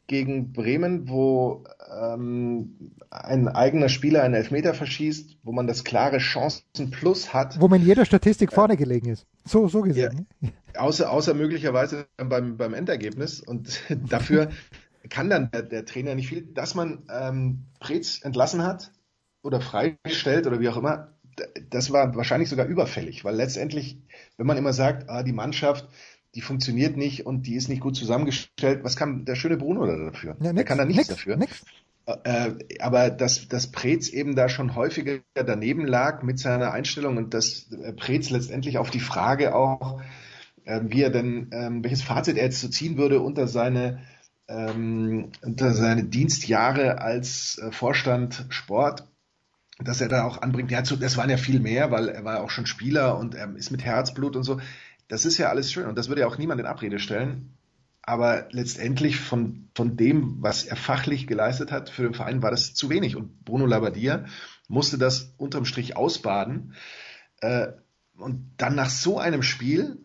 gegen 0.07 0.53
Bremen, 0.53 1.09
wo 1.09 1.65
ähm, 1.91 2.93
ein 3.11 3.49
eigener 3.49 3.89
Spieler 3.89 4.23
einen 4.23 4.35
Elfmeter 4.35 4.75
verschießt, 4.75 5.39
wo 5.43 5.53
man 5.53 5.67
das 5.67 5.85
klare 5.85 6.21
Chancenplus 6.21 7.33
hat. 7.33 7.61
Wo 7.61 7.69
man 7.69 7.81
in 7.81 7.87
jeder 7.87 8.05
Statistik 8.05 8.53
vorne 8.53 8.77
gelegen 8.77 9.09
ist. 9.09 9.27
So, 9.45 9.69
so 9.69 9.83
gesehen. 9.83 10.27
Ja, 10.41 10.51
außer, 10.81 11.11
außer 11.11 11.35
möglicherweise 11.35 12.07
beim, 12.17 12.57
beim 12.57 12.75
Endergebnis. 12.75 13.41
Und 13.41 13.81
dafür 14.09 14.51
kann 15.09 15.31
dann 15.31 15.51
der, 15.51 15.63
der, 15.63 15.85
Trainer 15.85 16.15
nicht 16.15 16.29
viel. 16.29 16.43
Dass 16.43 16.75
man 16.75 17.03
ähm, 17.11 17.65
Preetz 17.81 18.21
entlassen 18.23 18.63
hat 18.63 18.93
oder 19.43 19.61
freigestellt 19.61 20.47
oder 20.47 20.61
wie 20.61 20.69
auch 20.69 20.77
immer, 20.77 21.15
das 21.71 21.91
war 21.91 22.15
wahrscheinlich 22.15 22.49
sogar 22.49 22.67
überfällig, 22.67 23.25
weil 23.25 23.35
letztendlich, 23.35 23.99
wenn 24.37 24.47
man 24.47 24.59
immer 24.59 24.73
sagt, 24.73 25.09
ah, 25.09 25.23
die 25.23 25.33
Mannschaft, 25.33 25.89
die 26.35 26.41
funktioniert 26.41 26.97
nicht 26.97 27.27
und 27.27 27.47
die 27.47 27.57
ist 27.57 27.69
nicht 27.69 27.81
gut 27.81 27.97
zusammengestellt. 27.97 28.85
Was 28.85 28.97
kann 28.97 29.25
der 29.25 29.35
schöne 29.35 29.57
Bruno 29.57 29.87
da 29.87 29.97
dafür? 29.97 30.37
Ja, 30.41 30.53
nix, 30.53 30.55
der 30.55 30.65
kann 30.65 30.79
da 30.79 30.85
nichts 30.85 31.09
dafür. 31.09 31.37
Nix. 31.37 31.65
Äh, 32.07 32.53
aber 32.81 33.11
dass, 33.11 33.47
dass 33.49 33.71
Preetz 33.71 34.09
eben 34.09 34.35
da 34.35 34.49
schon 34.49 34.75
häufiger 34.75 35.21
daneben 35.35 35.87
lag 35.87 36.23
mit 36.23 36.39
seiner 36.39 36.73
Einstellung 36.73 37.17
und 37.17 37.33
dass 37.33 37.71
äh, 37.73 37.93
Preetz 37.93 38.31
letztendlich 38.31 38.79
auf 38.79 38.91
die 38.91 39.01
Frage 39.01 39.55
auch, 39.55 40.01
äh, 40.65 40.81
wie 40.85 41.03
er 41.03 41.11
denn, 41.11 41.51
ähm, 41.53 41.85
welches 41.85 42.03
Fazit 42.03 42.37
er 42.37 42.45
jetzt 42.45 42.61
so 42.61 42.69
ziehen 42.69 42.99
würde 42.99 43.21
unter 43.21 43.47
seine, 43.47 44.01
ähm, 44.49 45.31
unter 45.43 45.75
seine 45.75 46.05
Dienstjahre 46.05 47.01
als 47.01 47.59
äh, 47.59 47.71
Vorstand 47.71 48.47
Sport, 48.49 49.07
dass 49.79 50.01
er 50.01 50.09
da 50.09 50.25
auch 50.25 50.43
anbringt, 50.43 50.71
ja, 50.71 50.83
das 50.83 51.17
waren 51.17 51.31
ja 51.31 51.37
viel 51.37 51.61
mehr, 51.61 51.91
weil 51.93 52.09
er 52.09 52.25
war 52.25 52.43
auch 52.43 52.51
schon 52.51 52.67
Spieler 52.67 53.19
und 53.19 53.35
er 53.35 53.55
ist 53.57 53.71
mit 53.71 53.85
Herzblut 53.85 54.37
und 54.37 54.43
so. 54.43 54.61
Das 55.09 55.25
ist 55.25 55.39
ja 55.39 55.51
alles 55.51 55.71
schön 55.73 55.87
und 55.87 55.97
das 55.97 56.09
würde 56.09 56.23
ja 56.23 56.27
auch 56.27 56.39
niemand 56.39 56.61
in 56.61 56.67
Abrede 56.67 56.99
stellen. 56.99 57.57
Aber 58.03 58.49
letztendlich 58.51 59.17
von, 59.17 59.69
von 59.75 59.97
dem, 59.97 60.43
was 60.43 60.65
er 60.65 60.77
fachlich 60.77 61.27
geleistet 61.27 61.71
hat 61.71 61.89
für 61.89 62.03
den 62.03 62.15
Verein, 62.15 62.43
war 62.43 62.51
das 62.51 62.75
zu 62.75 62.91
wenig. 62.91 63.17
Und 63.17 63.45
Bruno 63.45 63.65
Labbadia 63.65 64.25
musste 64.69 64.99
das 64.99 65.35
unterm 65.37 65.65
Strich 65.65 65.97
ausbaden. 65.97 66.75
Äh, 67.41 67.69
und 68.17 68.55
dann 68.57 68.75
nach 68.75 68.91
so 68.91 69.19
einem 69.19 69.43
Spiel, 69.43 70.05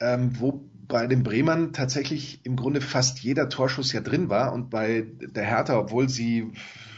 ähm, 0.00 0.38
wo 0.40 0.68
bei 0.88 1.06
den 1.06 1.22
Bremern 1.22 1.72
tatsächlich 1.72 2.44
im 2.44 2.56
Grunde 2.56 2.80
fast 2.80 3.20
jeder 3.20 3.48
Torschuss 3.48 3.92
ja 3.92 4.00
drin 4.00 4.30
war 4.30 4.52
und 4.52 4.70
bei 4.70 5.06
der 5.20 5.44
Hertha, 5.44 5.78
obwohl 5.78 6.08
sie 6.08 6.52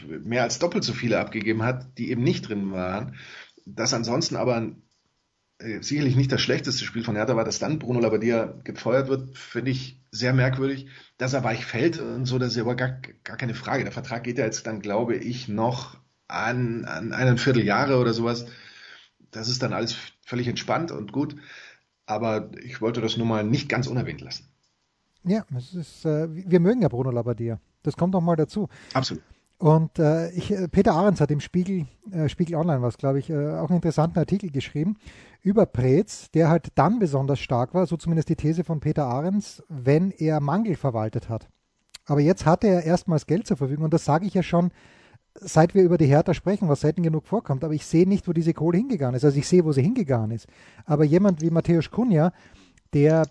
mehr 0.07 0.43
als 0.43 0.59
doppelt 0.59 0.83
so 0.83 0.93
viele 0.93 1.19
abgegeben 1.19 1.63
hat, 1.63 1.97
die 1.97 2.09
eben 2.09 2.23
nicht 2.23 2.47
drin 2.47 2.71
waren, 2.71 3.15
dass 3.65 3.93
ansonsten 3.93 4.37
aber 4.37 4.71
sicherlich 5.81 6.15
nicht 6.15 6.31
das 6.31 6.41
schlechteste 6.41 6.85
Spiel 6.85 7.03
von 7.03 7.15
Hertha 7.15 7.35
war, 7.35 7.45
dass 7.45 7.59
dann 7.59 7.79
Bruno 7.79 7.99
Labbadia 7.99 8.53
gefeuert 8.63 9.07
wird, 9.07 9.37
finde 9.37 9.71
ich 9.71 9.99
sehr 10.11 10.33
merkwürdig. 10.33 10.87
Dass 11.17 11.33
er 11.33 11.43
weich 11.43 11.65
fällt 11.65 11.99
und 11.99 12.25
so, 12.25 12.39
das 12.39 12.53
ist 12.53 12.59
aber 12.59 12.75
gar, 12.75 12.99
gar 13.23 13.37
keine 13.37 13.53
Frage. 13.53 13.83
Der 13.83 13.93
Vertrag 13.93 14.23
geht 14.23 14.37
ja 14.37 14.45
jetzt 14.45 14.67
dann, 14.67 14.81
glaube 14.81 15.15
ich, 15.15 15.47
noch 15.47 15.97
an, 16.27 16.85
an 16.85 17.13
einen 17.13 17.37
Vierteljahre 17.37 17.97
oder 17.97 18.13
sowas. 18.13 18.45
Das 19.31 19.49
ist 19.49 19.61
dann 19.63 19.73
alles 19.73 19.95
völlig 20.25 20.47
entspannt 20.47 20.91
und 20.91 21.11
gut. 21.11 21.35
Aber 22.05 22.51
ich 22.63 22.81
wollte 22.81 23.01
das 23.01 23.17
nur 23.17 23.27
mal 23.27 23.43
nicht 23.43 23.69
ganz 23.69 23.87
unerwähnt 23.87 24.21
lassen. 24.21 24.47
Ja, 25.23 25.45
es 25.55 25.73
ist, 25.73 26.05
äh, 26.05 26.27
wir 26.31 26.59
mögen 26.59 26.81
ja 26.81 26.87
Bruno 26.87 27.11
Labbadia. 27.11 27.59
Das 27.83 27.95
kommt 27.95 28.15
doch 28.15 28.21
mal 28.21 28.35
dazu. 28.35 28.69
Absolut. 28.93 29.23
Und 29.61 29.99
äh, 29.99 30.31
ich, 30.31 30.51
äh, 30.51 30.67
Peter 30.67 30.93
Ahrens 30.93 31.21
hat 31.21 31.29
im 31.29 31.39
Spiegel, 31.39 31.85
äh, 32.11 32.27
Spiegel 32.29 32.55
Online 32.55 32.81
was, 32.81 32.97
glaube 32.97 33.19
ich, 33.19 33.29
äh, 33.29 33.35
auch 33.35 33.69
einen 33.69 33.75
interessanten 33.75 34.17
Artikel 34.17 34.49
geschrieben 34.49 34.97
über 35.43 35.67
Preetz, 35.67 36.31
der 36.31 36.49
halt 36.49 36.69
dann 36.73 36.97
besonders 36.97 37.39
stark 37.39 37.75
war, 37.75 37.85
so 37.85 37.95
zumindest 37.95 38.29
die 38.29 38.35
These 38.35 38.63
von 38.63 38.79
Peter 38.79 39.05
Ahrens, 39.05 39.61
wenn 39.69 40.09
er 40.09 40.39
Mangel 40.39 40.75
verwaltet 40.75 41.29
hat. 41.29 41.47
Aber 42.07 42.21
jetzt 42.21 42.47
hatte 42.47 42.65
er 42.65 42.85
erstmals 42.85 43.27
Geld 43.27 43.45
zur 43.45 43.55
Verfügung 43.55 43.85
und 43.85 43.93
das 43.93 44.03
sage 44.03 44.25
ich 44.25 44.33
ja 44.33 44.41
schon, 44.41 44.71
seit 45.35 45.75
wir 45.75 45.83
über 45.83 45.99
die 45.99 46.07
Hertha 46.07 46.33
sprechen, 46.33 46.67
was 46.67 46.81
selten 46.81 47.03
genug 47.03 47.27
vorkommt. 47.27 47.63
Aber 47.63 47.75
ich 47.75 47.85
sehe 47.85 48.09
nicht, 48.09 48.27
wo 48.27 48.33
diese 48.33 48.55
Kohle 48.55 48.79
hingegangen 48.79 49.15
ist. 49.15 49.25
Also 49.25 49.37
ich 49.37 49.47
sehe, 49.47 49.63
wo 49.63 49.71
sie 49.73 49.83
hingegangen 49.83 50.31
ist. 50.31 50.47
Aber 50.85 51.03
jemand 51.03 51.39
wie 51.39 51.51
Matthäus 51.51 51.91
Kunja, 51.91 52.33
der 52.95 53.27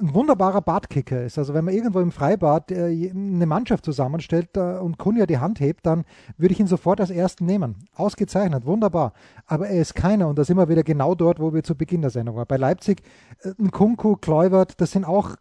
ein 0.00 0.14
wunderbarer 0.14 0.60
Badkicker 0.60 1.24
ist. 1.24 1.38
Also 1.38 1.54
wenn 1.54 1.64
man 1.64 1.74
irgendwo 1.74 2.00
im 2.00 2.12
Freibad 2.12 2.70
äh, 2.70 3.10
eine 3.10 3.46
Mannschaft 3.46 3.84
zusammenstellt 3.84 4.56
äh, 4.56 4.78
und 4.78 4.98
Kunja 4.98 5.26
die 5.26 5.38
Hand 5.38 5.60
hebt, 5.60 5.86
dann 5.86 6.04
würde 6.36 6.52
ich 6.52 6.60
ihn 6.60 6.66
sofort 6.66 7.00
als 7.00 7.10
ersten 7.10 7.46
nehmen. 7.46 7.76
Ausgezeichnet, 7.94 8.66
wunderbar. 8.66 9.12
Aber 9.46 9.68
er 9.68 9.80
ist 9.80 9.94
keiner 9.94 10.28
und 10.28 10.38
da 10.38 10.44
sind 10.44 10.56
wir 10.56 10.68
wieder 10.68 10.82
genau 10.82 11.14
dort, 11.14 11.40
wo 11.40 11.54
wir 11.54 11.62
zu 11.62 11.74
Beginn 11.74 12.02
der 12.02 12.10
Sendung 12.10 12.36
waren. 12.36 12.46
Bei 12.46 12.56
Leipzig, 12.56 13.02
äh, 13.42 13.52
ein 13.58 13.70
Kunku, 13.70 14.16
Kluivert, 14.16 14.80
das 14.80 14.92
sind 14.92 15.04
auch 15.04 15.36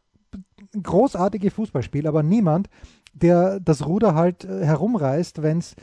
großartige 0.81 1.51
Fußballspieler, 1.51 2.09
aber 2.09 2.23
niemand, 2.23 2.69
der 3.13 3.59
das 3.59 3.85
Ruder 3.85 4.15
halt 4.15 4.45
äh, 4.45 4.65
herumreißt, 4.65 5.41
wenn 5.41 5.59
es 5.59 5.75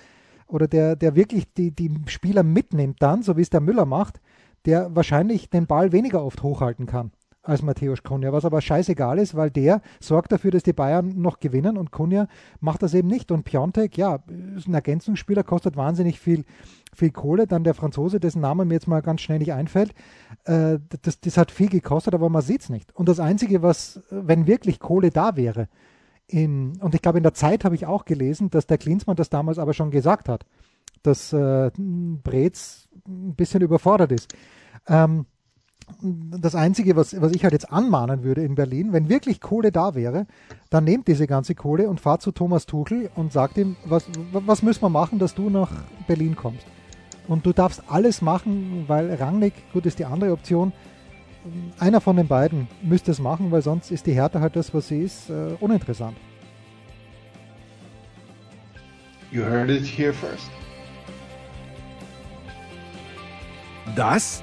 oder 0.47 0.68
der, 0.68 0.97
der 0.97 1.16
wirklich 1.16 1.53
die, 1.55 1.70
die 1.70 1.91
Spieler 2.07 2.43
mitnimmt 2.43 3.01
dann, 3.01 3.23
so 3.23 3.39
wie 3.39 3.43
es 3.43 3.49
der 3.49 3.61
Müller 3.61 3.87
macht, 3.87 4.20
der 4.66 4.95
wahrscheinlich 4.95 5.49
den 5.49 5.66
Ball 5.66 5.93
weniger 5.93 6.23
oft 6.23 6.43
hochhalten 6.43 6.85
kann 6.85 7.11
als 7.43 7.62
Matthäus 7.62 8.03
Kunja, 8.03 8.32
was 8.32 8.45
aber 8.45 8.61
scheißegal 8.61 9.18
ist, 9.18 9.34
weil 9.34 9.51
der 9.51 9.82
sorgt 10.01 10.30
dafür, 10.30 10.53
dass 10.53 10.62
die 10.62 10.72
Bayern 10.72 11.20
noch 11.20 11.40
gewinnen 11.40 11.76
und 11.76 11.90
Kunja 11.90 12.28
macht 12.61 12.82
das 12.82 12.95
eben 12.95 13.09
nicht. 13.09 13.32
Und 13.32 13.45
Piontek, 13.45 13.99
ja, 13.99 14.20
ist 14.57 14.68
ein 14.68 14.74
Ergänzungsspieler, 14.74 15.43
kostet 15.43 15.76
wahnsinnig 15.76 16.20
viel, 16.20 16.45
viel 16.95 17.11
Kohle. 17.11 17.49
Dann 17.49 17.64
der 17.64 17.74
Franzose, 17.74 18.20
dessen 18.20 18.40
Name 18.40 18.64
mir 18.64 18.74
jetzt 18.74 18.86
mal 18.86 19.03
ganz 19.03 19.22
schnell 19.22 19.40
nicht 19.40 19.53
einfällt, 19.53 19.93
äh, 20.45 20.78
das, 21.03 21.20
das 21.20 21.36
hat 21.36 21.51
viel 21.51 21.68
gekostet, 21.68 22.14
aber 22.14 22.28
man 22.28 22.43
sieht 22.43 22.62
es 22.62 22.68
nicht. 22.68 22.95
Und 22.95 23.09
das 23.09 23.18
Einzige, 23.18 23.62
was, 23.62 24.01
wenn 24.11 24.47
wirklich 24.47 24.78
Kohle 24.78 25.11
da 25.11 25.36
wäre, 25.36 25.68
in, 26.28 26.78
und 26.80 26.95
ich 26.95 27.03
glaube, 27.03 27.18
in 27.18 27.24
der 27.24 27.34
Zeit 27.34 27.64
habe 27.64 27.74
ich 27.74 27.86
auch 27.86 28.05
gelesen, 28.05 28.51
dass 28.51 28.66
der 28.66 28.78
Klinsmann 28.78 29.16
das 29.16 29.28
damals 29.28 29.59
aber 29.59 29.74
schon 29.74 29.90
gesagt 29.90 30.28
hat, 30.28 30.47
dass 31.03 31.32
äh, 31.32 31.70
Brez 31.76 32.88
ein 33.07 33.34
bisschen 33.34 33.62
überfordert 33.62 34.12
ist. 34.12 34.32
Ähm, 34.86 35.26
das 36.01 36.55
Einzige, 36.55 36.97
was, 36.97 37.20
was 37.20 37.32
ich 37.32 37.43
halt 37.45 37.53
jetzt 37.53 37.72
anmahnen 37.72 38.22
würde 38.22 38.43
in 38.45 38.55
Berlin, 38.55 38.93
wenn 38.93 39.09
wirklich 39.09 39.40
Kohle 39.40 39.72
da 39.72 39.95
wäre, 39.95 40.26
dann 40.70 40.84
nehmt 40.84 41.09
diese 41.09 41.26
ganze 41.26 41.55
Kohle 41.55 41.88
und 41.88 42.01
fahrt 42.01 42.22
zu 42.22 42.32
Thomas 42.32 42.66
Tuchel 42.66 43.11
und 43.14 43.32
sagt 43.32 43.59
ihm, 43.59 43.76
was, 43.84 44.07
was 44.32 44.62
müssen 44.62 44.82
wir 44.82 44.88
machen, 44.88 45.18
dass 45.18 45.34
du 45.34 45.51
nach 45.51 45.70
Berlin 46.07 46.36
kommst. 46.36 46.66
Und 47.28 47.47
du 47.47 47.53
darfst 47.53 47.82
alles 47.88 48.22
machen, 48.22 48.84
weil 48.88 49.12
Rangnick, 49.14 49.55
gut, 49.72 49.86
ist 49.86 49.99
die 49.99 50.05
andere 50.05 50.32
Option. 50.32 50.72
Einer 51.78 52.01
von 52.01 52.16
den 52.16 52.28
beiden 52.28 52.68
müsste 52.82 53.11
es 53.11 53.18
machen, 53.18 53.51
weil 53.51 53.62
sonst 53.62 53.90
ist 53.90 54.07
die 54.07 54.12
Härte 54.12 54.40
halt 54.40 54.57
das, 54.57 54.72
was 54.74 54.88
sie 54.88 55.03
ist, 55.03 55.30
äh, 55.30 55.57
uninteressant. 55.61 56.16
You 59.30 59.43
heard 59.43 59.70
it 59.70 59.84
here 59.84 60.12
first. 60.12 60.51
Das 63.97 64.43